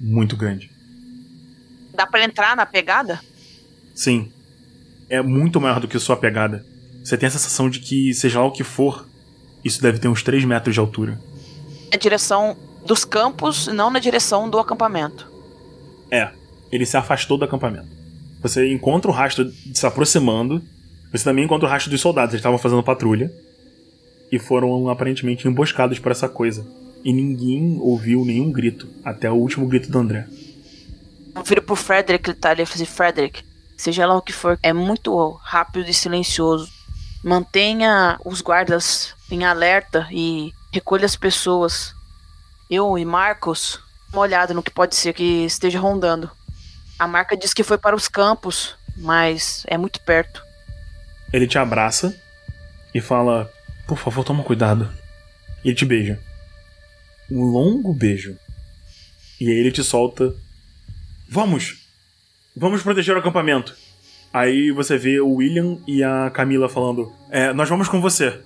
Muito 0.00 0.36
grande. 0.36 0.70
Dá 1.94 2.06
pra 2.06 2.24
entrar 2.24 2.56
na 2.56 2.66
pegada? 2.66 3.20
Sim. 3.94 4.30
É 5.08 5.22
muito 5.22 5.60
maior 5.60 5.80
do 5.80 5.88
que 5.88 5.98
sua 5.98 6.16
pegada. 6.16 6.64
Você 7.02 7.16
tem 7.16 7.26
a 7.26 7.30
sensação 7.30 7.68
de 7.68 7.80
que, 7.80 8.14
seja 8.14 8.40
lá 8.40 8.46
o 8.46 8.52
que 8.52 8.62
for, 8.62 9.06
isso 9.64 9.82
deve 9.82 9.98
ter 9.98 10.08
uns 10.08 10.22
3 10.22 10.44
metros 10.44 10.74
de 10.74 10.80
altura. 10.80 11.20
Na 11.90 11.98
direção 11.98 12.56
dos 12.84 13.04
campos, 13.04 13.66
não 13.66 13.90
na 13.90 13.98
direção 13.98 14.48
do 14.48 14.58
acampamento. 14.58 15.30
É, 16.10 16.30
ele 16.70 16.86
se 16.86 16.96
afastou 16.96 17.38
do 17.38 17.44
acampamento. 17.44 17.88
Você 18.40 18.72
encontra 18.72 19.10
o 19.10 19.14
rastro 19.14 19.50
se 19.72 19.86
aproximando. 19.86 20.62
Você 21.12 21.24
também 21.24 21.44
encontra 21.44 21.66
o 21.66 21.70
rastro 21.70 21.90
dos 21.90 22.00
soldados. 22.00 22.32
Eles 22.32 22.40
estavam 22.40 22.58
fazendo 22.58 22.82
patrulha. 22.82 23.32
E 24.30 24.38
foram 24.38 24.88
aparentemente 24.88 25.46
emboscados 25.46 25.98
por 25.98 26.10
essa 26.10 26.28
coisa. 26.28 26.66
E 27.04 27.12
ninguém 27.12 27.78
ouviu 27.80 28.24
nenhum 28.24 28.50
grito. 28.50 28.88
Até 29.04 29.30
o 29.30 29.34
último 29.34 29.66
grito 29.66 29.90
do 29.90 29.98
André. 29.98 30.26
Eu 31.34 31.42
viro 31.42 31.62
pro 31.62 31.76
Frederick, 31.76 32.28
ele 32.28 32.38
tá 32.38 32.50
ali, 32.50 32.66
falei 32.66 32.84
assim, 32.84 32.92
Frederick, 32.92 33.42
seja 33.76 34.06
lá 34.06 34.16
o 34.16 34.22
que 34.22 34.32
for, 34.32 34.58
é 34.62 34.72
muito 34.72 35.30
rápido 35.42 35.88
e 35.88 35.94
silencioso. 35.94 36.70
Mantenha 37.22 38.18
os 38.24 38.40
guardas 38.40 39.14
em 39.30 39.44
alerta 39.44 40.08
e 40.10 40.52
recolha 40.72 41.06
as 41.06 41.14
pessoas. 41.14 41.94
Eu 42.68 42.98
e 42.98 43.04
Marcos, 43.04 43.78
uma 44.12 44.22
olhada 44.22 44.52
no 44.52 44.62
que 44.62 44.70
pode 44.70 44.96
ser 44.96 45.12
que 45.12 45.44
esteja 45.44 45.78
rondando. 45.78 46.30
A 46.98 47.06
marca 47.06 47.36
diz 47.36 47.54
que 47.54 47.62
foi 47.62 47.78
para 47.78 47.94
os 47.94 48.08
campos, 48.08 48.76
mas 48.96 49.64
é 49.68 49.78
muito 49.78 50.00
perto. 50.00 50.42
Ele 51.32 51.46
te 51.46 51.58
abraça 51.58 52.14
e 52.94 53.00
fala: 53.00 53.50
Por 53.86 53.98
favor, 53.98 54.24
toma 54.24 54.42
cuidado. 54.42 54.92
E 55.64 55.68
ele 55.68 55.76
te 55.76 55.84
beija. 55.84 56.20
Um 57.30 57.44
longo 57.44 57.94
beijo. 57.94 58.36
E 59.40 59.48
aí 59.48 59.56
ele 59.56 59.72
te 59.72 59.82
solta: 59.82 60.34
Vamos! 61.28 61.78
Vamos 62.54 62.82
proteger 62.82 63.16
o 63.16 63.18
acampamento. 63.18 63.74
Aí 64.32 64.70
você 64.70 64.96
vê 64.96 65.20
o 65.20 65.34
William 65.34 65.76
e 65.86 66.02
a 66.02 66.30
Camila 66.30 66.68
falando: 66.68 67.12
É, 67.30 67.52
nós 67.52 67.68
vamos 67.68 67.88
com 67.88 68.00
você. 68.00 68.40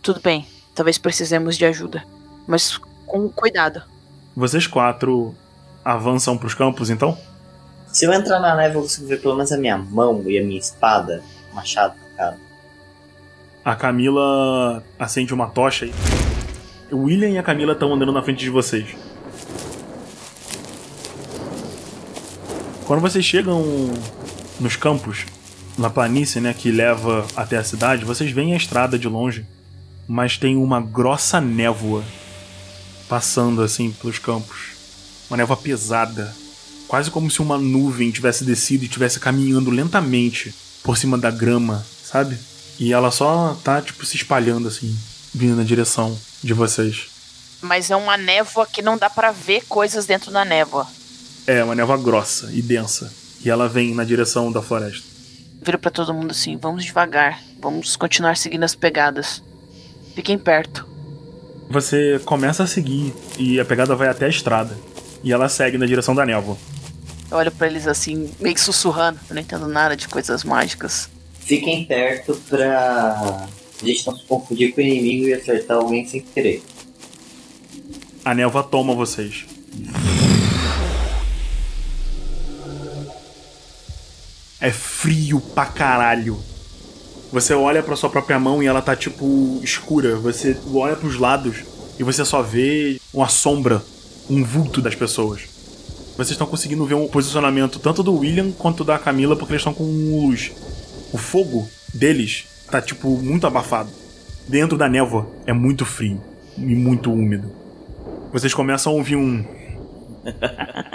Tudo 0.00 0.20
bem, 0.20 0.46
talvez 0.74 0.98
precisemos 0.98 1.58
de 1.58 1.64
ajuda, 1.64 2.04
mas 2.46 2.78
com 3.06 3.28
cuidado. 3.28 3.82
Vocês 4.36 4.66
quatro 4.66 5.34
avançam 5.84 6.38
pros 6.38 6.54
campos 6.54 6.90
então? 6.90 7.18
Se 7.88 8.04
eu 8.04 8.12
entrar 8.12 8.38
na 8.38 8.54
neve, 8.54 8.76
eu 8.76 8.82
consigo 8.82 9.08
ver 9.08 9.20
pelo 9.20 9.34
menos 9.34 9.50
a 9.50 9.58
minha 9.58 9.76
mão 9.76 10.22
e 10.26 10.38
a 10.38 10.42
minha 10.44 10.58
espada, 10.58 11.22
machado, 11.52 11.94
cara. 12.16 12.38
A 13.64 13.74
Camila 13.74 14.82
acende 14.98 15.34
uma 15.34 15.48
tocha 15.48 15.86
e. 15.86 15.92
O 16.92 17.04
William 17.04 17.30
e 17.30 17.38
a 17.38 17.42
Camila 17.42 17.72
estão 17.72 17.92
andando 17.92 18.12
na 18.12 18.22
frente 18.22 18.40
de 18.40 18.50
vocês. 18.50 18.96
Quando 22.86 23.00
vocês 23.00 23.24
chegam 23.24 23.62
nos 24.60 24.76
campos, 24.76 25.24
na 25.78 25.88
planície, 25.88 26.40
né, 26.40 26.54
que 26.54 26.70
leva 26.70 27.26
até 27.34 27.56
a 27.56 27.64
cidade, 27.64 28.04
vocês 28.04 28.30
veem 28.30 28.52
a 28.52 28.56
estrada 28.56 28.98
de 28.98 29.08
longe, 29.08 29.46
mas 30.06 30.36
tem 30.36 30.56
uma 30.56 30.80
grossa 30.80 31.40
névoa 31.40 32.04
passando 33.08 33.62
assim 33.62 33.90
pelos 33.90 34.18
campos. 34.18 34.70
Uma 35.28 35.38
névoa 35.38 35.56
pesada, 35.56 36.34
quase 36.86 37.10
como 37.10 37.30
se 37.30 37.40
uma 37.40 37.56
nuvem 37.56 38.10
tivesse 38.10 38.44
descido 38.44 38.84
e 38.84 38.88
tivesse 38.88 39.18
caminhando 39.18 39.70
lentamente 39.70 40.54
por 40.82 40.96
cima 40.98 41.16
da 41.16 41.30
grama, 41.30 41.84
sabe? 42.04 42.36
E 42.78 42.92
ela 42.92 43.10
só 43.10 43.56
tá 43.62 43.80
tipo 43.80 44.04
se 44.04 44.16
espalhando 44.16 44.68
assim, 44.68 44.96
vindo 45.32 45.56
na 45.56 45.64
direção 45.64 46.16
de 46.42 46.52
vocês. 46.52 47.08
Mas 47.62 47.90
é 47.90 47.96
uma 47.96 48.16
névoa 48.16 48.66
que 48.66 48.82
não 48.82 48.96
dá 48.96 49.10
pra 49.10 49.30
ver 49.32 49.64
coisas 49.68 50.06
dentro 50.06 50.30
da 50.30 50.44
névoa. 50.44 50.86
É 51.46 51.62
uma 51.62 51.74
névoa 51.74 51.98
grossa 51.98 52.50
e 52.52 52.62
densa, 52.62 53.12
e 53.44 53.50
ela 53.50 53.68
vem 53.68 53.94
na 53.94 54.04
direção 54.04 54.50
da 54.50 54.62
floresta. 54.62 55.06
Viro 55.62 55.78
pra 55.78 55.90
todo 55.90 56.14
mundo 56.14 56.30
assim: 56.30 56.56
vamos 56.56 56.84
devagar, 56.84 57.40
vamos 57.60 57.96
continuar 57.96 58.36
seguindo 58.36 58.64
as 58.64 58.74
pegadas. 58.74 59.42
Fiquem 60.14 60.38
perto. 60.38 60.88
Você 61.68 62.20
começa 62.24 62.64
a 62.64 62.66
seguir 62.66 63.14
e 63.38 63.60
a 63.60 63.64
pegada 63.64 63.94
vai 63.94 64.08
até 64.08 64.26
a 64.26 64.28
estrada. 64.28 64.76
E 65.22 65.32
ela 65.32 65.48
segue 65.48 65.78
na 65.78 65.86
direção 65.86 66.14
da 66.14 66.26
névoa. 66.26 66.56
Eu 67.30 67.36
olho 67.36 67.52
pra 67.52 67.68
eles 67.68 67.86
assim, 67.86 68.30
meio 68.40 68.54
que 68.54 68.60
sussurrando. 68.60 69.20
Eu 69.28 69.34
não 69.34 69.42
entendo 69.42 69.68
nada 69.68 69.96
de 69.96 70.08
coisas 70.08 70.42
mágicas. 70.42 71.08
Fiquem 71.38 71.84
perto 71.84 72.34
pra 72.48 73.46
a 73.82 73.86
gente 73.86 74.06
não 74.06 74.16
se 74.16 74.24
confundir 74.24 74.74
com 74.74 74.80
o 74.80 74.84
inimigo 74.84 75.28
e 75.28 75.34
acertar 75.34 75.78
alguém 75.78 76.06
sem 76.06 76.20
querer. 76.20 76.62
A 78.24 78.34
névoa 78.34 78.62
toma 78.62 78.94
vocês. 78.94 79.46
É 84.60 84.70
frio 84.70 85.40
pra 85.40 85.66
caralho. 85.66 86.38
Você 87.32 87.54
olha 87.54 87.82
pra 87.82 87.96
sua 87.96 88.10
própria 88.10 88.38
mão 88.38 88.62
e 88.62 88.66
ela 88.66 88.82
tá 88.82 88.94
tipo 88.94 89.60
escura. 89.62 90.16
Você 90.16 90.56
olha 90.72 90.96
pros 90.96 91.16
lados 91.18 91.58
e 91.98 92.02
você 92.02 92.24
só 92.24 92.42
vê 92.42 93.00
uma 93.14 93.28
sombra, 93.28 93.82
um 94.28 94.44
vulto 94.44 94.82
das 94.82 94.94
pessoas. 94.94 95.42
Vocês 96.14 96.32
estão 96.32 96.46
conseguindo 96.46 96.84
ver 96.84 96.94
um 96.94 97.08
posicionamento 97.08 97.78
tanto 97.78 98.02
do 98.02 98.18
William 98.18 98.50
quanto 98.52 98.84
da 98.84 98.98
Camila 98.98 99.36
porque 99.36 99.52
eles 99.52 99.60
estão 99.60 99.72
com 99.72 99.84
luz. 99.84 100.52
O 101.12 101.16
fogo 101.18 101.68
deles 101.94 102.44
tá 102.70 102.82
tipo 102.82 103.08
muito 103.16 103.46
abafado. 103.46 103.90
Dentro 104.46 104.76
da 104.76 104.88
névoa 104.88 105.26
é 105.46 105.52
muito 105.52 105.86
frio 105.86 106.20
e 106.58 106.74
muito 106.74 107.12
úmido. 107.12 107.50
Vocês 108.32 108.52
começam 108.52 108.92
a 108.92 108.96
ouvir 108.96 109.16
um 109.16 109.44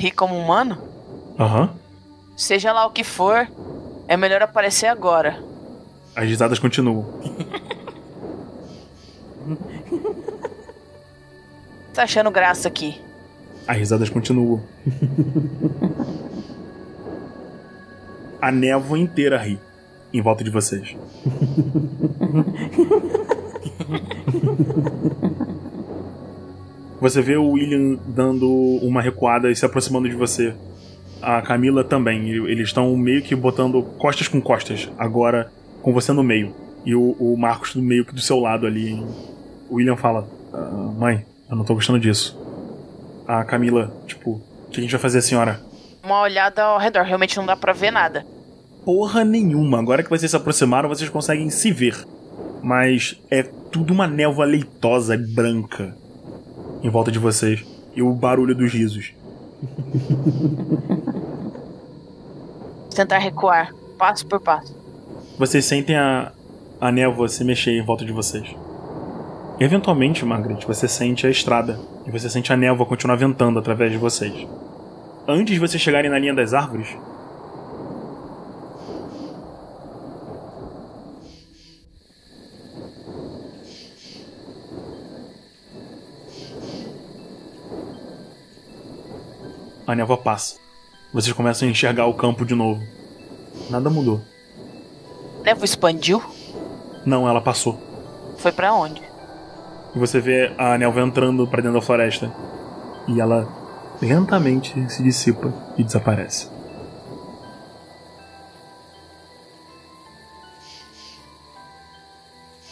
Rir 0.00 0.12
como 0.12 0.38
humano? 0.38 0.78
aham. 1.38 1.68
Seja 2.34 2.72
lá 2.72 2.86
o 2.86 2.90
que 2.90 3.04
for, 3.04 3.46
é 4.08 4.16
melhor 4.16 4.42
aparecer 4.42 4.86
agora. 4.86 5.38
As 6.16 6.24
risadas 6.24 6.58
continuam. 6.58 7.04
Tá 11.92 12.04
achando 12.04 12.30
graça 12.30 12.68
aqui? 12.68 12.98
As 13.66 13.76
risadas 13.76 14.08
continuam. 14.08 14.62
A 18.40 18.50
névoa 18.52 18.96
inteira 18.98 19.36
ri 19.36 19.58
em 20.12 20.22
volta 20.22 20.44
de 20.44 20.50
vocês. 20.50 20.96
Você 27.00 27.22
vê 27.22 27.34
o 27.34 27.52
William 27.52 27.98
dando 28.06 28.46
uma 28.82 29.00
recuada 29.00 29.50
e 29.50 29.56
se 29.56 29.64
aproximando 29.64 30.06
de 30.06 30.14
você. 30.14 30.54
A 31.22 31.40
Camila 31.40 31.82
também. 31.82 32.28
Eles 32.28 32.68
estão 32.68 32.94
meio 32.94 33.22
que 33.22 33.34
botando 33.34 33.82
costas 33.98 34.28
com 34.28 34.40
costas, 34.40 34.90
agora 34.98 35.50
com 35.80 35.94
você 35.94 36.12
no 36.12 36.22
meio. 36.22 36.54
E 36.84 36.94
o, 36.94 37.16
o 37.18 37.36
Marcos 37.38 37.74
meio 37.74 38.04
que 38.04 38.14
do 38.14 38.20
seu 38.20 38.38
lado 38.38 38.66
ali. 38.66 39.02
O 39.70 39.76
William 39.76 39.96
fala: 39.96 40.28
"Ah, 40.52 40.92
Mãe, 40.98 41.24
eu 41.50 41.56
não 41.56 41.64
tô 41.64 41.74
gostando 41.74 41.98
disso. 41.98 42.38
A 43.26 43.44
Camila, 43.44 43.90
tipo, 44.06 44.32
o 44.66 44.70
que 44.70 44.80
a 44.80 44.82
gente 44.82 44.90
vai 44.90 45.00
fazer, 45.00 45.22
senhora? 45.22 45.58
Uma 46.04 46.20
olhada 46.20 46.62
ao 46.62 46.78
redor, 46.78 47.04
realmente 47.04 47.36
não 47.38 47.46
dá 47.46 47.56
pra 47.56 47.72
ver 47.72 47.90
nada. 47.90 48.26
Porra 48.84 49.24
nenhuma. 49.24 49.78
Agora 49.78 50.02
que 50.02 50.10
vocês 50.10 50.30
se 50.30 50.36
aproximaram, 50.36 50.88
vocês 50.88 51.08
conseguem 51.08 51.48
se 51.48 51.72
ver. 51.72 51.96
Mas 52.62 53.18
é 53.30 53.42
tudo 53.42 53.94
uma 53.94 54.06
névoa 54.06 54.44
leitosa 54.44 55.14
e 55.14 55.18
branca 55.18 55.94
em 56.82 56.88
volta 56.88 57.10
de 57.10 57.18
vocês. 57.18 57.64
E 57.94 58.02
o 58.02 58.12
barulho 58.12 58.54
dos 58.54 58.72
risos. 58.72 59.12
Tentar 62.94 63.18
recuar, 63.18 63.74
passo 63.98 64.26
por 64.26 64.40
passo. 64.40 64.76
Vocês 65.38 65.64
sentem 65.64 65.96
a, 65.96 66.32
a 66.80 66.92
névoa 66.92 67.28
se 67.28 67.44
mexer 67.44 67.72
em 67.72 67.84
volta 67.84 68.04
de 68.04 68.12
vocês. 68.12 68.54
Eventualmente, 69.58 70.24
Margaret, 70.24 70.64
você 70.66 70.88
sente 70.88 71.26
a 71.26 71.30
estrada. 71.30 71.78
E 72.06 72.10
você 72.10 72.30
sente 72.30 72.52
a 72.52 72.56
névoa 72.56 72.86
continuar 72.86 73.16
ventando 73.16 73.58
através 73.58 73.92
de 73.92 73.98
vocês. 73.98 74.46
Antes 75.28 75.54
de 75.54 75.60
vocês 75.60 75.82
chegarem 75.82 76.10
na 76.10 76.18
linha 76.18 76.34
das 76.34 76.54
árvores, 76.54 76.96
a 89.90 89.94
névoa 89.94 90.16
passa. 90.16 90.56
Vocês 91.12 91.32
começam 91.32 91.66
a 91.66 91.70
enxergar 91.70 92.06
o 92.06 92.14
campo 92.14 92.44
de 92.44 92.54
novo. 92.54 92.82
Nada 93.68 93.90
mudou. 93.90 94.20
Névoa 95.42 95.64
expandiu? 95.64 96.22
Não, 97.04 97.28
ela 97.28 97.40
passou. 97.40 97.78
Foi 98.38 98.52
pra 98.52 98.72
onde? 98.72 99.02
E 99.94 99.98
você 99.98 100.20
vê 100.20 100.54
a 100.56 100.78
névoa 100.78 101.02
entrando 101.02 101.46
pra 101.46 101.60
dentro 101.60 101.80
da 101.80 101.84
floresta. 101.84 102.32
E 103.08 103.20
ela 103.20 103.48
lentamente 104.00 104.72
se 104.90 105.02
dissipa 105.02 105.52
e 105.76 105.82
desaparece. 105.82 106.48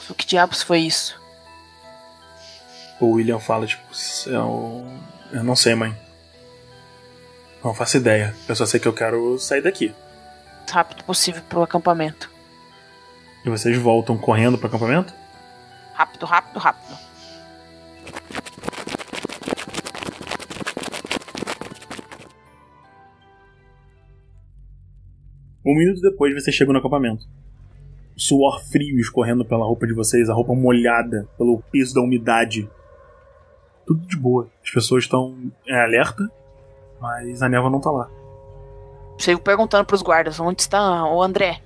O 0.09 0.15
que 0.15 0.27
diabos 0.27 0.63
foi 0.63 0.81
isso? 0.81 1.21
O 3.01 3.13
William 3.13 3.39
fala, 3.39 3.67
tipo, 3.67 3.83
eu, 4.27 4.87
eu 5.33 5.45
não 5.45 5.55
sei, 5.55 5.75
mãe. 5.75 6.08
Não 7.63 7.75
faço 7.75 7.97
ideia. 7.97 8.35
Eu 8.49 8.55
só 8.55 8.65
sei 8.65 8.79
que 8.79 8.87
eu 8.87 8.93
quero 8.93 9.39
sair 9.39 9.63
daqui. 9.63 9.95
Rápido 10.71 11.05
possível 11.05 11.43
pro 11.49 11.63
acampamento. 11.63 12.31
E 13.45 13.51
vocês 13.51 13.77
voltam 13.77 14.17
correndo 14.17 14.59
pro 14.59 14.69
acampamento? 14.69 15.13
Rápido, 15.95 16.27
rápido, 16.27 16.59
rápido. 16.59 17.09
Um 25.65 25.75
minuto 25.75 26.01
depois 26.01 26.33
vocês 26.33 26.55
chegam 26.55 26.73
no 26.73 26.79
acampamento. 26.79 27.27
Suor 28.17 28.65
frio 28.71 28.99
escorrendo 28.99 29.45
pela 29.45 29.65
roupa 29.65 29.87
de 29.87 29.93
vocês, 29.93 30.29
a 30.29 30.35
roupa 30.35 30.55
molhada 30.55 31.29
pelo 31.37 31.63
peso 31.71 31.95
da 31.95 32.01
umidade. 32.01 32.69
Tudo 33.87 34.07
de 34.07 34.17
boa. 34.17 34.51
As 34.63 34.71
pessoas 34.71 35.05
estão 35.05 35.53
em 35.67 35.75
alerta, 35.75 36.29
mas 37.01 37.43
a 37.43 37.49
névoa 37.49 37.71
não 37.71 37.81
tá 37.81 37.91
lá. 37.91 38.09
Chego 39.19 39.41
perguntando 39.41 39.85
pros 39.85 40.03
guardas 40.03 40.39
onde 40.39 40.63
está 40.63 41.05
o 41.05 41.23
André. 41.23 41.61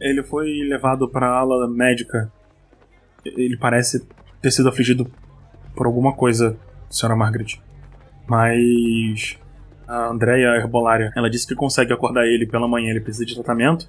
Ele 0.00 0.22
foi 0.22 0.48
levado 0.68 1.08
pra 1.08 1.28
ala 1.28 1.66
médica. 1.68 2.30
Ele 3.24 3.56
parece 3.56 4.06
ter 4.40 4.50
sido 4.50 4.68
afligido 4.68 5.10
por 5.74 5.86
alguma 5.86 6.14
coisa, 6.14 6.56
senhora 6.90 7.16
Margaret. 7.16 7.60
Mas 8.26 9.38
a 9.86 10.08
Andrea 10.08 10.56
Herbolária, 10.56 11.12
ela 11.16 11.30
disse 11.30 11.46
que 11.46 11.54
consegue 11.54 11.92
acordar 11.92 12.26
ele 12.26 12.46
pela 12.46 12.68
manhã, 12.68 12.90
ele 12.90 13.00
precisa 13.00 13.24
de 13.24 13.34
tratamento, 13.34 13.88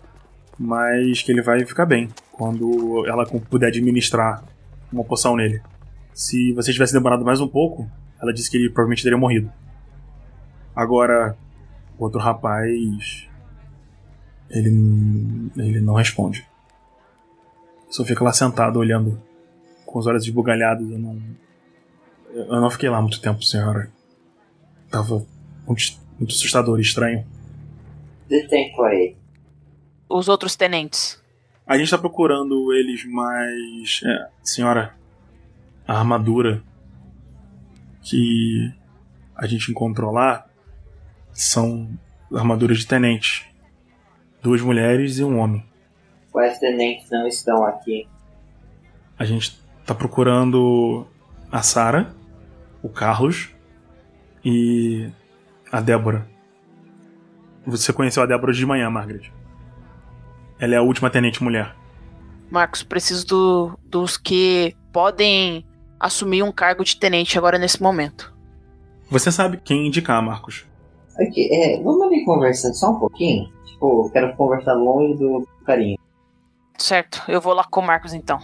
mas 0.58 1.22
que 1.22 1.32
ele 1.32 1.42
vai 1.42 1.66
ficar 1.66 1.86
bem 1.86 2.10
quando 2.32 3.06
ela 3.08 3.26
puder 3.26 3.68
administrar 3.68 4.44
uma 4.92 5.04
poção 5.04 5.36
nele. 5.36 5.62
Se 6.14 6.54
você 6.54 6.72
tivesse 6.72 6.94
demorado 6.94 7.26
mais 7.26 7.42
um 7.42 7.48
pouco, 7.48 7.90
ela 8.22 8.34
disse 8.34 8.50
que 8.50 8.58
ele 8.58 8.70
provavelmente 8.70 9.04
teria 9.04 9.18
morrido. 9.18 9.52
Agora, 10.76 11.38
o 11.98 12.04
outro 12.04 12.20
rapaz. 12.20 13.28
Ele. 14.50 15.52
ele 15.58 15.80
não 15.80 15.96
responde. 15.96 16.48
Só 17.90 18.04
fica 18.04 18.24
lá 18.24 18.34
sentado 18.34 18.78
olhando 18.80 19.22
com 19.86 20.00
os 20.00 20.08
olhos 20.08 20.24
esbugalhados. 20.24 20.90
Eu 20.90 21.00
não. 21.00 21.22
Eu 22.34 22.62
não 22.62 22.70
fiquei 22.70 22.90
lá 22.90 23.02
muito 23.02 23.22
tempo, 23.22 23.44
senhora. 23.44 23.92
Tava 24.90 25.26
muito, 25.68 25.84
muito 26.18 26.32
assustador 26.32 26.80
e 26.80 26.82
estranho. 26.82 27.26
De 28.28 28.48
tempo 28.48 28.82
aí. 28.84 29.16
Os 30.10 30.28
outros 30.28 30.56
tenentes. 30.56 31.22
A 31.66 31.78
gente 31.78 31.92
tá 31.92 31.98
procurando 31.98 32.74
eles, 32.74 33.06
mas. 33.06 34.02
É, 34.06 34.28
senhora, 34.44 34.96
a 35.88 36.00
armadura 36.00 36.64
que 38.02 38.72
a 39.36 39.48
gente 39.48 39.72
encontrou 39.72 40.12
lá 40.12 40.46
são 41.34 41.90
armaduras 42.34 42.80
de 42.80 42.88
tenente. 42.88 43.54
Duas 44.42 44.62
mulheres 44.62 45.18
e 45.18 45.24
um 45.24 45.40
homem. 45.40 45.66
Quais 46.32 46.58
tenentes 46.60 47.10
não 47.10 47.28
estão 47.28 47.66
aqui? 47.66 48.08
A 49.18 49.24
gente 49.26 49.60
tá 49.86 49.94
procurando 49.94 51.06
a 51.52 51.62
Sara, 51.62 52.14
o 52.82 52.90
Carlos 52.90 53.50
e 54.44 55.10
a 55.72 55.80
Débora. 55.80 56.28
Você 57.66 57.94
conheceu 57.94 58.22
a 58.24 58.26
Débora 58.26 58.52
de 58.52 58.66
manhã, 58.66 58.90
Margaret. 58.90 59.32
Ela 60.60 60.76
é 60.76 60.78
a 60.78 60.82
última 60.82 61.10
tenente 61.10 61.42
mulher. 61.44 61.76
Marcos, 62.50 62.84
preciso 62.84 63.26
do- 63.28 63.80
dos 63.86 64.18
que 64.18 64.76
podem 64.92 65.66
assumir 66.00 66.44
um 66.44 66.52
cargo 66.52 66.84
de 66.84 66.98
tenente 66.98 67.38
agora 67.38 67.58
nesse 67.58 67.82
momento. 67.82 68.34
Você 69.10 69.32
sabe 69.32 69.58
quem 69.64 69.88
indicar, 69.88 70.22
Marcos. 70.22 70.66
Aqui, 71.20 71.54
é, 71.54 71.82
vamos 71.82 72.02
ali 72.02 72.26
conversando 72.26 72.74
só 72.74 72.92
um 72.92 73.00
pouquinho? 73.00 73.52
Tipo, 73.66 74.06
eu 74.06 74.12
quero 74.12 74.36
conversar 74.36 74.74
longe 74.74 75.16
do 75.20 75.48
carinho. 75.66 75.98
Certo, 76.78 77.22
eu 77.28 77.40
vou 77.40 77.54
lá 77.54 77.64
com 77.64 77.82
o 77.82 77.86
Marcos 77.86 78.14
então. 78.14 78.40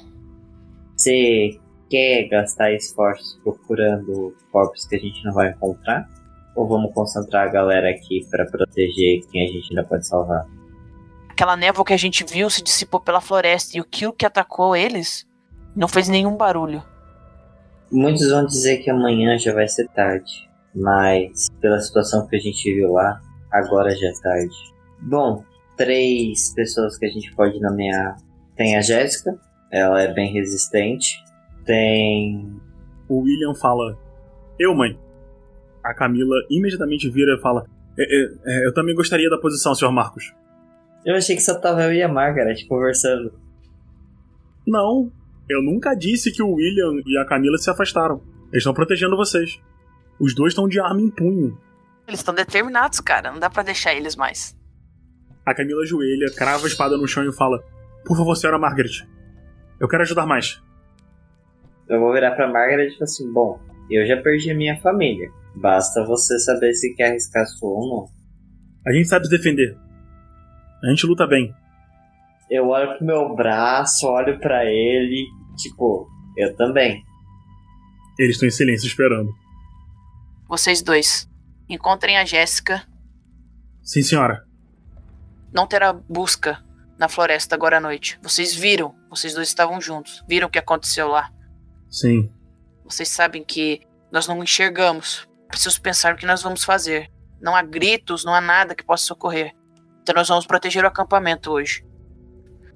Você 0.95 1.59
quer 1.89 2.28
gastar 2.28 2.72
esforços 2.74 3.39
procurando 3.43 4.36
corpos 4.51 4.86
que 4.86 4.95
a 4.95 4.99
gente 4.99 5.24
não 5.26 5.34
vai 5.34 5.49
encontrar? 5.49 6.07
Ou 6.55 6.67
vamos 6.67 6.93
concentrar 6.93 7.47
a 7.47 7.51
galera 7.51 7.89
aqui 7.89 8.28
pra 8.30 8.45
proteger 8.45 9.26
quem 9.32 9.45
a 9.45 9.51
gente 9.51 9.70
ainda 9.72 9.84
pode 9.84 10.05
salvar? 10.05 10.45
Aquela 11.30 11.55
névoa 11.55 11.86
que 11.86 11.93
a 11.93 11.97
gente 11.97 12.24
viu 12.26 12.49
se 12.49 12.61
dissipou 12.61 12.99
pela 12.99 13.22
floresta 13.22 13.78
e 13.78 13.82
o 13.82 13.86
kill 13.86 14.11
que 14.11 14.26
atacou 14.26 14.76
eles 14.76 15.26
não 15.76 15.88
fez 15.88 16.09
nenhum 16.09 16.36
barulho. 16.36 16.84
Muitos 17.91 18.30
vão 18.30 18.45
dizer 18.45 18.80
que 18.80 18.89
amanhã 18.89 19.38
já 19.38 19.53
vai 19.53 19.67
ser 19.67 19.88
tarde, 19.89 20.49
mas 20.76 21.49
pela 21.61 21.80
situação 21.80 22.28
que 22.28 22.36
a 22.36 22.39
gente 22.39 22.74
viu 22.74 22.93
lá, 22.93 23.22
agora 23.51 23.95
já 23.95 24.07
é 24.07 24.13
tarde. 24.22 24.55
Bom, 25.01 25.43
três 25.78 26.53
pessoas 26.53 26.97
que 26.97 27.05
a 27.05 27.09
gente 27.09 27.34
pode 27.36 27.59
nomear. 27.59 28.17
Tem 28.55 28.76
a 28.76 28.82
Jéssica, 28.82 29.39
ela 29.72 30.01
é 30.01 30.13
bem 30.13 30.34
resistente. 30.34 31.24
Tem. 31.65 32.59
O 33.07 33.22
William 33.22 33.53
fala: 33.55 33.97
Eu, 34.59 34.76
mãe. 34.76 34.99
A 35.84 35.93
Camila 35.93 36.36
imediatamente 36.49 37.09
vira 37.09 37.36
e 37.36 37.41
fala: 37.41 37.65
"É, 37.97 38.03
é, 38.03 38.30
é, 38.45 38.67
Eu 38.67 38.74
também 38.74 38.93
gostaria 38.93 39.30
da 39.30 39.38
posição, 39.38 39.74
Sr. 39.74 39.91
Marcos. 39.91 40.34
Eu 41.05 41.15
achei 41.15 41.36
que 41.36 41.41
só 41.41 41.57
tava 41.57 41.84
eu 41.84 41.93
e 41.93 42.03
a 42.03 42.09
Margaret 42.09 42.65
conversando. 42.67 43.34
Não, 44.67 45.09
eu 45.49 45.63
nunca 45.63 45.95
disse 45.95 46.32
que 46.32 46.43
o 46.43 46.53
William 46.53 47.01
e 47.05 47.17
a 47.17 47.26
Camila 47.26 47.57
se 47.57 47.70
afastaram. 47.70 48.22
Eles 48.51 48.57
estão 48.57 48.74
protegendo 48.74 49.15
vocês. 49.15 49.59
Os 50.20 50.36
dois 50.36 50.51
estão 50.51 50.67
de 50.67 50.80
arma 50.80 51.01
em 51.01 51.09
punho. 51.09 51.57
Eles 52.07 52.20
estão 52.20 52.34
determinados, 52.34 52.99
cara. 52.99 53.32
Não 53.32 53.39
dá 53.39 53.49
pra 53.49 53.63
deixar 53.63 53.93
eles 53.93 54.15
mais. 54.15 54.57
A 55.45 55.53
Camila 55.53 55.82
ajoelha, 55.82 56.32
crava 56.36 56.65
a 56.65 56.67
espada 56.67 56.97
no 56.97 57.07
chão 57.07 57.24
e 57.24 57.36
fala: 57.36 57.63
Por 58.05 58.17
favor, 58.17 58.36
senhora 58.36 58.59
Margaret. 58.59 59.07
Eu 59.80 59.88
quero 59.88 60.03
ajudar 60.03 60.26
mais. 60.26 60.61
Eu 61.88 61.99
vou 61.99 62.13
virar 62.13 62.32
pra 62.32 62.51
Margaret 62.51 62.88
e 62.88 62.93
falar 62.93 63.03
assim: 63.03 63.32
Bom, 63.32 63.59
eu 63.89 64.05
já 64.05 64.22
perdi 64.22 64.51
a 64.51 64.55
minha 64.55 64.80
família. 64.82 65.30
Basta 65.55 66.05
você 66.05 66.38
saber 66.39 66.74
se 66.74 66.93
quer 66.95 67.09
arriscar 67.09 67.45
sua 67.45 67.70
ou 67.70 67.89
não. 67.89 68.05
A 68.86 68.93
gente 68.93 69.07
sabe 69.07 69.26
se 69.26 69.32
defender. 69.32 69.78
A 70.84 70.89
gente 70.89 71.05
luta 71.05 71.28
bem. 71.28 71.53
Eu 72.49 72.67
olho 72.67 72.97
pro 72.97 73.05
meu 73.05 73.36
braço, 73.36 74.07
olho 74.07 74.39
pra 74.39 74.65
ele, 74.65 75.28
tipo, 75.57 76.07
eu 76.38 76.55
também. 76.55 77.03
Eles 78.17 78.36
estão 78.36 78.47
em 78.47 78.51
silêncio 78.51 78.88
esperando. 78.88 79.32
Vocês 80.50 80.82
dois, 80.82 81.30
encontrem 81.70 82.18
a 82.18 82.26
Jéssica. 82.26 82.84
Sim, 83.84 84.02
senhora. 84.02 84.47
Não 85.54 85.68
terá 85.68 85.93
busca 85.93 86.64
na 86.97 87.08
floresta 87.08 87.54
agora 87.54 87.78
à 87.78 87.80
noite. 87.80 88.20
Vocês 88.24 88.56
viram, 88.56 88.95
vocês 89.12 89.36
dois 89.36 89.47
estavam 89.47 89.80
juntos. 89.80 90.24
Viram 90.28 90.47
o 90.47 90.52
que 90.52 90.58
aconteceu 90.58 91.08
lá. 91.08 91.32
Sim. 91.88 92.34
Vocês 92.84 93.10
sabem 93.10 93.43
que 93.43 93.82
nós 94.12 94.28
não 94.28 94.43
enxergamos. 94.43 95.30
Preciso 95.47 95.80
pensar 95.80 96.16
o 96.16 96.18
que 96.18 96.26
nós 96.26 96.41
vamos 96.41 96.64
fazer. 96.64 97.12
Não 97.39 97.56
há 97.56 97.62
gritos, 97.62 98.26
não 98.26 98.34
há 98.34 98.41
nada 98.41 98.74
que 98.74 98.84
possa 98.84 99.06
socorrer. 99.06 99.56
Então 100.02 100.16
nós 100.16 100.28
vamos 100.28 100.47
proteger 100.47 100.84
o 100.84 100.88
acampamento 100.88 101.52
hoje. 101.52 101.86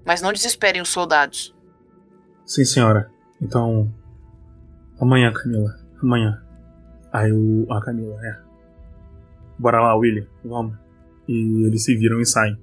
Mas 0.06 0.22
não 0.22 0.32
desesperem 0.32 0.80
os 0.80 0.90
soldados. 0.90 1.56
Sim, 2.46 2.66
senhora. 2.66 3.10
Então. 3.42 3.92
Amanhã, 5.02 5.34
Camila. 5.34 5.76
Amanhã. 6.00 6.40
Aí 7.14 7.32
o. 7.32 7.72
A 7.72 7.80
Camila, 7.80 8.20
é. 8.26 8.40
Bora 9.60 9.80
lá, 9.80 9.96
William. 9.96 10.26
Vamos. 10.44 10.76
E 11.28 11.68
eles 11.68 11.84
se 11.84 11.96
viram 11.96 12.20
e 12.20 12.26
saem. 12.26 12.58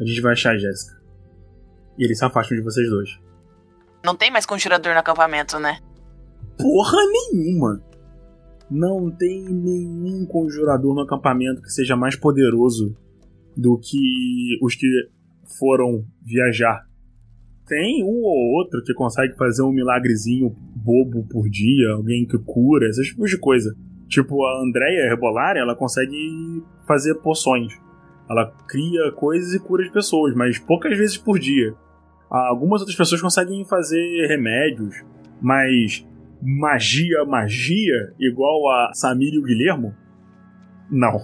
A 0.00 0.04
gente 0.04 0.20
vai 0.20 0.32
achar 0.32 0.52
a 0.54 0.58
Jéssica. 0.58 1.02
E 1.98 2.04
eles 2.04 2.18
se 2.18 2.24
afastam 2.24 2.56
de 2.56 2.62
vocês 2.62 2.88
dois. 2.88 3.20
Não 4.04 4.16
tem 4.16 4.30
mais 4.30 4.46
conjurador 4.46 4.92
no 4.94 5.00
acampamento, 5.00 5.58
né? 5.58 5.78
Porra 6.56 6.98
nenhuma! 7.32 7.82
Não 8.70 9.10
tem 9.10 9.44
nenhum 9.44 10.24
conjurador 10.24 10.94
no 10.94 11.02
acampamento 11.02 11.60
que 11.60 11.70
seja 11.70 11.94
mais 11.94 12.16
poderoso 12.16 12.96
do 13.56 13.78
que 13.78 14.58
os 14.62 14.74
que 14.74 14.88
foram 15.58 16.06
viajar. 16.22 16.88
Tem 17.72 18.04
um 18.04 18.20
ou 18.22 18.58
outro 18.58 18.82
que 18.84 18.92
consegue 18.92 19.34
fazer 19.34 19.62
um 19.62 19.72
milagrezinho 19.72 20.54
bobo 20.76 21.26
por 21.26 21.48
dia, 21.48 21.92
alguém 21.92 22.26
que 22.26 22.36
cura, 22.36 22.86
esses 22.86 23.08
tipos 23.08 23.30
de 23.30 23.38
coisa. 23.38 23.74
Tipo, 24.08 24.44
a 24.44 24.62
Andrea 24.62 25.08
Rebolari, 25.08 25.58
ela 25.58 25.74
consegue 25.74 26.62
fazer 26.86 27.14
poções. 27.22 27.72
Ela 28.28 28.54
cria 28.68 29.10
coisas 29.12 29.54
e 29.54 29.58
cura 29.58 29.86
as 29.86 29.90
pessoas, 29.90 30.34
mas 30.34 30.58
poucas 30.58 30.98
vezes 30.98 31.16
por 31.16 31.38
dia. 31.38 31.74
Algumas 32.30 32.82
outras 32.82 32.94
pessoas 32.94 33.22
conseguem 33.22 33.64
fazer 33.64 34.26
remédios, 34.26 35.02
mas 35.40 36.06
magia, 36.42 37.24
magia, 37.24 38.12
igual 38.20 38.68
a 38.68 38.92
Samir 38.92 39.32
e 39.32 39.38
o 39.38 39.42
Guilhermo? 39.42 39.96
Não. 40.90 41.22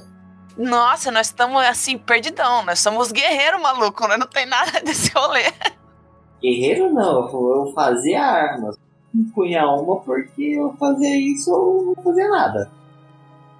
Nossa, 0.56 1.10
nós 1.10 1.26
estamos 1.26 1.62
assim, 1.62 1.98
perdidão. 1.98 2.64
Nós 2.64 2.80
somos 2.80 3.12
guerreiros, 3.12 3.60
maluco, 3.60 4.08
né? 4.08 4.16
Não 4.16 4.26
tem 4.26 4.46
nada 4.46 4.80
desse 4.80 5.12
rolê. 5.12 5.44
Guerreiro 6.42 6.92
não, 6.92 7.28
eu 7.28 7.72
fazia 7.74 8.22
armas. 8.22 8.76
Punha 9.34 9.66
uma 9.66 10.00
porque 10.00 10.42
eu 10.42 10.74
fazia 10.78 11.16
isso 11.16 11.52
ou 11.52 11.86
não 11.86 12.02
fazia 12.02 12.28
nada. 12.28 12.70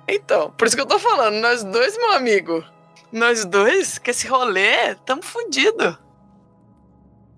Então, 0.07 0.51
por 0.57 0.66
isso 0.66 0.76
que 0.76 0.83
eu 0.83 0.87
tô 0.87 0.99
falando, 0.99 1.37
nós 1.41 1.64
dois, 1.64 1.97
meu 1.97 2.12
amigo. 2.12 2.64
Nós 3.12 3.45
dois, 3.45 3.99
que 3.99 4.11
esse 4.11 4.29
rolê, 4.29 4.95
tamo 5.07 5.22
fudido. 5.22 5.99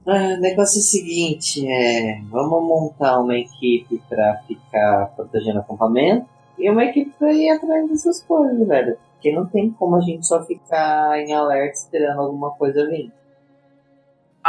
Ah, 0.07 0.34
o 0.36 0.41
negócio 0.41 0.78
é 0.78 0.80
o 0.80 0.84
seguinte, 0.84 1.66
é. 1.66 2.20
Vamos 2.30 2.62
montar 2.62 3.20
uma 3.20 3.36
equipe 3.36 4.03
pra 4.09 4.43
ficar 4.47 5.12
protegendo 5.14 5.59
o 5.59 5.62
acampamento 5.62 6.26
e 6.59 6.68
uma 6.70 6.84
equipe 6.84 7.12
pra 7.18 7.32
ir 7.32 7.51
atrás 7.51 7.88
dessas 7.88 8.22
coisas, 8.22 8.66
velho. 8.66 8.97
Porque 9.12 9.32
não 9.32 9.47
tem 9.47 9.70
como 9.70 9.97
a 9.97 10.01
gente 10.01 10.26
só 10.26 10.43
ficar 10.45 11.18
em 11.18 11.32
alerta 11.32 11.74
esperando 11.74 12.20
alguma 12.20 12.51
coisa 12.53 12.86
vir. 12.88 13.12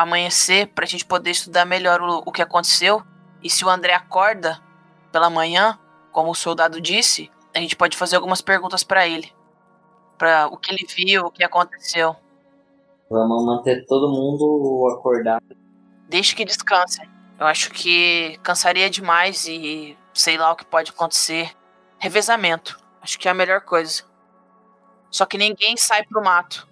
Amanhecer 0.02 0.68
pra 0.68 0.86
gente 0.86 1.06
poder 1.06 1.32
estudar 1.32 1.66
melhor 1.66 2.02
o, 2.02 2.24
o 2.26 2.32
que 2.32 2.41
aconteceu. 2.41 3.04
E 3.43 3.49
se 3.49 3.66
o 3.66 3.70
André 3.70 3.93
acorda 3.93 4.60
pela 5.12 5.30
manhã, 5.30 5.78
como 6.12 6.32
o 6.32 6.36
soldado 6.36 6.80
disse, 6.80 7.32
a 7.54 7.60
gente 7.60 7.76
pode 7.76 7.97
fazer 7.97 8.16
algumas 8.16 8.41
perguntas 8.41 8.84
pra 8.84 9.08
ele. 9.08 9.32
Pra 10.18 10.47
o 10.47 10.58
que 10.58 10.72
ele 10.72 10.86
viu, 10.88 11.26
o 11.26 11.32
que 11.32 11.43
aconteceu. 11.43 12.16
Vamos 13.10 13.45
manter 13.45 13.86
todo 13.86 14.10
mundo 14.10 14.88
acordado. 14.97 15.43
Deixe 16.08 16.36
que 16.36 16.45
descanse. 16.45 17.02
Eu 17.39 17.47
acho 17.47 17.72
que 17.72 18.39
cansaria 18.43 18.89
demais 18.89 19.47
e 19.47 19.97
sei 20.14 20.38
lá 20.38 20.52
o 20.52 20.56
que 20.56 20.66
pode 20.66 20.91
acontecer. 20.91 21.52
Revezamento. 21.97 22.80
Acho 23.02 23.18
que 23.18 23.28
é 23.28 23.32
a 23.32 23.34
melhor 23.34 23.62
coisa. 23.62 24.04
Só 25.10 25.26
que 25.26 25.38
ninguém 25.38 25.76
sai 25.76 26.04
pro 26.04 26.24
mato. 26.24 26.68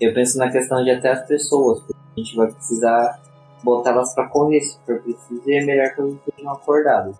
Eu 0.00 0.14
penso 0.14 0.38
na 0.38 0.50
questão 0.50 0.82
de 0.82 0.90
até 0.90 1.10
as 1.10 1.26
pessoas, 1.26 1.82
a 2.16 2.20
gente 2.20 2.36
vai 2.36 2.50
precisar 2.50 3.20
botar 3.62 3.90
elas 3.90 4.14
pra 4.14 4.28
correr 4.28 4.60
se 4.60 4.78
for 4.84 5.00
preciso 5.00 5.42
e 5.46 5.54
é 5.54 5.64
melhor 5.64 5.94
que 5.94 6.00
elas 6.00 6.14
estejam 6.14 6.52
acordadas. 6.52 7.16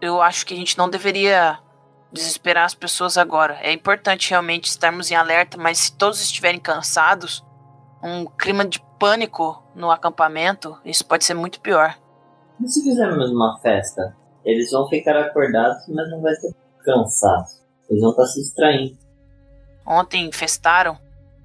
Eu 0.00 0.20
acho 0.20 0.46
que 0.46 0.54
a 0.54 0.56
gente 0.56 0.76
não 0.78 0.88
deveria 0.88 1.58
desesperar 2.12 2.64
as 2.64 2.74
pessoas 2.74 3.18
agora. 3.18 3.58
É 3.60 3.72
importante 3.72 4.30
realmente 4.30 4.66
estarmos 4.66 5.10
em 5.10 5.14
alerta, 5.14 5.58
mas 5.58 5.78
se 5.78 5.96
todos 5.96 6.20
estiverem 6.20 6.60
cansados, 6.60 7.44
um 8.02 8.26
clima 8.26 8.64
de 8.64 8.80
pânico 8.98 9.62
no 9.74 9.90
acampamento, 9.90 10.78
isso 10.84 11.04
pode 11.04 11.24
ser 11.24 11.34
muito 11.34 11.60
pior. 11.60 11.96
E 12.62 12.68
se 12.68 12.82
fizermos 12.82 13.30
uma 13.30 13.58
festa? 13.60 14.16
Eles 14.44 14.70
vão 14.70 14.88
ficar 14.88 15.16
acordados, 15.16 15.86
mas 15.88 16.10
não 16.10 16.22
vai 16.22 16.34
ser 16.34 16.54
cansados. 16.84 17.62
Eles 17.90 18.00
vão 18.00 18.10
estar 18.10 18.24
se 18.26 18.40
distraindo. 18.40 18.96
Ontem 19.86 20.30
festaram 20.32 20.98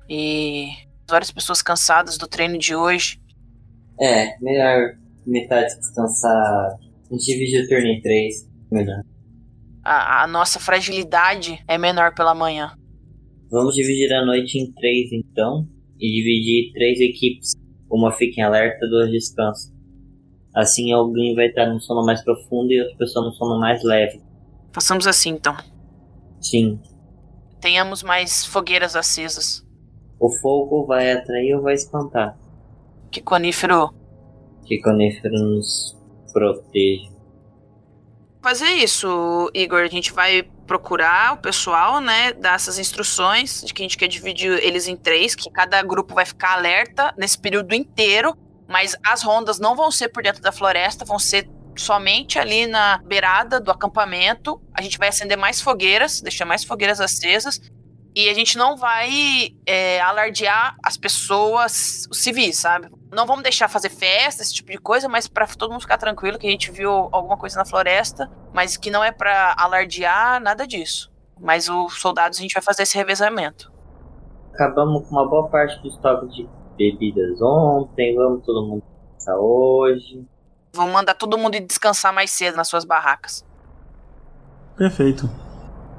e 0.08 0.70
várias 1.12 1.32
pessoas 1.32 1.62
cansadas 1.62 2.18
do 2.18 2.28
treino 2.28 2.58
de 2.58 2.76
hoje. 2.76 3.22
É, 4.00 4.38
melhor 4.40 4.96
metade 5.26 5.76
descansar. 5.78 6.32
A 6.32 7.14
gente 7.14 7.26
divide 7.26 7.60
o 7.60 7.68
turno 7.68 7.88
em 7.88 8.02
três. 8.02 8.50
Melhor. 8.72 9.04
a, 9.84 10.24
a 10.24 10.28
nossa 10.28 10.60
fragilidade 10.60 11.64
é 11.68 11.78
menor 11.78 12.16
pela 12.16 12.34
manhã. 12.34 12.74
Vamos 13.52 13.76
dividir 13.76 14.12
a 14.14 14.26
noite 14.26 14.58
em 14.58 14.72
três, 14.72 15.12
então, 15.12 15.68
e 16.00 16.10
dividir 16.10 16.74
três 16.74 17.00
equipes. 17.02 17.52
Uma 17.90 18.14
fica 18.14 18.40
em 18.40 18.44
alerta, 18.44 18.88
duas 18.88 19.12
descansam. 19.12 19.76
Assim, 20.56 20.92
alguém 20.92 21.36
vai 21.36 21.48
estar 21.48 21.68
no 21.68 21.80
sono 21.80 22.06
mais 22.06 22.24
profundo 22.24 22.72
e 22.72 22.82
outra 22.82 22.98
pessoa 22.98 23.26
no 23.26 23.34
sono 23.34 23.60
mais 23.60 23.84
leve. 23.84 24.22
Façamos 24.74 25.06
assim, 25.06 25.32
então. 25.32 25.56
Sim, 26.40 26.80
Tenhamos 27.62 28.02
mais 28.02 28.44
fogueiras 28.44 28.96
acesas. 28.96 29.64
O 30.22 30.30
fogo 30.30 30.86
vai 30.86 31.12
atrair 31.12 31.56
ou 31.56 31.64
vai 31.64 31.74
espantar. 31.74 32.38
Que 33.10 33.20
conífero 33.20 33.90
Que 34.64 34.80
conífero 34.80 35.34
nos 35.34 35.98
protege. 36.32 37.10
fazer 38.42 38.70
isso, 38.70 39.50
Igor. 39.54 39.82
A 39.82 39.88
gente 39.88 40.14
vai 40.14 40.44
procurar 40.68 41.34
o 41.34 41.38
pessoal, 41.38 42.00
né? 42.00 42.34
Dar 42.34 42.54
essas 42.56 42.78
instruções 42.78 43.64
de 43.66 43.74
que 43.74 43.82
a 43.82 43.86
gente 43.86 43.98
quer 43.98 44.08
dividir 44.08 44.52
eles 44.64 44.88
em 44.88 44.96
três, 44.96 45.36
que 45.36 45.50
cada 45.50 45.82
grupo 45.82 46.14
vai 46.14 46.26
ficar 46.26 46.54
alerta 46.54 47.14
nesse 47.18 47.38
período 47.38 47.74
inteiro, 47.74 48.38
mas 48.68 48.96
as 49.04 49.24
rondas 49.24 49.60
não 49.60 49.76
vão 49.76 49.92
ser 49.92 50.10
por 50.10 50.24
dentro 50.24 50.42
da 50.42 50.52
floresta, 50.52 51.04
vão 51.04 51.20
ser 51.20 51.50
somente 51.76 52.38
ali 52.38 52.68
na 52.68 53.00
beirada 53.00 53.60
do 53.60 53.72
acampamento. 53.72 54.62
A 54.74 54.82
gente 54.82 54.98
vai 54.98 55.10
acender 55.10 55.38
mais 55.38 55.60
fogueiras, 55.60 56.22
deixar 56.22 56.46
mais 56.46 56.64
fogueiras 56.64 57.02
acesas. 57.02 57.60
E 58.14 58.30
a 58.30 58.34
gente 58.34 58.58
não 58.58 58.76
vai 58.76 59.56
é, 59.66 60.02
alardear 60.02 60.76
as 60.84 60.98
pessoas, 60.98 62.08
os 62.10 62.22
civis, 62.22 62.58
sabe? 62.58 62.90
Não 63.10 63.26
vamos 63.26 63.44
deixar 63.44 63.70
fazer 63.70 63.90
festa, 63.90 64.42
esse 64.42 64.54
tipo 64.54 64.70
de 64.72 64.78
coisa, 64.78 65.08
mas 65.08 65.28
pra 65.28 65.48
todo 65.48 65.72
mundo 65.72 65.82
ficar 65.82 65.98
tranquilo 65.98 66.38
que 66.38 66.46
a 66.46 66.50
gente 66.50 66.72
viu 66.72 66.92
alguma 67.12 67.38
coisa 67.38 67.58
na 67.58 67.66
floresta, 67.66 68.30
mas 68.54 68.76
que 68.76 68.92
não 68.92 69.04
é 69.04 69.12
pra 69.12 69.56
alardear 69.58 70.42
nada 70.42 70.68
disso. 70.68 71.10
Mas 71.40 71.70
os 71.70 72.00
soldados 72.00 72.38
a 72.38 72.42
gente 72.42 72.54
vai 72.54 72.62
fazer 72.62 72.84
esse 72.84 72.98
revezamento. 72.98 73.72
Acabamos 74.54 75.08
com 75.08 75.16
uma 75.16 75.28
boa 75.28 75.50
parte 75.50 75.82
do 75.82 75.88
estoque 75.88 76.28
de 76.28 76.50
bebidas 76.78 77.42
ontem. 77.42 78.16
Vamos 78.16 78.46
todo 78.46 78.68
mundo 78.68 78.84
descansar 78.84 79.38
hoje. 79.40 80.28
Vamos 80.74 80.94
mandar 80.94 81.14
todo 81.16 81.38
mundo 81.38 81.56
ir 81.56 81.62
descansar 81.62 82.14
mais 82.14 82.30
cedo 82.30 82.56
nas 82.58 82.68
suas 82.68 82.84
barracas. 82.84 83.46
Perfeito. 84.78 85.30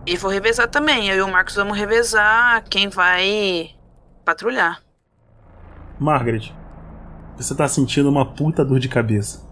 E 0.04 0.16
vou 0.16 0.30
revezar 0.30 0.68
também. 0.68 1.08
Eu 1.08 1.16
e 1.16 1.22
o 1.22 1.30
Marcos 1.30 1.54
vamos 1.54 1.78
revezar 1.78 2.64
quem 2.68 2.88
vai 2.88 3.70
patrulhar. 4.24 4.82
Margaret, 5.98 6.52
você 7.36 7.54
tá 7.54 7.68
sentindo 7.68 8.08
uma 8.08 8.34
puta 8.34 8.64
dor 8.64 8.80
de 8.80 8.88
cabeça. 8.88 9.46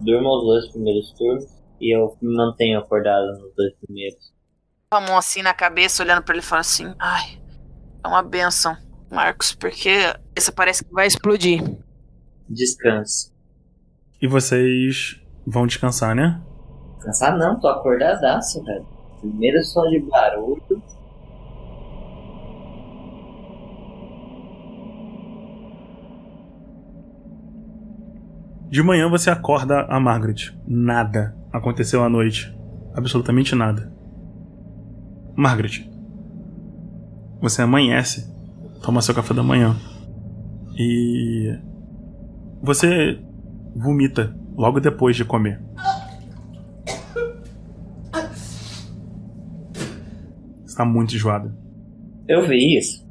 Durmo 0.00 0.28
os 0.38 0.44
dois 0.44 0.72
primeiros 0.72 1.12
turnos 1.12 1.44
e 1.80 1.94
eu 1.94 2.16
me 2.20 2.34
mantenho 2.36 2.78
acordado 2.78 3.26
nos 3.38 3.54
dois 3.54 3.72
primeiros. 3.84 4.32
Com 4.90 4.98
a 4.98 5.00
mão 5.00 5.16
assim 5.16 5.42
na 5.42 5.54
cabeça, 5.54 6.02
olhando 6.02 6.22
pra 6.22 6.34
ele 6.34 6.42
e 6.42 6.46
falando 6.46 6.62
assim: 6.62 6.94
Ai, 6.98 7.38
é 8.02 8.08
uma 8.08 8.22
benção, 8.22 8.76
Marcos, 9.10 9.52
porque 9.54 9.90
esse 10.34 10.50
parece 10.50 10.84
que 10.84 10.92
vai 10.92 11.06
explodir. 11.06 11.62
Descanse. 12.48 13.32
E 14.20 14.26
vocês 14.26 15.20
vão 15.46 15.66
descansar, 15.66 16.16
né? 16.16 16.42
Descansar 16.96 17.38
não, 17.38 17.60
tô 17.60 17.68
acordadaço, 17.68 18.62
velho. 18.64 18.99
Primeiro 19.20 19.62
som 19.62 19.88
de 19.90 20.00
barulho. 20.00 20.82
De 28.70 28.82
manhã 28.82 29.10
você 29.10 29.30
acorda 29.30 29.82
a 29.82 29.98
Margaret. 29.98 30.54
Nada 30.66 31.36
aconteceu 31.52 32.04
à 32.04 32.08
noite. 32.08 32.56
Absolutamente 32.94 33.54
nada. 33.54 33.92
Margaret, 35.36 35.90
você 37.40 37.62
amanhece, 37.62 38.32
toma 38.82 39.02
seu 39.02 39.14
café 39.14 39.34
da 39.34 39.42
manhã 39.42 39.76
e 40.76 41.58
você 42.62 43.18
vomita 43.74 44.36
logo 44.56 44.80
depois 44.80 45.16
de 45.16 45.24
comer. 45.24 45.60
Tá 50.80 50.84
muito 50.84 51.14
enjoada. 51.14 51.54
Eu 52.26 52.46
vi 52.46 52.78
isso. 52.78 53.06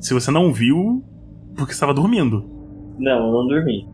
Se 0.00 0.12
você 0.12 0.30
não 0.30 0.52
viu, 0.52 1.02
porque 1.56 1.72
estava 1.72 1.94
dormindo. 1.94 2.44
Não, 2.98 3.26
eu 3.26 3.32
não 3.32 3.46
dormi. 3.46 3.88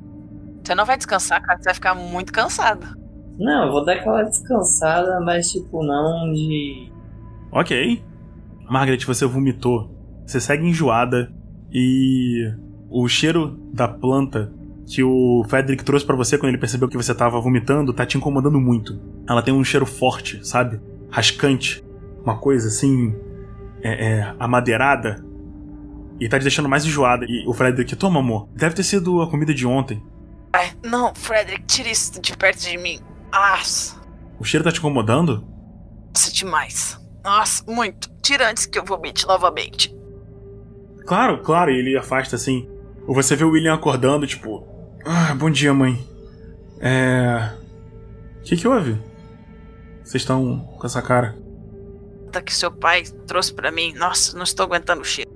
Você 0.63 0.75
não 0.75 0.85
vai 0.85 0.97
descansar, 0.97 1.41
cara, 1.43 1.59
você 1.59 1.65
vai 1.65 1.75
ficar 1.75 1.95
muito 1.95 2.33
cansado. 2.33 2.99
Não, 3.39 3.67
eu 3.67 3.73
vou 3.73 3.85
dar 3.85 3.95
aquela 3.95 4.23
descansada, 4.23 5.21
mas 5.21 5.51
tipo, 5.51 5.85
não 5.85 6.33
de. 6.33 6.91
Ok. 7.53 8.03
Margaret, 8.69 9.05
você 9.05 9.27
vomitou. 9.27 9.91
Você 10.27 10.41
segue 10.41 10.67
enjoada 10.67 11.33
e 11.71 12.51
o 12.89 13.07
cheiro 13.09 13.59
da 13.73 13.87
planta 13.87 14.53
que 14.87 15.03
o 15.03 15.45
Frederick 15.49 15.85
trouxe 15.85 16.05
pra 16.05 16.17
você 16.17 16.39
quando 16.39 16.49
ele 16.51 16.59
percebeu 16.59 16.89
que 16.89 16.97
você 16.97 17.15
tava 17.15 17.41
vomitando 17.41 17.93
tá 17.93 18.07
te 18.07 18.17
incomodando 18.17 18.61
muito. 18.61 18.99
Ela 19.29 19.43
tem 19.43 19.53
um 19.53 19.65
cheiro 19.65 19.85
forte, 19.85 20.47
sabe? 20.47 20.81
Rascante. 21.11 21.84
Uma 22.25 22.39
coisa 22.39 22.69
assim. 22.69 23.15
É, 23.83 24.07
é, 24.19 24.35
amadeirada. 24.39 25.23
E 26.19 26.29
tá 26.29 26.39
te 26.39 26.43
deixando 26.43 26.69
mais 26.69 26.85
enjoada. 26.85 27.27
E 27.29 27.47
o 27.47 27.53
Frederick, 27.53 27.95
toma 27.97 28.21
amor. 28.21 28.49
Deve 28.55 28.75
ter 28.75 28.83
sido 28.83 29.21
a 29.21 29.29
comida 29.31 29.53
de 29.53 29.67
ontem. 29.67 30.03
Ai, 30.53 30.73
não, 30.85 31.15
Frederick, 31.15 31.65
tira 31.67 31.89
isso 31.89 32.21
de 32.21 32.37
perto 32.37 32.61
de 32.61 32.79
mim. 32.79 33.01
Nossa, 33.33 33.97
O 34.39 34.45
cheiro 34.45 34.63
tá 34.65 34.71
te 34.71 34.79
incomodando? 34.79 35.45
nossa, 36.15 36.33
demais. 36.33 36.99
Nossa, 37.25 37.65
muito. 37.71 38.09
Tira 38.23 38.49
antes 38.49 38.65
que 38.65 38.79
eu 38.79 38.85
vomite 38.85 39.27
novamente. 39.27 39.95
Claro, 41.07 41.39
claro, 41.43 41.71
e 41.73 41.79
ele 41.79 41.97
afasta 41.99 42.37
assim. 42.37 42.69
Você 43.07 43.35
vê 43.37 43.45
o 43.45 43.51
William 43.51 43.75
acordando, 43.75 44.27
tipo. 44.27 44.65
Ah, 45.05 45.35
bom 45.35 45.51
dia, 45.51 45.75
mãe. 45.75 46.03
É. 46.81 47.51
O 48.39 48.43
que, 48.45 48.57
que 48.57 48.69
houve? 48.69 48.93
Vocês 50.03 50.23
estão 50.23 50.61
com 50.79 50.87
essa 50.87 51.03
cara? 51.03 51.37
Que 52.43 52.55
seu 52.55 52.71
pai 52.71 53.05
trouxe 53.27 53.53
pra 53.53 53.71
mim. 53.71 53.93
Nossa, 53.95 54.37
não 54.37 54.45
estou 54.45 54.65
aguentando 54.65 55.03
o 55.03 55.05
cheiro. 55.05 55.31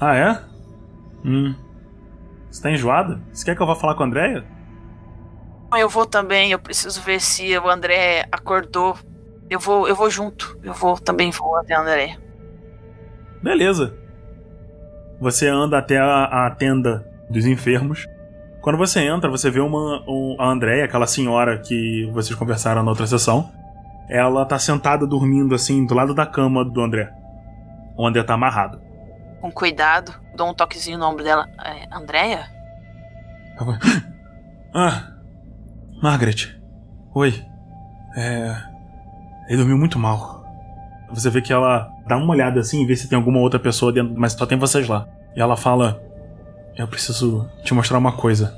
Ah, 0.00 0.14
é? 0.14 0.40
Hum. 1.24 1.54
Você 2.50 2.62
tá 2.62 2.70
enjoada? 2.70 3.20
Você 3.32 3.44
quer 3.44 3.56
que 3.56 3.62
eu 3.62 3.66
vá 3.66 3.74
falar 3.74 3.94
com 3.94 4.02
a 4.02 4.06
Andrea? 4.06 4.44
Eu 5.76 5.88
vou 5.88 6.06
também, 6.06 6.50
eu 6.50 6.58
preciso 6.58 7.00
ver 7.02 7.20
se 7.20 7.56
o 7.58 7.68
André 7.68 8.26
acordou. 8.32 8.96
Eu 9.50 9.60
vou, 9.60 9.86
eu 9.86 9.94
vou 9.94 10.10
junto. 10.10 10.58
Eu 10.62 10.72
vou 10.72 10.98
também 10.98 11.30
vou 11.30 11.56
até 11.56 11.76
o 11.76 11.82
André. 11.82 12.16
Beleza. 13.42 13.94
Você 15.20 15.48
anda 15.48 15.78
até 15.78 15.98
a, 15.98 16.46
a 16.46 16.50
tenda 16.50 17.06
dos 17.28 17.44
enfermos. 17.44 18.06
Quando 18.60 18.78
você 18.78 19.00
entra, 19.00 19.30
você 19.30 19.50
vê 19.50 19.60
uma, 19.60 20.02
um, 20.08 20.36
a 20.38 20.48
Andrea, 20.48 20.84
aquela 20.84 21.06
senhora 21.06 21.58
que 21.58 22.08
vocês 22.12 22.38
conversaram 22.38 22.82
na 22.82 22.90
outra 22.90 23.06
sessão. 23.06 23.50
Ela 24.08 24.44
tá 24.46 24.58
sentada 24.58 25.06
dormindo 25.06 25.54
assim 25.54 25.84
do 25.84 25.94
lado 25.94 26.14
da 26.14 26.24
cama 26.26 26.64
do 26.64 26.80
André. 26.80 27.12
O 27.96 28.06
André 28.06 28.22
tá 28.22 28.34
amarrado. 28.34 28.80
Com 29.40 29.50
cuidado, 29.50 30.12
dou 30.36 30.48
um 30.50 30.54
toquezinho 30.54 30.98
no 30.98 31.06
ombro 31.06 31.22
dela. 31.22 31.46
É, 31.64 31.86
Andréia? 31.94 32.46
Ah, 34.74 35.12
Margaret. 36.02 36.56
Oi. 37.14 37.44
É. 38.16 38.56
Ele 39.48 39.58
dormiu 39.58 39.78
muito 39.78 39.98
mal. 39.98 40.44
Você 41.10 41.30
vê 41.30 41.40
que 41.40 41.52
ela 41.52 41.90
dá 42.06 42.16
uma 42.16 42.30
olhada 42.32 42.60
assim 42.60 42.82
e 42.82 42.86
vê 42.86 42.94
se 42.94 43.08
tem 43.08 43.16
alguma 43.16 43.38
outra 43.40 43.58
pessoa 43.58 43.92
dentro, 43.92 44.14
mas 44.18 44.32
só 44.32 44.46
tem 44.46 44.58
vocês 44.58 44.86
lá. 44.88 45.06
E 45.34 45.40
ela 45.40 45.56
fala: 45.56 46.00
Eu 46.76 46.86
preciso 46.86 47.48
te 47.64 47.72
mostrar 47.74 47.98
uma 47.98 48.12
coisa. 48.12 48.54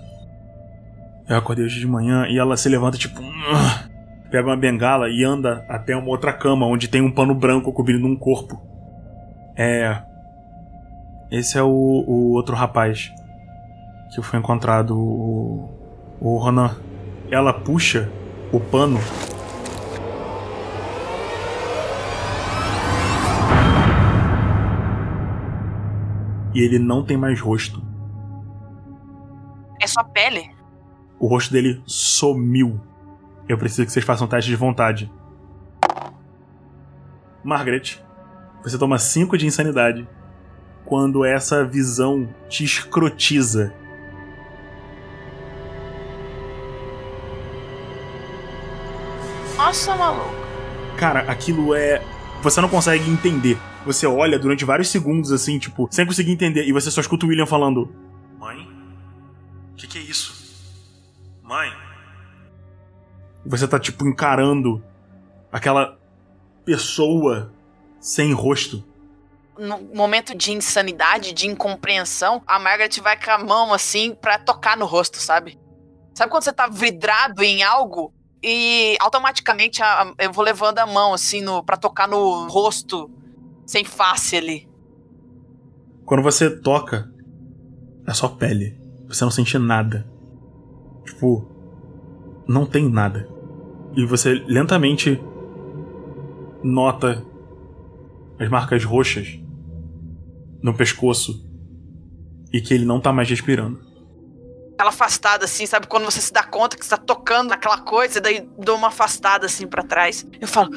Eu 1.28 1.36
acordei 1.36 1.64
hoje 1.64 1.78
de 1.78 1.86
manhã 1.86 2.26
e 2.26 2.38
ela 2.38 2.56
se 2.56 2.68
levanta, 2.68 2.98
tipo. 2.98 3.22
"Ah", 3.54 3.84
Pega 4.30 4.48
uma 4.48 4.56
bengala 4.56 5.08
e 5.08 5.24
anda 5.24 5.64
até 5.68 5.96
uma 5.96 6.08
outra 6.08 6.32
cama 6.32 6.66
onde 6.66 6.88
tem 6.88 7.02
um 7.02 7.10
pano 7.10 7.34
branco 7.34 7.72
cobrindo 7.72 8.06
um 8.06 8.16
corpo. 8.16 8.60
É. 9.56 10.02
Esse 11.30 11.58
é 11.58 11.62
o, 11.62 11.68
o 11.68 12.32
outro 12.32 12.54
rapaz 12.54 13.12
que 14.14 14.22
foi 14.22 14.38
encontrado, 14.38 14.98
o, 14.98 15.68
o 16.20 16.36
Ronan. 16.36 16.76
Ela 17.30 17.52
puxa 17.52 18.10
o 18.52 18.58
pano. 18.58 18.98
E 26.52 26.60
ele 26.60 26.78
não 26.78 27.04
tem 27.04 27.16
mais 27.16 27.40
rosto. 27.40 27.80
É 29.80 29.86
só 29.86 30.02
pele? 30.02 30.50
O 31.18 31.28
rosto 31.28 31.52
dele 31.52 31.80
sumiu. 31.86 32.80
Eu 33.50 33.58
preciso 33.58 33.84
que 33.84 33.92
vocês 33.92 34.04
façam 34.04 34.28
um 34.28 34.30
teste 34.30 34.48
de 34.48 34.54
vontade. 34.54 35.10
Margaret, 37.42 38.00
você 38.62 38.78
toma 38.78 38.96
5 38.96 39.36
de 39.36 39.44
insanidade 39.44 40.08
quando 40.84 41.24
essa 41.24 41.64
visão 41.64 42.32
te 42.48 42.62
escrotiza. 42.62 43.74
Nossa, 49.56 49.96
maluco. 49.96 50.30
Cara, 50.96 51.22
aquilo 51.22 51.74
é. 51.74 52.00
Você 52.42 52.60
não 52.60 52.68
consegue 52.68 53.10
entender. 53.10 53.58
Você 53.84 54.06
olha 54.06 54.38
durante 54.38 54.64
vários 54.64 54.90
segundos 54.90 55.32
assim, 55.32 55.58
tipo, 55.58 55.88
sem 55.90 56.06
conseguir 56.06 56.30
entender. 56.30 56.68
E 56.68 56.72
você 56.72 56.88
só 56.88 57.00
escuta 57.00 57.26
o 57.26 57.28
William 57.28 57.46
falando: 57.46 57.92
Mãe? 58.38 58.60
O 59.72 59.74
que, 59.74 59.88
que 59.88 59.98
é 59.98 60.02
isso? 60.02 60.54
Mãe? 61.42 61.79
Você 63.50 63.66
tá, 63.66 63.80
tipo, 63.80 64.06
encarando 64.06 64.82
aquela 65.50 65.98
pessoa 66.64 67.52
sem 68.00 68.32
rosto. 68.32 68.84
No 69.58 69.78
momento 69.94 70.34
de 70.36 70.52
insanidade, 70.52 71.32
de 71.32 71.48
incompreensão, 71.48 72.40
a 72.46 72.58
Margaret 72.60 72.90
vai 73.02 73.22
com 73.22 73.30
a 73.32 73.38
mão 73.38 73.74
assim 73.74 74.14
pra 74.14 74.38
tocar 74.38 74.76
no 74.76 74.86
rosto, 74.86 75.18
sabe? 75.18 75.58
Sabe 76.14 76.30
quando 76.30 76.44
você 76.44 76.52
tá 76.52 76.68
vidrado 76.68 77.42
em 77.42 77.62
algo 77.62 78.14
e 78.42 78.96
automaticamente 79.00 79.82
a- 79.82 80.02
a- 80.02 80.14
eu 80.18 80.32
vou 80.32 80.44
levando 80.44 80.78
a 80.78 80.86
mão 80.86 81.12
assim 81.12 81.42
no 81.42 81.62
para 81.62 81.76
tocar 81.76 82.06
no 82.08 82.46
rosto 82.48 83.10
sem 83.66 83.84
face 83.84 84.36
ali. 84.36 84.68
Quando 86.06 86.22
você 86.22 86.48
toca, 86.48 87.10
é 88.06 88.14
só 88.14 88.28
pele. 88.28 88.78
Você 89.08 89.24
não 89.24 89.30
sente 89.30 89.58
nada. 89.58 90.06
Tipo, 91.04 91.46
não 92.46 92.64
tem 92.64 92.88
nada. 92.88 93.28
E 93.94 94.04
você 94.04 94.34
lentamente 94.46 95.20
nota 96.62 97.24
as 98.38 98.48
marcas 98.48 98.84
roxas 98.84 99.38
no 100.62 100.74
pescoço 100.74 101.44
e 102.52 102.60
que 102.60 102.74
ele 102.74 102.84
não 102.84 103.00
tá 103.00 103.12
mais 103.12 103.28
respirando. 103.28 103.80
Aquela 104.74 104.90
afastada 104.90 105.44
assim, 105.44 105.66
sabe 105.66 105.86
quando 105.86 106.04
você 106.04 106.20
se 106.20 106.32
dá 106.32 106.42
conta 106.42 106.76
que 106.76 106.84
você 106.84 106.90
tá 106.90 106.96
tocando 106.96 107.50
naquela 107.50 107.78
coisa 107.78 108.18
e 108.18 108.20
daí 108.20 108.48
dou 108.58 108.76
uma 108.76 108.88
afastada 108.88 109.46
assim 109.46 109.66
pra 109.66 109.82
trás. 109.82 110.26
Eu 110.40 110.48
falo: 110.48 110.70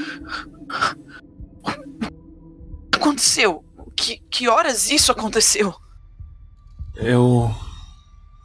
"O 1.63 2.89
que 2.91 2.97
aconteceu? 2.97 3.63
Que, 3.95 4.17
que 4.29 4.49
horas 4.49 4.89
isso 4.89 5.11
aconteceu?" 5.11 5.73
Eu. 6.95 7.53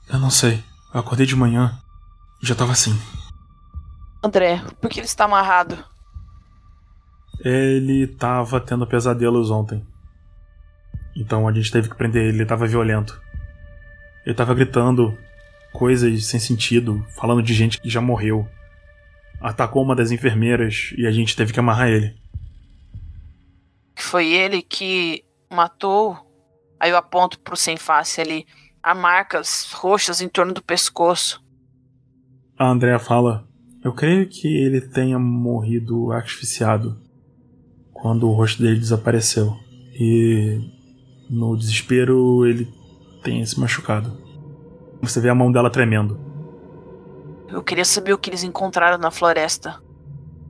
Eu 0.08 0.18
não 0.18 0.30
sei. 0.30 0.62
Eu 0.94 1.00
acordei 1.00 1.26
de 1.26 1.36
manhã 1.36 1.76
e 2.42 2.46
já 2.46 2.54
tava 2.54 2.72
assim. 2.72 2.96
André, 4.28 4.62
por 4.78 4.90
que 4.90 5.00
ele 5.00 5.06
está 5.06 5.24
amarrado? 5.24 5.82
Ele 7.42 8.06
tava 8.06 8.60
tendo 8.60 8.86
pesadelos 8.86 9.50
ontem. 9.50 9.86
Então 11.16 11.48
a 11.48 11.52
gente 11.52 11.70
teve 11.72 11.88
que 11.88 11.96
prender 11.96 12.24
ele, 12.26 12.38
ele 12.38 12.46
tava 12.46 12.66
violento. 12.66 13.20
Ele 14.26 14.34
tava 14.34 14.54
gritando 14.54 15.16
coisas 15.72 16.26
sem 16.26 16.38
sentido, 16.38 17.04
falando 17.16 17.42
de 17.42 17.54
gente 17.54 17.80
que 17.80 17.88
já 17.88 18.00
morreu. 18.00 18.46
Atacou 19.40 19.82
uma 19.82 19.96
das 19.96 20.10
enfermeiras 20.10 20.92
e 20.98 21.06
a 21.06 21.10
gente 21.10 21.34
teve 21.34 21.52
que 21.52 21.60
amarrar 21.60 21.88
ele. 21.88 22.14
que 23.96 24.02
foi 24.02 24.28
ele 24.32 24.60
que 24.62 25.24
matou. 25.50 26.16
Aí 26.78 26.90
eu 26.90 26.96
aponto 26.96 27.40
pro 27.40 27.56
sem 27.56 27.76
face 27.76 28.20
ali. 28.20 28.46
Há 28.82 28.94
marcas 28.94 29.72
roxas 29.72 30.20
em 30.20 30.28
torno 30.28 30.52
do 30.52 30.62
pescoço. 30.62 31.42
A 32.58 32.66
Andrea 32.66 32.98
fala: 32.98 33.47
Eu 33.88 33.94
creio 33.94 34.28
que 34.28 34.46
ele 34.46 34.82
tenha 34.82 35.18
morrido 35.18 36.12
asfixiado 36.12 37.00
quando 37.90 38.28
o 38.28 38.34
rosto 38.34 38.62
dele 38.62 38.78
desapareceu. 38.78 39.56
E 39.94 40.60
no 41.30 41.56
desespero 41.56 42.44
ele 42.44 42.70
tenha 43.24 43.46
se 43.46 43.58
machucado. 43.58 44.14
Você 45.00 45.22
vê 45.22 45.30
a 45.30 45.34
mão 45.34 45.50
dela 45.50 45.70
tremendo. 45.70 46.20
Eu 47.48 47.62
queria 47.62 47.84
saber 47.86 48.12
o 48.12 48.18
que 48.18 48.28
eles 48.28 48.42
encontraram 48.42 48.98
na 48.98 49.10
floresta. 49.10 49.80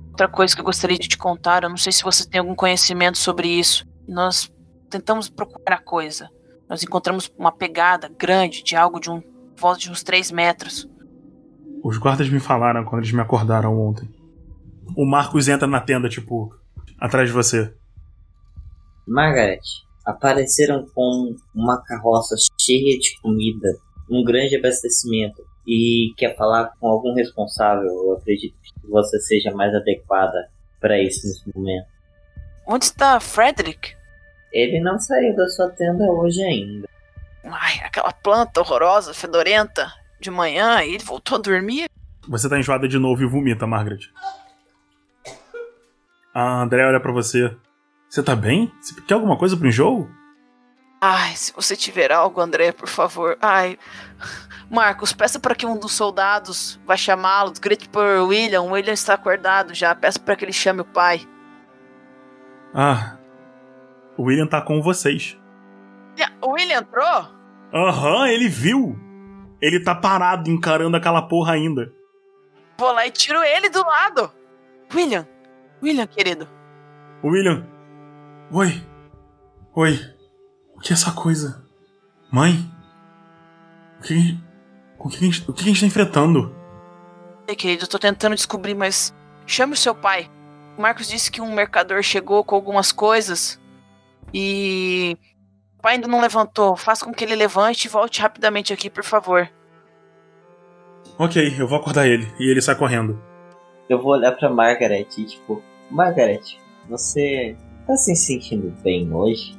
Outra 0.08 0.26
coisa 0.26 0.52
que 0.52 0.60
eu 0.60 0.64
gostaria 0.64 0.98
de 0.98 1.06
te 1.06 1.16
contar, 1.16 1.62
eu 1.62 1.70
não 1.70 1.76
sei 1.76 1.92
se 1.92 2.02
você 2.02 2.28
tem 2.28 2.40
algum 2.40 2.56
conhecimento 2.56 3.18
sobre 3.18 3.46
isso. 3.46 3.86
Nós 4.08 4.52
tentamos 4.90 5.28
procurar 5.28 5.76
a 5.76 5.80
coisa. 5.80 6.28
Nós 6.68 6.82
encontramos 6.82 7.32
uma 7.38 7.52
pegada 7.52 8.10
grande 8.18 8.64
de 8.64 8.74
algo 8.74 8.98
de 8.98 9.08
um 9.08 9.22
volta 9.56 9.78
de 9.78 9.92
uns 9.92 10.02
3 10.02 10.32
metros. 10.32 10.88
Os 11.82 11.98
guardas 11.98 12.28
me 12.28 12.40
falaram 12.40 12.84
quando 12.84 13.02
eles 13.02 13.12
me 13.12 13.20
acordaram 13.20 13.78
ontem. 13.78 14.08
O 14.96 15.04
Marcos 15.04 15.48
entra 15.48 15.66
na 15.66 15.80
tenda, 15.80 16.08
tipo, 16.08 16.54
atrás 16.98 17.28
de 17.28 17.34
você. 17.34 17.72
Margaret, 19.06 19.60
apareceram 20.04 20.86
com 20.94 21.34
uma 21.54 21.82
carroça 21.82 22.34
cheia 22.60 22.98
de 22.98 23.20
comida, 23.20 23.68
um 24.10 24.24
grande 24.24 24.56
abastecimento 24.56 25.42
e 25.66 26.14
quer 26.16 26.34
falar 26.36 26.72
com 26.80 26.88
algum 26.88 27.14
responsável. 27.14 27.86
Eu 27.86 28.12
acredito 28.14 28.56
que 28.62 28.88
você 28.88 29.20
seja 29.20 29.50
mais 29.50 29.74
adequada 29.74 30.48
para 30.80 31.00
isso 31.02 31.26
nesse 31.26 31.42
momento. 31.54 31.86
Onde 32.66 32.86
está 32.86 33.20
Frederick? 33.20 33.94
Ele 34.52 34.80
não 34.80 34.98
saiu 34.98 35.36
da 35.36 35.46
sua 35.48 35.68
tenda 35.70 36.04
hoje 36.10 36.42
ainda. 36.42 36.88
Ai, 37.44 37.80
aquela 37.84 38.12
planta 38.12 38.60
horrorosa, 38.60 39.12
fedorenta, 39.12 39.92
de 40.20 40.30
manhã, 40.30 40.82
e 40.82 40.94
ele 40.94 41.04
voltou 41.04 41.38
a 41.38 41.40
dormir. 41.40 41.88
Você 42.28 42.48
tá 42.48 42.58
enjoada 42.58 42.86
de 42.86 42.98
novo 42.98 43.22
e 43.22 43.26
vomita, 43.26 43.66
Margaret. 43.66 44.10
A 46.34 46.62
André 46.62 46.86
olha 46.86 47.00
pra 47.00 47.12
você. 47.12 47.56
Você 48.08 48.22
tá 48.22 48.36
bem? 48.36 48.72
Você 48.80 49.00
quer 49.02 49.14
alguma 49.14 49.36
coisa 49.36 49.56
pro 49.56 49.68
enjoo? 49.68 50.08
Ai, 51.00 51.34
se 51.36 51.52
você 51.52 51.76
tiver 51.76 52.10
algo, 52.10 52.40
André, 52.40 52.72
por 52.72 52.88
favor. 52.88 53.38
Ai. 53.40 53.78
Marcos, 54.70 55.12
peça 55.12 55.38
para 55.38 55.54
que 55.54 55.64
um 55.64 55.78
dos 55.78 55.92
soldados 55.92 56.78
vá 56.84 56.96
chamá-lo. 56.96 57.52
Grite 57.60 57.88
por 57.88 58.04
William. 58.28 58.62
O 58.62 58.72
William 58.72 58.92
está 58.92 59.14
acordado 59.14 59.72
já. 59.74 59.94
Peça 59.94 60.18
para 60.18 60.36
que 60.36 60.44
ele 60.44 60.52
chame 60.52 60.80
o 60.80 60.84
pai. 60.84 61.26
Ah. 62.74 63.16
O 64.16 64.24
William 64.24 64.46
tá 64.46 64.60
com 64.60 64.82
vocês. 64.82 65.38
O 66.42 66.50
William 66.52 66.80
entrou? 66.80 67.28
Aham, 67.72 68.28
ele 68.28 68.48
viu. 68.48 68.98
Ele 69.60 69.82
tá 69.82 69.94
parado 69.94 70.50
encarando 70.50 70.96
aquela 70.96 71.22
porra 71.22 71.54
ainda. 71.54 71.92
Vou 72.78 72.92
lá 72.92 73.06
e 73.06 73.10
tiro 73.10 73.42
ele 73.42 73.68
do 73.68 73.80
lado. 73.80 74.32
William. 74.94 75.26
William, 75.82 76.06
querido. 76.06 76.48
William. 77.24 77.66
Oi. 78.52 78.82
Oi. 79.74 80.00
O 80.76 80.80
que 80.80 80.92
é 80.92 80.94
essa 80.94 81.12
coisa? 81.12 81.64
Mãe? 82.30 82.54
O 83.98 84.02
que. 84.02 84.38
O 84.98 85.08
que, 85.08 85.16
a 85.16 85.20
gente, 85.20 85.50
o 85.50 85.52
que 85.52 85.62
a 85.62 85.66
gente 85.66 85.80
tá 85.80 85.86
enfrentando? 85.86 86.54
Ei, 87.46 87.54
querido, 87.54 87.84
eu 87.84 87.88
tô 87.88 87.98
tentando 87.98 88.34
descobrir, 88.34 88.74
mas. 88.74 89.14
Chame 89.46 89.72
o 89.72 89.76
seu 89.76 89.94
pai. 89.94 90.30
O 90.76 90.82
Marcos 90.82 91.08
disse 91.08 91.30
que 91.30 91.40
um 91.40 91.54
mercador 91.54 92.02
chegou 92.02 92.44
com 92.44 92.54
algumas 92.54 92.92
coisas. 92.92 93.60
E. 94.32 95.16
O 95.78 95.82
pai 95.82 95.94
ainda 95.94 96.08
não 96.08 96.20
levantou. 96.20 96.76
Faça 96.76 97.04
com 97.04 97.12
que 97.12 97.24
ele 97.24 97.36
levante 97.36 97.84
e 97.84 97.88
volte 97.88 98.20
rapidamente 98.20 98.72
aqui, 98.72 98.90
por 98.90 99.04
favor. 99.04 99.48
Ok, 101.16 101.54
eu 101.58 101.68
vou 101.68 101.78
acordar 101.78 102.06
ele. 102.06 102.26
E 102.38 102.50
ele 102.50 102.60
sai 102.60 102.74
correndo. 102.74 103.20
Eu 103.88 104.02
vou 104.02 104.12
olhar 104.12 104.32
pra 104.32 104.50
Margaret 104.50 105.06
e 105.16 105.24
tipo, 105.24 105.62
Margaret, 105.90 106.42
você 106.88 107.56
tá 107.86 107.96
se 107.96 108.14
sentindo 108.16 108.70
bem 108.82 109.12
hoje? 109.12 109.56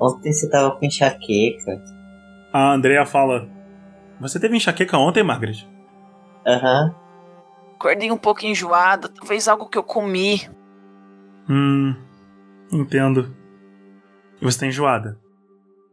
Ontem 0.00 0.32
você 0.32 0.50
tava 0.50 0.72
com 0.76 0.84
enxaqueca. 0.84 1.82
A 2.52 2.72
Andrea 2.72 3.06
fala: 3.06 3.48
Você 4.20 4.38
teve 4.38 4.56
enxaqueca 4.56 4.98
ontem, 4.98 5.22
Margaret? 5.22 5.66
Aham. 6.46 6.94
Acordei 7.76 8.10
um 8.10 8.16
pouco 8.18 8.44
enjoada, 8.44 9.08
talvez 9.08 9.48
algo 9.48 9.68
que 9.68 9.78
eu 9.78 9.82
comi. 9.82 10.48
Hum. 11.48 11.94
Entendo. 12.72 13.34
Você 14.42 14.60
tá 14.60 14.66
enjoada. 14.66 15.18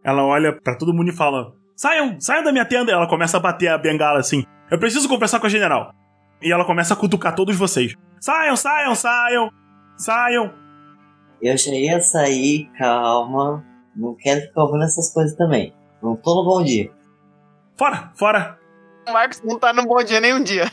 Ela 0.03 0.23
olha 0.23 0.53
pra 0.53 0.75
todo 0.75 0.93
mundo 0.93 1.09
e 1.09 1.15
fala: 1.15 1.53
Saiam, 1.75 2.19
saiam 2.19 2.43
da 2.43 2.51
minha 2.51 2.65
tenda. 2.65 2.91
E 2.91 2.93
ela 2.93 3.07
começa 3.07 3.37
a 3.37 3.39
bater 3.39 3.67
a 3.67 3.77
bengala 3.77 4.19
assim. 4.19 4.43
Eu 4.69 4.79
preciso 4.79 5.07
conversar 5.07 5.39
com 5.39 5.45
a 5.45 5.49
general. 5.49 5.93
E 6.41 6.51
ela 6.51 6.65
começa 6.65 6.93
a 6.93 6.97
cutucar 6.97 7.35
todos 7.35 7.55
vocês. 7.55 7.95
Saiam, 8.19 8.55
saiam, 8.55 8.95
saiam, 8.95 9.49
saiam. 9.97 10.53
Eu 11.41 11.57
já 11.57 11.71
ia 11.71 11.99
sair, 11.99 12.69
calma. 12.77 13.63
Não 13.95 14.15
quero 14.15 14.41
ficar 14.41 14.63
ouvindo 14.63 14.83
essas 14.83 15.13
coisas 15.13 15.35
também. 15.35 15.73
Não 16.01 16.15
tô 16.15 16.35
no 16.35 16.43
bom 16.43 16.63
dia. 16.63 16.91
Fora, 17.77 18.11
fora. 18.15 18.59
O 19.07 19.13
Marcos 19.13 19.41
não 19.43 19.59
tá 19.59 19.73
no 19.73 19.83
bom 19.83 20.03
dia 20.03 20.19
nenhum 20.19 20.43
dia. 20.43 20.71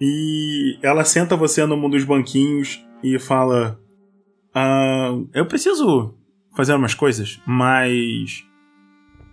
E 0.00 0.78
ela 0.82 1.04
senta 1.04 1.36
você 1.36 1.64
num 1.64 1.88
dos 1.88 2.04
banquinhos 2.04 2.84
e 3.02 3.18
fala: 3.18 3.78
ah, 4.54 5.12
Eu 5.32 5.46
preciso 5.46 6.14
fazer 6.54 6.74
umas 6.74 6.94
coisas, 6.94 7.40
mas. 7.46 8.44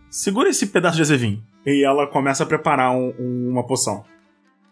Segura 0.10 0.50
esse 0.50 0.68
pedaço 0.68 0.96
de 0.98 1.02
azevinho. 1.04 1.42
E 1.66 1.86
ela 1.86 2.06
começa 2.08 2.44
a 2.44 2.46
preparar 2.46 2.92
um- 2.92 3.14
um- 3.18 3.50
uma 3.52 3.66
poção. 3.66 4.04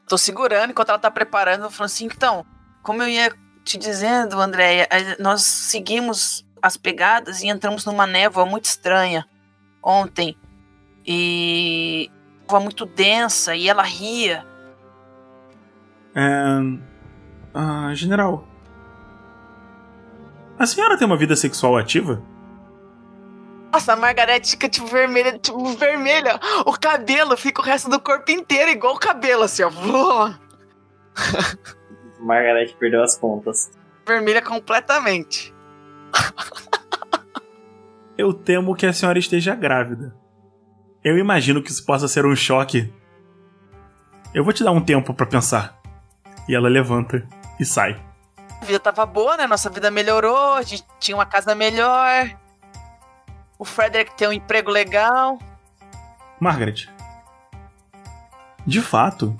Tô 0.07 0.17
segurando 0.17 0.71
enquanto 0.71 0.89
ela 0.89 0.99
tá 0.99 1.09
preparando. 1.11 1.63
Eu 1.63 1.71
falo 1.71 1.85
assim, 1.85 2.05
então, 2.05 2.45
como 2.83 3.01
eu 3.03 3.07
ia 3.07 3.31
te 3.63 3.77
dizendo, 3.77 4.39
Andréia, 4.41 4.87
nós 5.19 5.41
seguimos 5.43 6.45
as 6.61 6.75
pegadas 6.75 7.41
e 7.41 7.47
entramos 7.47 7.85
numa 7.85 8.05
névoa 8.07 8.45
muito 8.45 8.65
estranha 8.65 9.25
ontem. 9.83 10.35
E. 11.05 12.09
névoa 12.41 12.59
muito 12.59 12.85
densa 12.85 13.55
e 13.55 13.69
ela 13.69 13.83
ria. 13.83 14.43
É, 16.15 16.59
Ah, 17.53 17.91
general. 17.93 18.47
A 20.57 20.65
senhora 20.65 20.97
tem 20.97 21.05
uma 21.07 21.15
vida 21.17 21.35
sexual 21.35 21.77
ativa? 21.77 22.21
Nossa, 23.71 23.93
a 23.93 23.95
Margarete 23.95 24.51
fica 24.51 24.67
tipo 24.67 24.87
vermelha, 24.87 25.37
tipo 25.37 25.63
vermelha. 25.75 26.39
O 26.65 26.73
cabelo 26.73 27.37
fica 27.37 27.61
o 27.61 27.63
resto 27.63 27.89
do 27.89 27.99
corpo 27.99 28.31
inteiro 28.31 28.71
igual 28.71 28.95
o 28.95 28.99
cabelo, 28.99 29.43
assim, 29.43 29.63
ó. 29.63 29.69
Vum. 29.69 30.33
Margaret 32.19 32.75
perdeu 32.79 33.03
as 33.03 33.17
contas. 33.17 33.71
Vermelha 34.05 34.41
completamente. 34.41 35.53
Eu 38.17 38.33
temo 38.33 38.75
que 38.75 38.85
a 38.85 38.91
senhora 38.91 39.19
esteja 39.19 39.55
grávida. 39.55 40.13
Eu 41.03 41.17
imagino 41.17 41.61
que 41.61 41.71
isso 41.71 41.85
possa 41.85 42.07
ser 42.07 42.25
um 42.25 42.35
choque. 42.35 42.91
Eu 44.33 44.43
vou 44.43 44.51
te 44.51 44.63
dar 44.63 44.71
um 44.71 44.81
tempo 44.81 45.13
pra 45.13 45.25
pensar. 45.25 45.79
E 46.47 46.55
ela 46.55 46.67
levanta 46.67 47.25
e 47.59 47.65
sai. 47.65 47.97
A 48.61 48.65
vida 48.65 48.79
tava 48.79 49.05
boa, 49.05 49.37
né? 49.37 49.47
Nossa 49.47 49.69
vida 49.69 49.89
melhorou, 49.89 50.55
a 50.55 50.61
gente 50.63 50.83
tinha 50.99 51.15
uma 51.15 51.25
casa 51.25 51.55
melhor. 51.55 52.29
O 53.59 53.65
Frederick 53.65 54.15
tem 54.15 54.25
um 54.25 54.31
emprego 54.31 54.71
legal. 54.71 55.37
Margaret. 56.39 56.87
De 58.65 58.81
fato. 58.81 59.35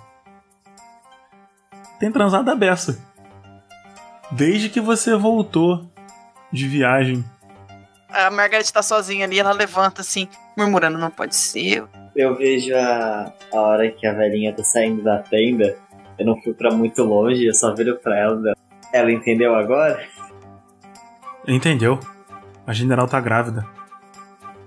Tem 2.02 2.12
transado 2.12 2.52
a 2.52 2.56
beça. 2.56 3.02
Desde 4.30 4.68
que 4.68 4.82
você 4.82 5.16
voltou 5.16 5.90
de 6.52 6.68
viagem. 6.68 7.24
A 8.10 8.30
Margaret 8.30 8.66
tá 8.74 8.84
sozinha 8.84 9.26
ali, 9.26 9.40
ela 9.40 9.54
levanta 9.54 10.02
assim, 10.02 10.28
murmurando, 10.58 10.98
não 10.98 11.10
pode 11.10 11.36
ser. 11.36 11.86
Eu 12.14 12.36
vejo 12.36 12.76
a, 12.76 13.32
a 13.54 13.58
hora 13.58 13.90
que 13.90 14.06
a 14.06 14.14
velhinha 14.14 14.54
tá 14.54 14.64
saindo 14.64 15.02
da 15.02 15.20
tenda. 15.20 15.78
Eu 16.18 16.26
não 16.26 16.42
fui 16.42 16.54
pra 16.54 16.72
muito 16.72 17.02
longe, 17.04 17.46
eu 17.46 17.54
só 17.54 17.74
viro 17.74 17.98
pra 17.98 18.18
ela. 18.18 18.54
Ela 18.92 19.12
entendeu 19.12 19.56
agora? 19.56 20.06
Entendeu? 21.48 21.98
A 22.68 22.74
general 22.74 23.08
tá 23.08 23.22
grávida. 23.22 23.79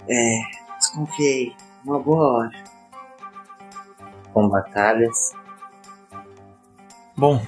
É, 0.09 0.41
desconfiei. 0.79 1.55
Uma 1.85 1.99
boa 1.99 2.39
hora. 2.39 2.65
Com 4.33 4.49
batalhas. 4.49 5.35
Bom, 7.17 7.45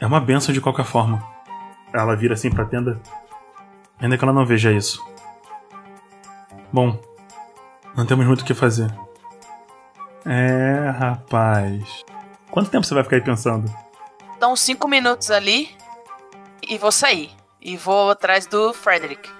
é 0.00 0.06
uma 0.06 0.20
benção 0.20 0.54
de 0.54 0.60
qualquer 0.60 0.84
forma. 0.84 1.26
Ela 1.92 2.16
vira 2.16 2.34
assim 2.34 2.50
pra 2.50 2.64
tenda. 2.64 3.00
Ainda 4.00 4.16
que 4.16 4.24
ela 4.24 4.32
não 4.32 4.46
veja 4.46 4.72
isso. 4.72 5.04
Bom, 6.72 6.98
não 7.94 8.06
temos 8.06 8.26
muito 8.26 8.40
o 8.40 8.44
que 8.44 8.54
fazer. 8.54 8.92
É, 10.24 10.90
rapaz. 10.90 12.04
Quanto 12.50 12.70
tempo 12.70 12.86
você 12.86 12.94
vai 12.94 13.04
ficar 13.04 13.16
aí 13.16 13.22
pensando? 13.22 13.72
Dá 14.38 14.48
uns 14.48 14.60
cinco 14.60 14.88
minutos 14.88 15.30
ali 15.30 15.74
e 16.66 16.78
vou 16.78 16.92
sair. 16.92 17.30
E 17.60 17.76
vou 17.76 18.10
atrás 18.10 18.46
do 18.46 18.72
Frederick. 18.72 19.30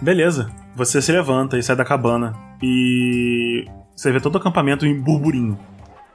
Beleza. 0.00 0.50
Você 0.74 1.02
se 1.02 1.12
levanta 1.12 1.58
e 1.58 1.62
sai 1.62 1.76
da 1.76 1.84
cabana. 1.84 2.34
E 2.62 3.66
você 3.94 4.10
vê 4.10 4.20
todo 4.20 4.36
o 4.36 4.38
acampamento 4.38 4.86
em 4.86 4.98
burburinho. 4.98 5.58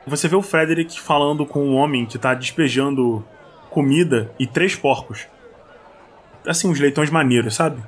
Você 0.05 0.27
vê 0.27 0.35
o 0.35 0.41
Frederick 0.41 0.99
falando 0.99 1.45
com 1.45 1.63
um 1.63 1.75
homem 1.75 2.05
que 2.05 2.17
tá 2.17 2.33
despejando 2.33 3.23
comida 3.69 4.31
e 4.39 4.47
três 4.47 4.75
porcos. 4.75 5.27
Assim, 6.47 6.69
uns 6.69 6.79
leitões 6.79 7.09
maneiros, 7.09 7.55
sabe? 7.55 7.81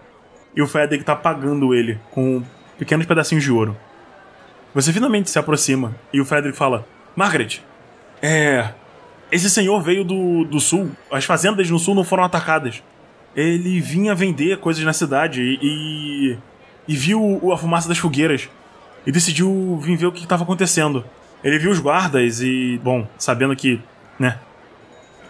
E 0.56 0.62
o 0.62 0.68
Frederick 0.68 1.04
tá 1.06 1.16
pagando 1.16 1.74
ele 1.74 2.00
com 2.12 2.44
pequenos 2.78 3.06
pedacinhos 3.06 3.44
de 3.44 3.52
ouro. 3.52 3.76
Você 4.76 4.94
finalmente 4.94 5.30
se 5.30 5.40
aproxima 5.40 5.96
e 6.14 6.22
o 6.22 6.26
Frederick 6.26 6.58
fala: 6.58 6.86
Margaret, 7.16 7.62
é. 8.22 8.74
Esse 9.32 9.50
senhor 9.50 9.82
veio 9.82 10.04
do, 10.04 10.44
do 10.44 10.60
sul. 10.60 10.92
As 11.12 11.24
fazendas 11.26 11.70
no 11.70 11.80
sul 11.80 11.96
não 11.96 12.04
foram 12.04 12.24
atacadas. 12.24 12.84
Ele 13.36 13.80
vinha 13.80 14.16
vender 14.16 14.58
coisas 14.58 14.84
na 14.84 14.94
cidade 14.94 15.42
e. 15.62 16.38
e, 16.90 16.96
viu 16.96 17.52
a 17.54 17.58
fumaça 17.58 17.88
das 17.88 18.00
fogueiras. 18.00 18.50
E 19.06 19.12
decidiu 19.12 19.80
vir 19.82 19.96
ver 19.96 20.08
o 20.08 20.12
que 20.12 20.24
estava 20.24 20.44
acontecendo. 20.44 21.06
Ele 21.44 21.60
viu 21.60 21.72
os 21.72 21.80
guardas 21.80 22.42
e, 22.42 22.80
bom, 22.84 23.08
sabendo 23.18 23.56
que, 23.56 23.82
né, 24.18 24.40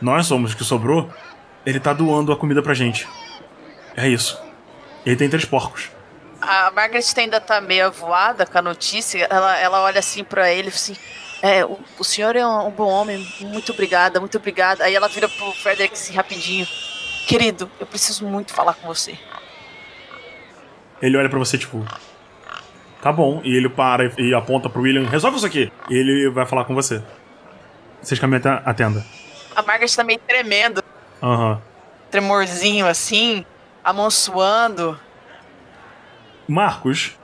nós 0.02 0.26
somos 0.26 0.54
o 0.54 0.58
que 0.58 0.64
sobrou, 0.64 1.10
ele 1.66 1.80
tá 1.80 1.92
doando 1.92 2.32
a 2.32 2.38
comida 2.38 2.62
pra 2.62 2.74
gente. 2.74 3.08
É 3.96 4.08
isso. 4.08 4.42
Ele 5.06 5.18
tem 5.18 5.30
três 5.30 5.44
porcos. 5.44 5.92
A 6.42 6.72
Margaret 6.72 7.04
ainda 7.18 7.42
tá 7.42 7.60
meio 7.60 7.92
voada 7.92 8.46
com 8.46 8.58
a 8.58 8.62
notícia. 8.62 9.28
Ela, 9.30 9.58
ela 9.58 9.82
olha 9.82 10.00
assim 10.00 10.24
pra 10.24 10.52
ele 10.52 10.70
assim. 10.70 10.96
É, 11.42 11.66
o, 11.66 11.78
o 11.98 12.04
senhor 12.04 12.36
é 12.36 12.46
um, 12.46 12.68
um 12.68 12.72
bom 12.72 12.88
homem. 12.88 13.28
Muito 13.42 13.74
obrigada, 13.74 14.20
muito 14.20 14.38
obrigada. 14.38 14.86
Aí 14.86 14.96
ela 14.96 15.10
vira 15.10 15.28
pro 15.28 15.52
Frederick 15.52 15.94
assim 15.94 16.14
rapidinho. 16.14 16.66
Querido, 17.28 17.70
eu 17.80 17.86
preciso 17.86 18.26
muito 18.26 18.54
falar 18.54 18.74
com 18.74 18.88
você. 18.88 19.18
Ele 21.02 21.18
olha 21.18 21.30
pra 21.30 21.40
você, 21.40 21.58
tipo. 21.58 21.86
Tá 23.02 23.12
bom. 23.12 23.42
E 23.44 23.56
ele 23.56 23.70
para 23.70 24.12
e 24.18 24.34
aponta 24.34 24.70
pro 24.70 24.82
William: 24.82 25.08
resolve 25.08 25.38
isso 25.38 25.46
aqui. 25.46 25.72
E 25.90 25.94
ele 25.96 26.30
vai 26.30 26.46
falar 26.46 26.66
com 26.66 26.76
você. 26.76 27.02
Vocês 28.02 28.20
caminham 28.20 28.40
até 28.40 28.50
a 28.70 28.74
tenda. 28.74 29.06
A 29.56 29.62
Margaret 29.62 29.94
tá 29.94 30.04
meio 30.04 30.20
tremendo, 30.26 30.84
Aham. 31.22 31.62
tremorzinho 32.10 32.88
assim, 32.88 33.46
a 33.84 33.92
mão 33.92 34.10
suando. 34.10 34.98
Marcos, 36.48 37.18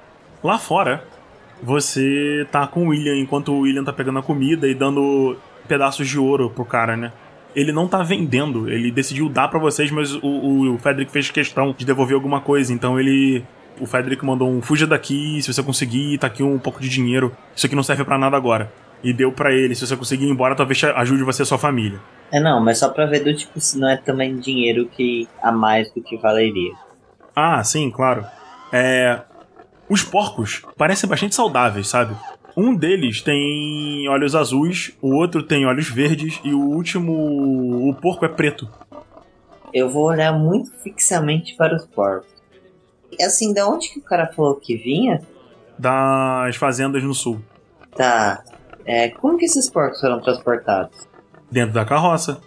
lá 0.43 0.59
fora, 0.59 1.03
você 1.63 2.45
tá 2.51 2.67
com 2.67 2.88
o 2.88 2.89
William 2.89 3.15
enquanto 3.15 3.53
o 3.53 3.61
William 3.61 3.84
tá 3.84 3.93
pegando 3.93 4.19
a 4.19 4.23
comida 4.23 4.67
e 4.67 4.73
dando 4.76 5.38
pedaços 5.67 6.07
de 6.07 6.19
ouro 6.19 6.49
pro 6.49 6.65
cara, 6.65 6.95
né? 6.97 7.11
Ele 7.55 7.71
não 7.71 7.88
tá 7.88 8.03
vendendo, 8.03 8.69
ele 8.69 8.91
decidiu 8.91 9.30
dar 9.30 9.47
pra 9.47 9.57
vocês, 9.59 9.89
mas 9.89 10.13
o, 10.15 10.73
o 10.73 10.78
Frederick 10.78 11.11
fez 11.11 11.32
questão 11.32 11.73
de 11.76 11.86
devolver 11.86 12.15
alguma 12.15 12.41
coisa, 12.41 12.73
então 12.73 12.99
ele. 12.99 13.43
O 13.80 13.86
Frederick 13.86 14.23
mandou 14.23 14.49
um 14.49 14.61
fuja 14.61 14.88
daqui, 14.88 15.41
se 15.41 15.53
você 15.53 15.61
conseguir, 15.61 16.17
tá 16.17 16.28
aqui 16.28 16.41
um 16.41 16.57
pouco 16.57 16.80
de 16.80 16.89
dinheiro. 16.89 17.36
Isso 17.55 17.65
aqui 17.65 17.76
não 17.76 17.84
serve 17.84 18.03
pra 18.03 18.17
nada 18.17 18.38
agora. 18.38 18.71
E 19.03 19.13
deu 19.13 19.32
pra 19.32 19.53
ele, 19.53 19.76
se 19.76 19.86
você 19.86 19.95
conseguir 19.95 20.26
ir 20.26 20.30
embora, 20.30 20.55
talvez 20.55 20.84
ajude 20.84 21.23
você 21.23 21.41
e 21.41 21.43
a 21.43 21.45
sua 21.45 21.57
família. 21.57 21.99
É 22.32 22.39
não, 22.39 22.63
mas 22.63 22.80
só 22.80 22.89
pra 22.89 23.05
ver 23.05 23.23
do 23.23 23.36
tipo 23.36 23.59
se 23.59 23.78
não 23.78 23.89
é 23.89 23.97
também 23.97 24.38
dinheiro 24.38 24.88
que 24.88 25.28
a 25.41 25.51
mais 25.51 25.91
do 25.93 26.01
que 26.01 26.17
valeria. 26.17 26.73
Ah, 27.36 27.63
sim, 27.63 27.91
claro. 27.91 28.26
É. 28.71 29.22
Os 29.88 30.03
porcos 30.03 30.64
parecem 30.77 31.07
bastante 31.07 31.35
saudáveis, 31.35 31.88
sabe? 31.88 32.15
Um 32.57 32.73
deles 32.73 33.22
tem 33.22 34.07
olhos 34.07 34.34
azuis, 34.34 34.93
o 35.02 35.14
outro 35.14 35.43
tem 35.43 35.65
olhos 35.65 35.89
verdes 35.89 36.39
e 36.43 36.53
o 36.53 36.60
último. 36.60 37.89
O 37.89 37.93
porco 37.93 38.26
é 38.26 38.30
preto. 38.30 38.68
Eu 39.73 39.89
vou 39.89 40.06
olhar 40.06 40.31
muito 40.31 40.72
fixamente 40.81 41.53
para 41.56 41.76
os 41.76 41.85
porcos. 41.85 42.35
Assim, 43.21 43.53
da 43.53 43.67
onde 43.67 43.89
que 43.89 43.99
o 43.99 44.03
cara 44.03 44.27
falou 44.33 44.55
que 44.55 44.75
vinha? 44.75 45.21
Das 45.77 46.55
fazendas 46.55 47.03
no 47.03 47.13
sul. 47.13 47.39
Tá. 47.95 48.43
É, 48.85 49.09
como 49.09 49.37
que 49.37 49.45
esses 49.45 49.69
porcos 49.69 49.99
foram 49.99 50.21
transportados? 50.21 51.07
Dentro 51.51 51.73
da 51.73 51.85
carroça. 51.85 52.39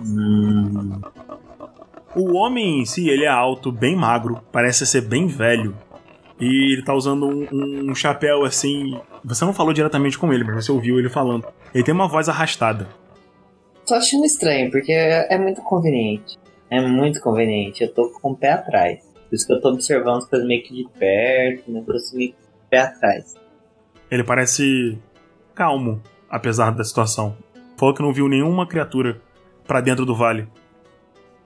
Hum, 0.00 1.00
O 2.14 2.34
homem 2.34 2.80
em 2.80 2.84
si, 2.84 3.08
ele 3.08 3.24
é 3.24 3.28
alto, 3.28 3.70
bem 3.70 3.94
magro, 3.96 4.40
parece 4.52 4.86
ser 4.86 5.02
bem 5.02 5.26
velho. 5.26 5.74
E 6.40 6.72
ele 6.74 6.82
tá 6.82 6.94
usando 6.94 7.26
um, 7.26 7.90
um 7.90 7.94
chapéu 7.94 8.44
assim. 8.44 8.98
Você 9.24 9.44
não 9.44 9.52
falou 9.52 9.72
diretamente 9.72 10.16
com 10.18 10.32
ele, 10.32 10.44
mas 10.44 10.64
você 10.64 10.70
ouviu 10.72 10.98
ele 10.98 11.08
falando. 11.08 11.44
Ele 11.74 11.82
tem 11.84 11.92
uma 11.94 12.06
voz 12.08 12.28
arrastada. 12.28 12.88
tô 13.86 13.94
achando 13.94 14.24
estranho, 14.24 14.70
porque 14.70 14.92
é, 14.92 15.34
é 15.34 15.38
muito 15.38 15.60
conveniente. 15.62 16.38
É 16.70 16.80
muito 16.80 17.20
conveniente. 17.20 17.82
Eu 17.82 17.92
tô 17.92 18.08
com 18.20 18.32
o 18.32 18.36
pé 18.36 18.52
atrás. 18.52 19.00
Por 19.28 19.34
isso 19.34 19.46
que 19.46 19.52
eu 19.52 19.60
tô 19.60 19.68
observando 19.70 20.18
as 20.18 20.26
coisas 20.26 20.48
meio 20.48 20.62
que 20.62 20.74
de 20.74 20.88
perto, 20.98 21.70
né? 21.70 21.82
Tô 21.84 21.92
assim, 21.92 22.16
meio 22.16 22.30
que 22.30 22.36
com 22.36 22.66
o 22.66 22.68
pé 22.70 22.78
atrás. 22.80 23.36
Ele 24.10 24.24
parece 24.24 24.98
calmo, 25.54 26.02
apesar 26.30 26.70
da 26.70 26.82
situação. 26.82 27.36
Falou 27.76 27.94
que 27.94 28.02
não 28.02 28.12
viu 28.12 28.26
nenhuma 28.28 28.66
criatura 28.66 29.20
pra 29.66 29.80
dentro 29.80 30.06
do 30.06 30.14
vale. 30.14 30.48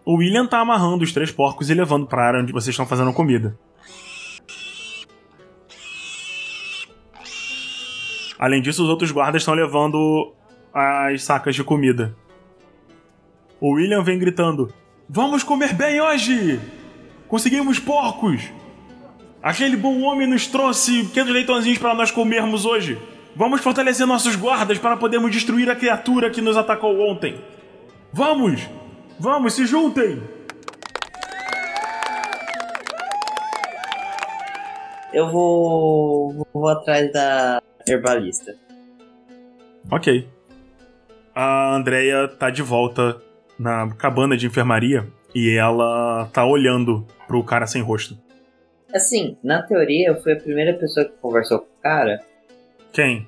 O 0.05 0.17
William 0.17 0.47
tá 0.47 0.61
amarrando 0.61 1.03
os 1.03 1.13
três 1.13 1.31
porcos 1.31 1.71
e 1.71 1.75
levando 1.75 2.07
pra 2.07 2.25
área 2.25 2.41
onde 2.41 2.53
vocês 2.53 2.73
estão 2.73 2.87
fazendo 2.87 3.13
comida. 3.13 3.59
Além 8.39 8.61
disso, 8.61 8.83
os 8.83 8.89
outros 8.89 9.13
guardas 9.13 9.43
estão 9.43 9.55
levando 9.55 10.33
as 10.73 11.23
sacas 11.23 11.55
de 11.55 11.63
comida. 11.63 12.17
O 13.61 13.75
William 13.75 14.03
vem 14.03 14.19
gritando: 14.19 14.73
Vamos 15.09 15.45
comer 15.45 15.75
bem 15.75 16.01
hoje! 16.01 16.61
Conseguimos 17.33 17.79
porcos! 17.79 18.43
Aquele 19.43 19.75
bom 19.75 20.03
homem 20.03 20.27
nos 20.27 20.47
trouxe 20.47 21.03
pequenos 21.05 21.33
leitãozinhos 21.33 21.79
para 21.79 21.95
nós 21.95 22.11
comermos 22.11 22.67
hoje. 22.67 23.01
Vamos 23.35 23.63
fortalecer 23.63 24.07
nossos 24.07 24.37
guardas 24.37 24.77
para 24.77 24.99
podermos 24.99 25.33
destruir 25.33 25.71
a 25.71 25.75
criatura 25.75 26.29
que 26.29 26.43
nos 26.43 26.59
atacou 26.59 27.01
ontem. 27.01 27.43
Vamos! 28.13 28.69
Vamos, 29.19 29.55
se 29.55 29.65
juntem! 29.65 30.23
Eu 35.11 35.31
vou. 35.31 36.47
vou 36.53 36.69
atrás 36.69 37.11
da 37.15 37.63
herbalista. 37.89 38.55
Ok. 39.91 40.29
A 41.35 41.77
Andrea 41.77 42.29
tá 42.29 42.51
de 42.51 42.61
volta 42.61 43.23
na 43.59 43.89
cabana 43.95 44.37
de 44.37 44.47
enfermaria 44.47 45.11
e 45.35 45.57
ela 45.57 46.29
tá 46.33 46.45
olhando 46.45 47.07
pro 47.27 47.43
cara 47.45 47.67
sem 47.67 47.83
rosto. 47.83 48.17
Assim, 48.95 49.37
na 49.43 49.63
teoria, 49.63 50.09
eu 50.09 50.23
fui 50.23 50.33
a 50.33 50.37
primeira 50.37 50.75
pessoa 50.75 51.07
que 51.07 51.13
conversou 51.21 51.61
com 51.61 51.67
o 51.67 51.83
cara, 51.83 52.21
Quem? 52.93 53.27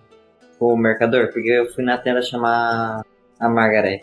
o 0.60 0.76
mercador, 0.76 1.31
porque 1.32 1.48
eu 1.51 1.72
fui 1.74 1.85
na 1.85 1.98
tenda 1.98 2.22
chamar 2.22 3.02
a 3.39 3.48
Margaret. 3.48 4.02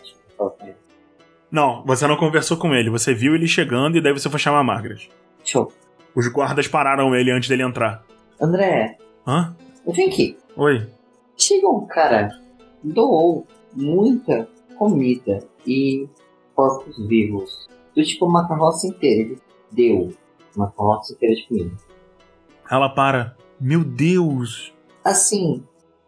Não, 1.50 1.84
você 1.84 2.06
não 2.06 2.16
conversou 2.16 2.56
com 2.56 2.74
ele. 2.74 2.90
Você 2.90 3.14
viu 3.14 3.34
ele 3.34 3.46
chegando 3.46 3.96
e 3.96 4.00
daí 4.00 4.12
você 4.12 4.28
foi 4.30 4.38
chamar 4.40 4.60
a 4.60 4.64
Margaret. 4.64 5.08
Show. 5.44 5.72
Os 6.14 6.26
guardas 6.28 6.66
pararam 6.68 7.14
ele 7.14 7.30
antes 7.30 7.48
dele 7.48 7.62
entrar. 7.62 8.02
André, 8.40 8.96
Hã? 9.26 9.54
vem 9.86 10.08
aqui. 10.08 10.36
Oi. 10.56 10.88
Chegou 11.36 11.78
um 11.82 11.86
cara, 11.86 12.30
doou 12.82 13.46
muita 13.74 14.48
comida 14.76 15.40
e 15.66 16.06
porcos 16.54 16.96
vivos. 17.06 17.68
Do 17.96 18.02
tipo 18.02 18.26
uma 18.26 18.46
carroça 18.48 18.86
inteira. 18.86 19.30
Ele 19.30 19.38
deu 19.70 20.12
uma 20.56 20.70
carroça 20.70 21.12
inteira 21.12 21.34
de 21.34 21.46
comida. 21.46 21.72
Ela 22.70 22.88
para. 22.88 23.36
Meu 23.60 23.84
Deus! 23.84 24.72
Assim, 25.04 25.62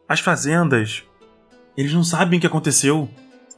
As 0.08 0.20
fazendas. 0.20 1.04
Eles 1.76 1.92
não 1.92 2.04
sabem 2.04 2.38
o 2.38 2.40
que 2.40 2.46
aconteceu. 2.46 3.08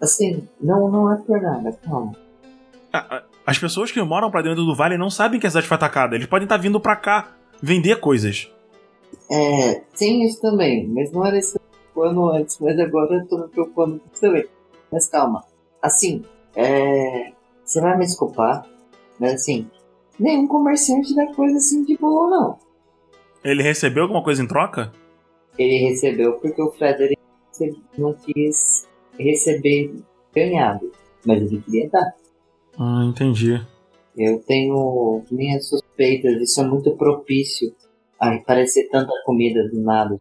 assim, 0.01 0.47
não, 0.61 0.91
não 0.91 1.13
é 1.13 1.17
por 1.17 1.41
nada, 1.41 1.73
calma. 1.85 2.13
A- 2.93 3.17
a- 3.17 3.23
As 3.47 3.59
pessoas 3.59 3.93
que 3.93 4.03
moram 4.03 4.31
pra 4.31 4.43
dentro 4.43 4.65
do 4.65 4.75
vale 4.75 4.97
não 4.99 5.09
sabem 5.11 5.39
que 5.39 5.47
a 5.47 5.51
cidade 5.51 5.67
foi 5.69 5.75
atacada. 5.77 6.15
Eles 6.17 6.27
podem 6.27 6.45
estar 6.47 6.57
vindo 6.57 6.81
pra 6.81 6.97
cá 6.97 7.37
vender 7.63 8.01
coisas. 8.01 8.51
É, 9.31 9.81
tem 9.97 10.25
isso 10.25 10.41
também, 10.41 10.87
mas 10.89 11.13
não 11.13 11.25
era 11.25 11.39
isso 11.39 11.59
preocupando 11.93 12.31
antes, 12.31 12.59
mas 12.61 12.79
agora 12.79 13.15
eu 13.17 13.27
tô 13.29 13.39
me 13.39 13.49
preocupando 13.49 13.99
com 14.01 14.07
isso 14.13 14.21
também. 14.21 14.47
Mas 14.91 15.09
calma. 15.09 15.45
Assim, 15.81 16.25
é. 16.55 17.33
Você 17.67 17.81
vai 17.81 17.99
me 17.99 18.05
desculpar, 18.05 18.65
mas 19.19 19.35
assim, 19.35 19.69
nenhum 20.19 20.47
comerciante 20.47 21.15
dá 21.17 21.27
coisa 21.35 21.57
assim 21.57 21.85
de 21.85 21.97
boa, 21.99 22.31
não. 22.31 22.59
Ele 23.43 23.63
recebeu 23.63 24.05
alguma 24.05 24.23
coisa 24.23 24.41
em 24.41 24.47
troca? 24.47 24.93
Ele 25.59 25.89
recebeu 25.89 26.35
porque 26.35 26.63
o 26.63 26.71
Frederick 26.71 27.21
não 27.99 28.15
quis 28.15 28.87
receber 29.19 29.93
ganhado, 30.33 30.93
mas 31.25 31.43
ele 31.43 31.61
queria 31.61 31.91
dar. 31.91 32.15
Ah, 32.79 33.05
entendi. 33.05 33.61
Eu 34.17 34.39
tenho 34.41 35.25
minhas 35.31 35.69
suspeitas, 35.69 36.41
isso 36.41 36.61
é 36.61 36.65
muito 36.65 36.97
propício 36.97 37.75
a 38.19 38.39
parecer 38.39 38.89
tanta 38.91 39.13
comida 39.25 39.69
do 39.69 39.81
nada. 39.81 40.21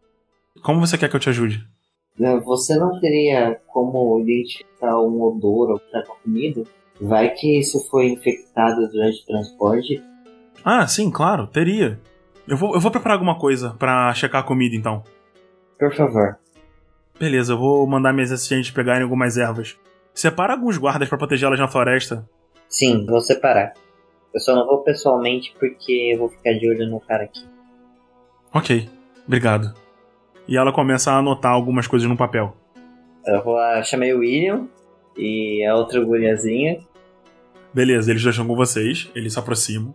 Como 0.63 0.80
você 0.80 0.97
quer 0.97 1.09
que 1.09 1.15
eu 1.15 1.19
te 1.19 1.30
ajude? 1.30 1.63
Você 2.45 2.76
não 2.76 2.99
teria 2.99 3.61
como 3.67 4.19
identificar 4.22 4.99
um 4.99 5.22
odor 5.22 5.72
ou 5.72 5.80
tá 5.80 6.03
com 6.03 6.15
comida? 6.23 6.63
Vai 6.99 7.30
que 7.31 7.59
isso 7.59 7.88
foi 7.89 8.07
infectado 8.07 8.88
durante 8.89 9.22
o 9.22 9.26
transporte? 9.26 10.03
Ah, 10.63 10.88
sim, 10.88 11.11
claro, 11.11 11.47
teria. 11.47 11.99
Eu 12.47 12.57
vou, 12.57 12.73
eu 12.73 12.80
vou 12.80 12.91
preparar 12.91 13.15
alguma 13.15 13.38
coisa 13.38 13.76
pra 13.77 14.13
checar 14.13 14.41
a 14.41 14.45
comida 14.45 14.76
então. 14.76 15.03
Por 15.77 15.93
favor. 15.95 16.38
Beleza, 17.19 17.53
eu 17.53 17.57
vou 17.57 17.85
mandar 17.88 18.13
minhas 18.13 18.31
assistentes 18.31 18.72
pegarem 18.72 19.03
algumas 19.03 19.38
ervas. 19.38 19.77
Separa 20.13 20.53
alguns 20.53 20.77
guardas 20.77 21.09
pra 21.09 21.17
protegê-las 21.17 21.59
na 21.59 21.67
floresta. 21.67 22.27
Sim, 22.69 23.05
vou 23.05 23.22
separar. 23.22 23.73
Eu 24.34 24.39
só 24.39 24.55
não 24.55 24.65
vou 24.65 24.84
pessoalmente 24.84 25.55
porque 25.59 26.11
eu 26.13 26.19
vou 26.19 26.30
ficar 26.30 26.53
de 26.53 26.69
olho 26.69 26.89
no 26.89 26.99
cara 26.99 27.23
aqui. 27.23 27.45
Ok, 28.53 28.89
obrigado. 29.26 29.73
E 30.47 30.55
ela 30.55 30.72
começa 30.72 31.11
a 31.11 31.17
anotar 31.17 31.51
algumas 31.51 31.88
coisas 31.88 32.07
no 32.07 32.17
papel. 32.17 32.55
Eu 33.26 33.43
vou 33.43 33.55
lá, 33.55 33.81
chamei 33.81 34.13
o 34.13 34.19
William 34.19 34.67
e 35.17 35.65
a 35.65 35.75
outra 35.75 36.03
guriazinha. 36.03 36.79
Beleza, 37.73 38.09
eles 38.11 38.23
estão 38.23 38.47
com 38.47 38.55
vocês, 38.55 39.09
eles 39.15 39.33
se 39.33 39.39
aproximam. 39.39 39.93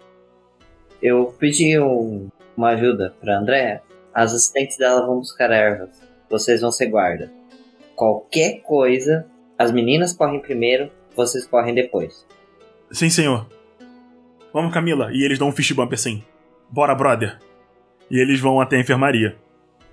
Eu 1.03 1.35
pedi 1.39 1.79
um- 1.79 2.29
uma 2.57 2.71
ajuda 2.71 3.15
pra 3.21 3.39
Andréa. 3.39 3.83
As 4.13 4.35
assistentes 4.35 4.77
dela 4.77 5.07
vão 5.07 5.19
buscar 5.19 5.51
ervas. 5.51 5.91
Vocês 6.29 6.61
vão 6.61 6.71
ser 6.71 6.87
guarda. 6.87 7.33
Qualquer 7.97 8.61
coisa, 8.63 9.27
as 9.59 9.73
meninas 9.73 10.13
correm 10.13 10.41
primeiro, 10.41 10.91
vocês 11.17 11.47
correm 11.47 11.75
depois. 11.75 12.27
Sim, 12.91 13.09
senhor. 13.09 13.47
Vamos, 14.53 14.75
Camila. 14.75 15.11
E 15.13 15.25
eles 15.25 15.39
dão 15.39 15.49
um 15.49 15.53
fist 15.53 15.73
bump 15.75 15.93
assim. 15.95 16.23
Bora, 16.69 16.95
brother. 16.95 17.39
E 18.11 18.19
eles 18.19 18.41
vão 18.41 18.61
até 18.61 18.77
a 18.77 18.81
enfermaria. 18.81 19.37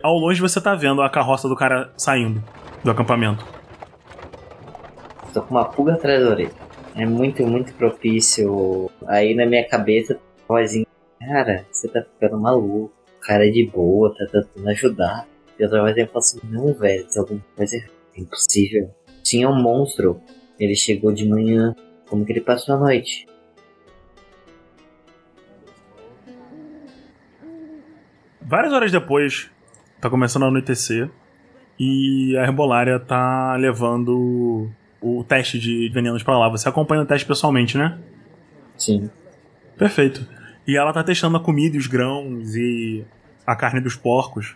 Ao 0.01 0.15
longe 0.17 0.41
você 0.41 0.59
tá 0.59 0.75
vendo 0.75 1.01
a 1.01 1.09
carroça 1.09 1.47
do 1.47 1.55
cara 1.55 1.91
saindo 1.97 2.43
do 2.83 2.91
acampamento. 2.91 3.45
Tô 5.33 5.41
com 5.41 5.51
uma 5.51 5.65
pulga 5.65 5.93
atrás 5.93 6.23
da 6.23 6.29
orelha. 6.29 6.51
É 6.95 7.05
muito, 7.05 7.45
muito 7.45 7.73
propício. 7.73 8.89
Aí 9.05 9.35
na 9.35 9.45
minha 9.45 9.67
cabeça, 9.67 10.19
vozinha. 10.47 10.85
Cara, 11.19 11.65
você 11.71 11.87
tá 11.87 12.01
ficando 12.01 12.39
maluco. 12.39 12.91
Cara 13.21 13.47
é 13.47 13.51
de 13.51 13.65
boa, 13.65 14.15
tá 14.15 14.25
tentando 14.31 14.69
ajudar. 14.69 15.27
E 15.59 15.63
outra 15.63 15.83
vez 15.83 15.97
eu 15.97 16.07
falo 16.07 16.19
assim, 16.19 16.39
não, 16.43 16.73
velho, 16.73 17.05
tem 17.07 17.21
alguma 17.21 17.43
coisa 17.55 17.75
errada. 17.75 17.91
É 18.15 18.21
impossível. 18.21 18.89
Tinha 19.23 19.49
um 19.49 19.61
monstro. 19.61 20.21
Ele 20.59 20.75
chegou 20.75 21.11
de 21.11 21.27
manhã. 21.27 21.75
Como 22.09 22.25
que 22.25 22.31
ele 22.31 22.41
passou 22.41 22.75
a 22.75 22.77
noite? 22.77 23.27
Várias 28.41 28.71
horas 28.71 28.91
depois, 28.91 29.51
tá 29.99 30.09
começando 30.09 30.43
a 30.43 30.47
anoitecer. 30.47 31.11
E 31.77 32.35
a 32.37 32.43
herbolária 32.43 32.97
tá 32.97 33.55
levando 33.57 34.71
o 35.01 35.23
teste 35.23 35.59
de 35.59 35.89
venenos 35.89 36.23
pra 36.23 36.37
lá. 36.37 36.49
Você 36.49 36.67
acompanha 36.67 37.01
o 37.01 37.05
teste 37.05 37.27
pessoalmente, 37.27 37.77
né? 37.77 37.97
Sim. 38.77 39.09
Perfeito. 39.77 40.27
E 40.65 40.75
ela 40.75 40.91
tá 40.91 41.03
testando 41.03 41.37
a 41.37 41.39
comida 41.39 41.75
e 41.75 41.79
os 41.79 41.87
grãos 41.87 42.55
e 42.55 43.05
a 43.45 43.55
carne 43.55 43.79
dos 43.79 43.95
porcos. 43.95 44.55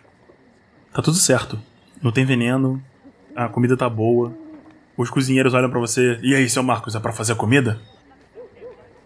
Tá 0.92 1.00
tudo 1.00 1.16
certo. 1.16 1.58
Não 2.02 2.12
tem 2.12 2.24
veneno, 2.24 2.82
a 3.34 3.48
comida 3.48 3.76
tá 3.76 3.88
boa. 3.88 4.34
Os 4.96 5.08
cozinheiros 5.08 5.54
olham 5.54 5.70
pra 5.70 5.80
você. 5.80 6.18
E 6.22 6.34
aí, 6.34 6.48
seu 6.48 6.62
Marcos, 6.62 6.94
é 6.94 7.00
pra 7.00 7.12
fazer 7.12 7.34
comida? 7.34 7.80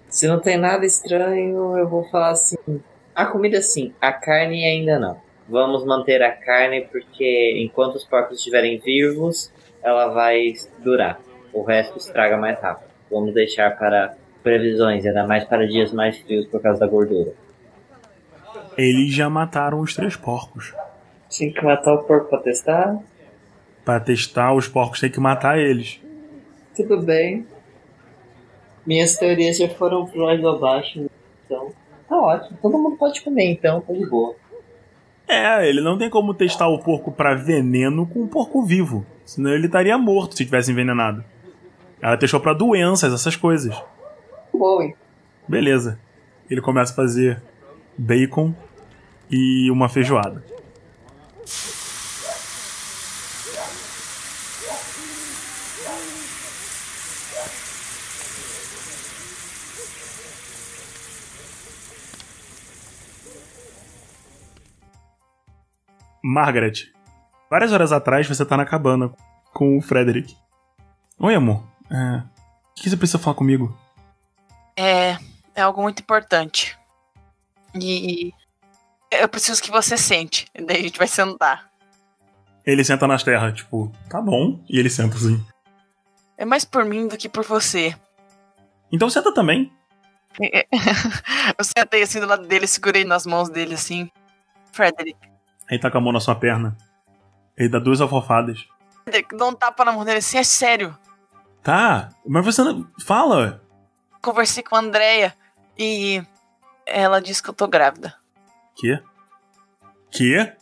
Se 0.09 0.27
não 0.27 0.41
tem 0.41 0.57
nada 0.57 0.85
estranho, 0.85 1.77
eu 1.77 1.89
vou 1.89 2.05
falar 2.09 2.31
assim. 2.31 2.57
A 3.15 3.27
comida 3.27 3.63
sim, 3.63 3.93
a 4.01 4.13
carne 4.13 4.65
ainda 4.65 4.99
não. 4.99 5.21
Vamos 5.49 5.85
manter 5.85 6.23
a 6.23 6.33
carne 6.33 6.89
porque 6.91 7.55
enquanto 7.63 7.95
os 7.95 8.05
porcos 8.05 8.39
estiverem 8.39 8.79
vivos, 8.79 9.53
ela 9.83 10.09
vai 10.09 10.55
durar. 10.83 11.21
O 11.57 11.63
resto 11.63 11.97
estraga 11.97 12.37
mais 12.37 12.61
rápido. 12.61 12.91
Vamos 13.11 13.33
deixar 13.33 13.79
para 13.79 14.15
previsões, 14.43 15.07
ainda 15.07 15.27
mais 15.27 15.43
para 15.43 15.67
dias 15.67 15.91
mais 15.91 16.19
frios 16.19 16.45
por 16.45 16.61
causa 16.61 16.79
da 16.79 16.87
gordura. 16.87 17.33
Eles 18.77 19.15
já 19.15 19.31
mataram 19.31 19.81
os 19.81 19.95
três 19.95 20.15
porcos. 20.17 20.75
Tinha 21.31 21.51
que 21.51 21.65
matar 21.65 21.95
o 21.95 22.05
porco 22.05 22.29
pra 22.29 22.41
testar? 22.41 22.99
Pra 23.87 23.99
testar, 23.99 24.53
os 24.53 24.69
porcos 24.69 25.01
tem 25.01 25.11
que 25.11 25.19
matar 25.19 25.59
eles. 25.59 25.99
Tudo 26.77 27.01
bem. 27.01 27.47
Minhas 28.85 29.17
teorias 29.17 29.57
já 29.57 29.67
foram 29.67 30.05
pro 30.05 30.21
lado 30.21 30.47
abaixo, 30.47 31.07
então 31.47 31.73
tá 32.07 32.21
ótimo. 32.21 32.59
Todo 32.61 32.77
mundo 32.77 32.99
pode 32.99 33.23
comer, 33.23 33.53
então 33.53 33.81
tá 33.81 33.95
de 33.95 34.05
boa. 34.05 34.37
É, 35.27 35.67
ele 35.67 35.81
não 35.81 35.97
tem 35.97 36.11
como 36.11 36.35
testar 36.35 36.69
o 36.69 36.81
porco 36.81 37.11
pra 37.11 37.35
veneno 37.35 38.07
com 38.07 38.21
um 38.21 38.29
porco 38.29 38.63
vivo. 38.63 39.07
Senão 39.25 39.53
ele 39.53 39.67
estaria 39.67 39.97
morto 39.97 40.37
se 40.37 40.45
tivesse 40.45 40.71
envenenado. 40.71 41.25
Ela 42.07 42.17
testou 42.17 42.39
pra 42.39 42.53
doenças, 42.53 43.13
essas 43.13 43.35
coisas. 43.35 43.75
Boa? 44.53 44.95
Beleza. 45.49 45.99
Ele 46.49 46.61
começa 46.61 46.93
a 46.93 46.95
fazer 46.95 47.43
bacon 47.99 48.55
e 49.29 49.69
uma 49.73 49.89
feijoada. 49.89 50.41
Margaret, 66.23 66.93
várias 67.51 67.73
horas 67.73 67.91
atrás 67.91 68.29
você 68.29 68.45
tá 68.47 68.57
na 68.57 68.65
cabana 68.65 69.13
com 69.53 69.77
o 69.77 69.83
Frederick. 69.83 70.37
Oi, 71.19 71.35
amor. 71.35 71.76
É, 71.91 72.19
o 72.19 72.75
que 72.75 72.91
você 72.91 72.97
precisa 72.97 73.19
falar 73.19 73.37
comigo? 73.37 73.77
É, 74.77 75.17
é 75.55 75.63
algo 75.63 75.83
muito 75.83 76.01
importante. 76.01 76.79
E 77.75 78.33
eu 79.11 79.29
preciso 79.29 79.63
que 79.63 79.71
você 79.71 79.97
sente. 79.97 80.47
Daí 80.55 80.79
a 80.79 80.83
gente 80.83 80.99
vai 80.99 81.09
sentar. 81.09 81.71
Ele 82.65 82.85
senta 82.85 83.07
nas 83.07 83.23
terras, 83.23 83.55
tipo, 83.55 83.93
tá 84.11 84.21
bom. 84.21 84.61
E 84.69 84.79
ele 84.79 84.91
senta 84.91 85.17
assim. 85.17 85.45
É 86.37 86.45
mais 86.45 86.65
por 86.65 86.85
mim 86.85 87.07
do 87.07 87.17
que 87.17 87.29
por 87.29 87.45
você. 87.45 87.95
Então 88.91 89.09
senta 89.09 89.33
também. 89.33 89.73
Eu 91.59 91.65
sentei 91.65 92.03
assim 92.03 92.21
do 92.21 92.27
lado 92.27 92.47
dele, 92.47 92.67
segurei 92.67 93.05
nas 93.05 93.25
mãos 93.25 93.49
dele 93.49 93.75
assim. 93.75 94.11
Frederick, 94.73 95.19
Aí 95.71 95.79
tá 95.79 95.91
com 95.91 95.99
a 95.99 96.01
mão 96.01 96.13
na 96.13 96.21
sua 96.21 96.35
perna. 96.35 96.77
Ele 97.57 97.69
dá 97.69 97.79
duas 97.79 98.01
alfofadas. 98.01 98.67
Frederick, 99.05 99.37
dá 99.37 99.47
um 99.47 99.55
tapa 99.55 99.85
na 99.85 99.93
mão 99.93 100.05
dele 100.05 100.19
assim, 100.19 100.39
é 100.39 100.45
sério. 100.45 100.97
Tá, 101.67 102.11
mas 102.25 102.45
você 102.45 102.63
não. 102.63 102.89
Fala! 103.05 103.61
Conversei 104.23 104.63
com 104.63 104.77
a 104.77 104.79
Andrea 104.79 105.35
e 105.77 106.25
ela 106.87 107.21
disse 107.21 107.43
que 107.43 107.51
eu 107.51 107.55
tô 107.55 107.67
grávida. 107.67 108.15
Quê? 108.77 109.03
Quê? 110.09 110.55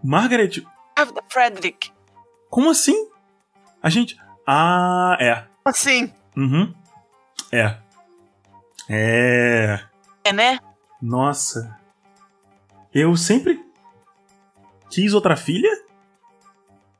Margaret, 0.00 0.64
Grávida, 0.94 1.24
Frederick. 1.28 1.92
como 2.48 2.70
assim? 2.70 3.10
A 3.82 3.90
gente. 3.90 4.16
Ah, 4.46 5.16
é. 5.18 5.44
Assim, 5.64 6.14
Uhum. 6.36 6.72
É. 7.50 7.78
É. 8.88 9.80
é, 10.22 10.32
né? 10.32 10.60
Nossa. 11.00 11.76
Eu 12.94 13.16
sempre 13.16 13.60
quis 14.88 15.12
outra 15.14 15.36
filha? 15.36 15.84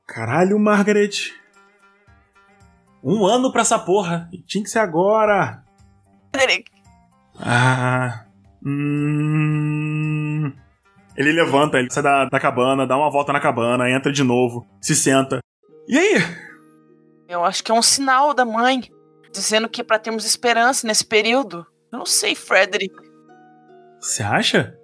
Caralho, 0.09 0.59
Margaret. 0.59 1.41
Um 3.03 3.27
ano 3.27 3.51
pra 3.51 3.63
essa 3.63 3.79
porra. 3.79 4.29
E 4.33 4.39
Tinha 4.39 4.63
que 4.63 4.71
ser 4.71 4.79
agora. 4.79 5.63
Frederick. 6.35 6.71
Ah. 7.41 8.27
Hum. 8.65 10.53
Ele 11.17 11.33
levanta, 11.33 11.79
ele 11.79 11.91
sai 11.91 12.03
da, 12.03 12.25
da 12.27 12.41
cabana, 12.41 12.87
dá 12.87 12.97
uma 12.97 13.11
volta 13.11 13.33
na 13.33 13.41
cabana, 13.41 13.91
entra 13.91 14.11
de 14.13 14.23
novo, 14.23 14.67
se 14.81 14.95
senta. 14.95 15.41
E 15.87 15.99
aí? 15.99 16.15
Eu 17.29 17.45
acho 17.45 17.63
que 17.63 17.71
é 17.71 17.75
um 17.75 17.83
sinal 17.83 18.33
da 18.33 18.45
mãe 18.45 18.83
dizendo 19.33 19.69
que 19.69 19.81
é 19.81 19.85
pra 19.85 19.99
termos 19.99 20.25
esperança 20.25 20.87
nesse 20.87 21.05
período. 21.05 21.67
Eu 21.93 21.99
não 21.99 22.07
sei, 22.07 22.35
Frederick. 22.35 22.95
Você 24.01 24.23
acha? 24.23 24.75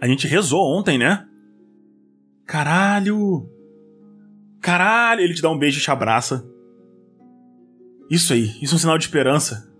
A 0.00 0.06
gente 0.06 0.26
rezou 0.26 0.60
ontem, 0.78 0.98
né? 0.98 1.26
Caralho! 2.46 3.48
Caralho! 4.60 5.20
Ele 5.20 5.34
te 5.34 5.42
dá 5.42 5.50
um 5.50 5.58
beijo 5.58 5.78
e 5.78 5.82
te 5.82 5.90
abraça. 5.90 6.44
Isso 8.12 8.34
aí, 8.34 8.58
isso 8.60 8.74
é 8.74 8.76
um 8.76 8.78
sinal 8.78 8.98
de 8.98 9.04
esperança. 9.04 9.72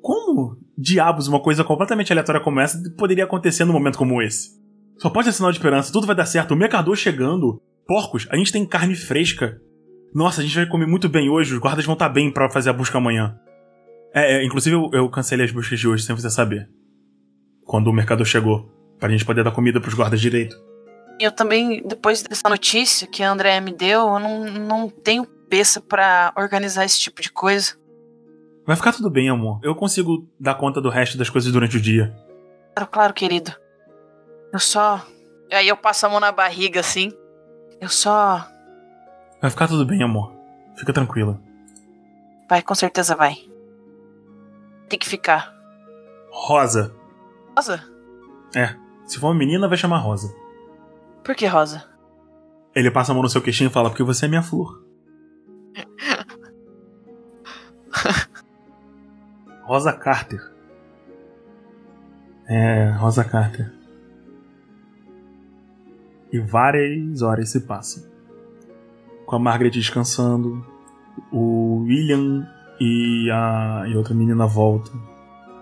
Como 0.00 0.56
diabos 0.78 1.28
uma 1.28 1.38
coisa 1.38 1.62
completamente 1.62 2.10
aleatória 2.10 2.40
como 2.40 2.58
essa 2.60 2.82
poderia 2.96 3.24
acontecer 3.24 3.66
num 3.66 3.74
momento 3.74 3.98
como 3.98 4.22
esse? 4.22 4.58
Só 4.96 5.10
pode 5.10 5.26
ser 5.26 5.34
sinal 5.34 5.52
de 5.52 5.58
esperança, 5.58 5.92
tudo 5.92 6.06
vai 6.06 6.16
dar 6.16 6.24
certo. 6.24 6.52
O 6.52 6.56
mercador 6.56 6.96
chegando. 6.96 7.60
Porcos, 7.86 8.26
a 8.30 8.36
gente 8.36 8.50
tem 8.50 8.64
carne 8.64 8.94
fresca. 8.94 9.60
Nossa, 10.14 10.40
a 10.40 10.44
gente 10.44 10.54
vai 10.54 10.64
comer 10.64 10.86
muito 10.86 11.10
bem 11.10 11.28
hoje, 11.28 11.52
os 11.52 11.60
guardas 11.60 11.84
vão 11.84 11.92
estar 11.92 12.08
bem 12.08 12.32
pra 12.32 12.48
fazer 12.48 12.70
a 12.70 12.72
busca 12.72 12.96
amanhã. 12.96 13.38
É, 14.14 14.36
é, 14.36 14.46
inclusive 14.46 14.74
eu, 14.74 14.88
eu 14.94 15.10
cancelei 15.10 15.44
as 15.44 15.52
buscas 15.52 15.78
de 15.78 15.86
hoje 15.86 16.04
sem 16.04 16.16
você 16.16 16.30
saber. 16.30 16.70
Quando 17.66 17.88
o 17.88 17.92
mercador 17.92 18.24
chegou, 18.24 18.72
pra 18.98 19.10
gente 19.10 19.26
poder 19.26 19.44
dar 19.44 19.50
comida 19.50 19.78
pros 19.78 19.92
guardas 19.92 20.22
direito. 20.22 20.56
Eu 21.18 21.30
também, 21.30 21.86
depois 21.86 22.22
dessa 22.22 22.48
notícia 22.48 23.06
que 23.06 23.22
a 23.22 23.30
Andrea 23.30 23.60
me 23.60 23.74
deu, 23.74 24.00
eu 24.08 24.18
não, 24.18 24.44
não 24.46 24.88
tenho 24.88 25.26
peça 25.50 25.80
pra 25.80 26.32
organizar 26.36 26.84
esse 26.84 26.98
tipo 26.98 27.20
de 27.20 27.30
coisa. 27.30 27.74
Vai 28.64 28.76
ficar 28.76 28.92
tudo 28.92 29.10
bem, 29.10 29.28
amor. 29.28 29.58
Eu 29.62 29.74
consigo 29.74 30.26
dar 30.38 30.54
conta 30.54 30.80
do 30.80 30.88
resto 30.88 31.18
das 31.18 31.28
coisas 31.28 31.52
durante 31.52 31.76
o 31.76 31.80
dia. 31.80 32.16
Claro, 32.74 32.90
claro, 32.90 33.14
querido. 33.14 33.52
Eu 34.52 34.60
só. 34.60 35.04
Aí 35.52 35.66
eu 35.66 35.76
passo 35.76 36.06
a 36.06 36.08
mão 36.08 36.20
na 36.20 36.30
barriga 36.30 36.78
assim. 36.78 37.12
Eu 37.80 37.88
só. 37.88 38.46
Vai 39.42 39.50
ficar 39.50 39.66
tudo 39.66 39.84
bem, 39.84 40.02
amor. 40.02 40.32
Fica 40.76 40.92
tranquila. 40.92 41.40
Vai, 42.48 42.62
com 42.62 42.74
certeza 42.74 43.16
vai. 43.16 43.36
Tem 44.88 44.98
que 44.98 45.08
ficar. 45.08 45.52
Rosa. 46.30 46.94
Rosa? 47.56 47.82
É. 48.54 48.74
Se 49.06 49.18
for 49.18 49.28
uma 49.28 49.34
menina, 49.34 49.68
vai 49.68 49.76
chamar 49.76 49.98
Rosa. 49.98 50.32
Por 51.24 51.34
que 51.34 51.46
Rosa? 51.46 51.84
Ele 52.74 52.90
passa 52.90 53.10
a 53.10 53.14
mão 53.14 53.22
no 53.22 53.28
seu 53.28 53.42
queixinho 53.42 53.68
e 53.68 53.72
fala, 53.72 53.90
porque 53.90 54.04
você 54.04 54.26
é 54.26 54.28
minha 54.28 54.42
flor. 54.42 54.89
Rosa 59.64 59.92
Carter. 59.92 60.40
É, 62.48 62.90
Rosa 62.90 63.24
Carter. 63.24 63.72
E 66.32 66.38
várias 66.38 67.22
horas 67.22 67.50
se 67.50 67.60
passam. 67.60 68.08
Com 69.26 69.36
a 69.36 69.38
Margaret 69.38 69.70
descansando, 69.70 70.64
o 71.32 71.84
William 71.84 72.48
e 72.80 73.30
a 73.30 73.84
e 73.86 73.96
outra 73.96 74.14
menina 74.14 74.46
voltam. 74.46 74.94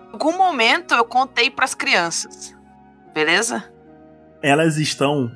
Em 0.09 0.13
algum 0.13 0.37
momento 0.37 0.93
eu 0.93 1.05
contei 1.05 1.51
pras 1.51 1.75
crianças. 1.75 2.55
Beleza? 3.13 3.71
Elas 4.41 4.77
estão 4.77 5.29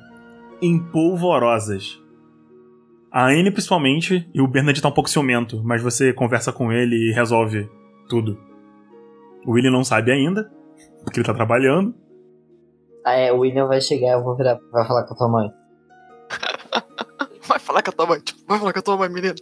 empolvorosas. 0.61 1.99
A 3.14 3.27
Anne 3.27 3.52
principalmente, 3.52 4.27
e 4.34 4.41
o 4.41 4.48
Bernard 4.48 4.81
tá 4.81 4.88
um 4.88 4.91
pouco 4.94 5.10
ciumento, 5.10 5.61
mas 5.64 5.81
você 5.84 6.11
conversa 6.11 6.52
com 6.52 6.72
ele 6.72 6.95
e 6.95 7.14
resolve 7.14 7.69
tudo. 8.10 8.40
O 9.45 9.52
William 9.52 9.69
não 9.72 9.84
sabe 9.84 10.11
ainda, 10.11 10.52
porque 11.03 11.19
ele 11.19 11.27
tá 11.27 11.34
trabalhando. 11.34 11.94
Ah, 13.06 13.14
é, 13.14 13.31
o 13.31 13.40
William 13.40 13.68
vai 13.68 13.80
chegar, 13.81 14.14
eu 14.14 14.23
vou 14.23 14.35
virar, 14.35 14.57
vai 14.72 14.88
falar 14.88 15.03
com 15.03 15.14
a 15.14 15.18
tua 15.18 15.30
mãe. 15.30 15.52
Vai 17.45 17.60
falar 17.60 17.84
com 17.84 17.90
a 17.90 17.94
tua 17.94 18.06
mãe. 18.06 18.19
tipo, 18.22 18.40
Vai 18.48 18.57
falar 18.57 18.72
com 18.73 18.80
a 18.80 18.81
tua 18.81 18.98
mãe, 18.98 19.10
menino. 19.10 19.35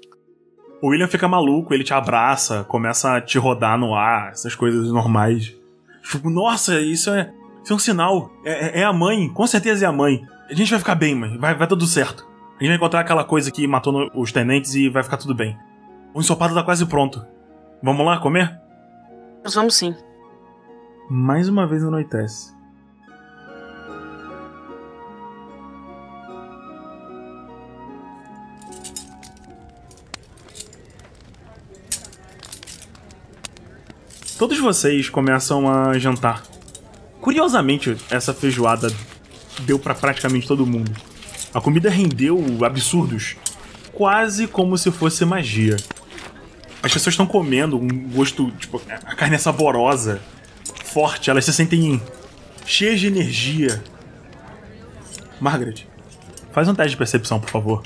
O 0.82 0.88
William 0.90 1.08
fica 1.08 1.28
maluco, 1.28 1.72
ele 1.72 1.84
te 1.84 1.94
abraça, 1.94 2.64
começa 2.64 3.16
a 3.16 3.22
te 3.22 3.38
rodar 3.38 3.78
no 3.78 3.94
ar, 3.94 4.32
essas 4.32 4.56
coisas 4.56 4.92
normais. 4.92 5.56
Tipo, 6.04 6.30
nossa, 6.32 6.82
isso 6.82 7.12
é, 7.12 7.32
isso 7.64 7.72
é 7.72 7.76
um 7.76 7.80
sinal. 7.80 8.32
É, 8.44 8.80
é- 8.80 8.82
é 8.82 8.84
a 8.84 8.92
mãe, 8.92 9.30
com 9.32 9.46
certeza 9.46 9.86
é 9.86 9.88
a 9.88 9.92
mãe. 9.92 10.20
A 10.50 10.54
gente 10.56 10.72
vai 10.72 10.80
ficar 10.80 10.96
bem, 10.96 11.14
mãe, 11.14 11.38
vai, 11.38 11.56
vai 11.56 11.68
tudo 11.68 11.86
certo. 11.86 12.28
A 12.62 12.64
gente 12.64 12.70
vai 12.74 12.78
encontrar 12.78 13.00
aquela 13.00 13.24
coisa 13.24 13.50
que 13.50 13.66
matou 13.66 14.12
os 14.14 14.32
tenentes 14.32 14.76
e 14.76 14.88
vai 14.88 15.02
ficar 15.02 15.18
tudo 15.18 15.34
bem. 15.34 15.58
O 16.14 16.20
ensopado 16.20 16.54
tá 16.54 16.62
quase 16.62 16.86
pronto. 16.86 17.26
Vamos 17.82 18.06
lá 18.06 18.20
comer? 18.20 18.56
Nós 19.44 19.56
vamos 19.56 19.74
sim. 19.74 19.96
Mais 21.10 21.50
uma 21.50 21.66
vez 21.66 21.84
anoitece. 21.84 22.54
Todos 34.38 34.60
vocês 34.60 35.10
começam 35.10 35.68
a 35.68 35.98
jantar. 35.98 36.44
Curiosamente, 37.20 37.98
essa 38.12 38.36
feijoada 38.36 38.88
deu 39.62 39.80
pra 39.80 39.96
praticamente 39.96 40.48
todo 40.48 40.64
mundo. 40.64 40.92
A 41.54 41.60
comida 41.60 41.90
rendeu 41.90 42.40
absurdos, 42.64 43.36
quase 43.92 44.48
como 44.48 44.78
se 44.78 44.90
fosse 44.92 45.26
magia. 45.26 45.76
As 46.82 46.94
pessoas 46.94 47.14
estão 47.14 47.28
comendo 47.28 47.78
um 47.78 48.10
gosto, 48.10 48.50
tipo, 48.52 48.82
a 48.88 49.16
carne 49.16 49.36
é 49.36 49.38
saborosa, 49.38 50.22
forte, 50.86 51.30
elas 51.30 51.46
se 51.46 51.54
sentem 51.54 52.02
cheias 52.66 53.00
de 53.00 53.08
energia. 53.08 53.84
Margaret, 55.40 55.86
faz 56.52 56.68
um 56.68 56.74
teste 56.74 56.92
de 56.92 56.98
percepção, 56.98 57.40
por 57.40 57.50
favor. 57.50 57.84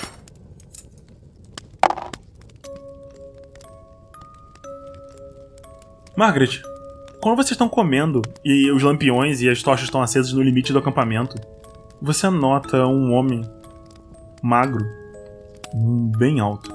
Margaret, 6.16 6.62
quando 7.20 7.36
vocês 7.36 7.52
estão 7.52 7.68
comendo 7.68 8.22
e 8.44 8.72
os 8.72 8.82
lampiões 8.84 9.42
e 9.42 9.50
as 9.50 9.62
tochas 9.62 9.86
estão 9.86 10.02
acesas 10.02 10.32
no 10.32 10.42
limite 10.42 10.72
do 10.72 10.80
acampamento, 10.80 11.36
você 12.02 12.30
nota 12.30 12.86
um 12.86 13.12
homem 13.12 13.42
magro, 14.46 14.86
bem 16.20 16.40
alto. 16.40 16.72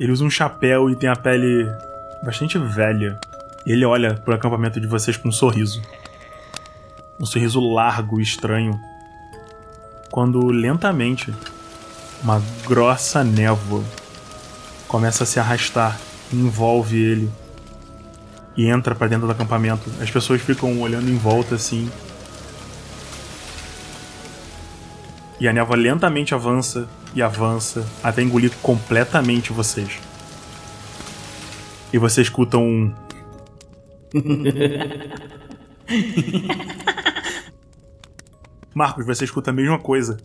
Ele 0.00 0.10
usa 0.10 0.24
um 0.24 0.30
chapéu 0.30 0.90
e 0.90 0.96
tem 0.96 1.08
a 1.08 1.14
pele 1.14 1.64
bastante 2.24 2.58
velha. 2.58 3.16
Ele 3.64 3.84
olha 3.84 4.14
pro 4.14 4.34
acampamento 4.34 4.80
de 4.80 4.88
vocês 4.88 5.16
com 5.16 5.28
um 5.28 5.32
sorriso. 5.32 5.80
Um 7.20 7.24
sorriso 7.24 7.60
largo 7.60 8.18
e 8.18 8.22
estranho. 8.24 8.76
Quando 10.10 10.44
lentamente 10.48 11.32
uma 12.20 12.42
grossa 12.66 13.22
névoa 13.22 13.84
começa 14.88 15.22
a 15.22 15.26
se 15.26 15.38
arrastar 15.38 15.96
envolve 16.32 17.00
ele 17.00 17.30
e 18.56 18.66
entra 18.66 18.92
pra 18.92 19.06
dentro 19.06 19.26
do 19.26 19.32
acampamento. 19.32 19.88
As 20.00 20.10
pessoas 20.10 20.40
ficam 20.40 20.80
olhando 20.80 21.08
em 21.08 21.16
volta 21.16 21.54
assim. 21.54 21.88
E 25.40 25.48
a 25.48 25.52
névoa 25.52 25.76
lentamente 25.76 26.34
avança 26.34 26.88
e 27.14 27.22
avança 27.22 27.86
até 28.02 28.22
engolir 28.22 28.52
completamente 28.62 29.52
vocês. 29.52 29.98
E 31.92 31.98
você 31.98 32.22
escuta 32.22 32.56
um. 32.58 32.92
Marcos, 38.74 39.06
você 39.06 39.24
escuta 39.24 39.50
a 39.50 39.54
mesma 39.54 39.78
coisa. 39.78 40.18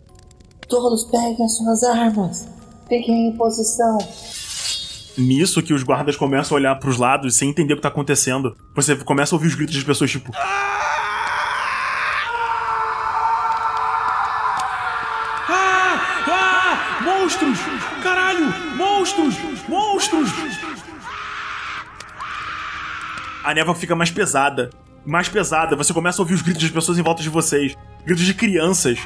Todos 0.68 1.04
peguem 1.04 1.44
as 1.44 1.56
suas 1.56 1.84
armas. 1.84 2.48
Fiquem 2.88 3.28
em 3.28 3.36
posição. 3.36 3.98
Nisso 5.16 5.62
que 5.62 5.74
os 5.74 5.82
guardas 5.82 6.16
começam 6.16 6.56
a 6.56 6.60
olhar 6.60 6.74
pros 6.76 6.96
lados 6.96 7.36
sem 7.36 7.50
entender 7.50 7.74
o 7.74 7.76
que 7.76 7.82
tá 7.82 7.88
acontecendo. 7.88 8.56
Você 8.74 8.96
começa 8.96 9.34
a 9.34 9.36
ouvir 9.36 9.48
os 9.48 9.54
gritos 9.54 9.74
das 9.74 9.84
pessoas, 9.84 10.10
tipo. 10.10 10.32
Ah! 10.34 10.79
Monstros! 17.02 17.58
Caralho! 18.02 18.46
Monstros! 18.76 19.34
Monstros! 19.68 20.30
A 23.42 23.54
névoa 23.54 23.74
fica 23.74 23.96
mais 23.96 24.10
pesada. 24.10 24.70
Mais 25.04 25.28
pesada. 25.28 25.74
Você 25.76 25.94
começa 25.94 26.20
a 26.20 26.22
ouvir 26.22 26.34
os 26.34 26.42
gritos 26.42 26.62
das 26.62 26.70
pessoas 26.70 26.98
em 26.98 27.02
volta 27.02 27.22
de 27.22 27.30
vocês. 27.30 27.76
Gritos 28.04 28.24
de 28.24 28.34
crianças. 28.34 28.98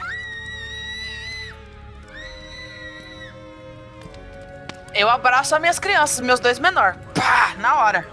Eu 4.92 5.08
abraço 5.08 5.54
as 5.54 5.60
minhas 5.60 5.78
crianças, 5.78 6.20
meus 6.20 6.40
dois 6.40 6.58
menor. 6.58 6.96
Pá, 7.14 7.54
na 7.60 7.76
hora. 7.76 8.06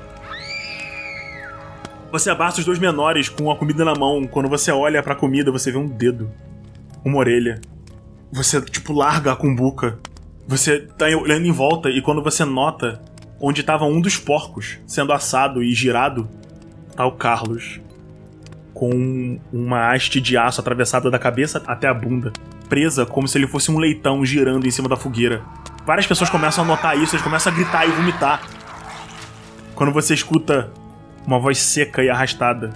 Você 2.11 2.29
abraça 2.29 2.59
os 2.59 2.65
dois 2.65 2.77
menores 2.77 3.29
com 3.29 3.49
a 3.51 3.55
comida 3.55 3.85
na 3.85 3.93
mão. 3.95 4.27
Quando 4.27 4.49
você 4.49 4.71
olha 4.71 5.01
pra 5.01 5.15
comida, 5.15 5.51
você 5.51 5.71
vê 5.71 5.77
um 5.77 5.87
dedo. 5.87 6.31
Uma 7.05 7.17
orelha. 7.17 7.61
Você, 8.31 8.61
tipo, 8.61 8.93
larga 8.93 9.33
a 9.33 9.35
cumbuca. 9.35 9.99
Você 10.47 10.79
tá 10.97 11.05
olhando 11.05 11.45
em 11.45 11.51
volta 11.51 11.89
e 11.89 12.01
quando 12.01 12.23
você 12.23 12.45
nota 12.45 13.01
onde 13.39 13.63
tava 13.63 13.85
um 13.85 13.99
dos 13.99 14.17
porcos 14.17 14.77
sendo 14.85 15.11
assado 15.11 15.63
e 15.63 15.73
girado, 15.73 16.29
tá 16.95 17.05
o 17.05 17.11
Carlos. 17.11 17.81
Com 18.73 19.39
uma 19.51 19.91
haste 19.91 20.21
de 20.21 20.37
aço 20.37 20.61
atravessada 20.61 21.11
da 21.11 21.19
cabeça 21.19 21.61
até 21.67 21.87
a 21.87 21.93
bunda. 21.93 22.31
Presa 22.69 23.05
como 23.05 23.27
se 23.27 23.37
ele 23.37 23.47
fosse 23.47 23.69
um 23.69 23.77
leitão 23.77 24.25
girando 24.25 24.65
em 24.65 24.71
cima 24.71 24.87
da 24.87 24.95
fogueira. 24.95 25.43
Várias 25.85 26.07
pessoas 26.07 26.29
começam 26.29 26.63
a 26.63 26.67
notar 26.67 26.97
isso, 26.97 27.15
eles 27.15 27.23
começam 27.23 27.51
a 27.51 27.55
gritar 27.55 27.85
e 27.85 27.91
vomitar. 27.91 28.41
Quando 29.75 29.91
você 29.91 30.13
escuta 30.13 30.71
uma 31.25 31.39
voz 31.39 31.57
seca 31.57 32.03
e 32.03 32.09
arrastada. 32.09 32.71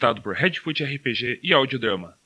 Editado 0.00 0.22
por 0.22 0.34
Redfoot 0.34 0.82
RPG 0.82 1.40
e 1.42 1.52
Audiodrama. 1.52 2.16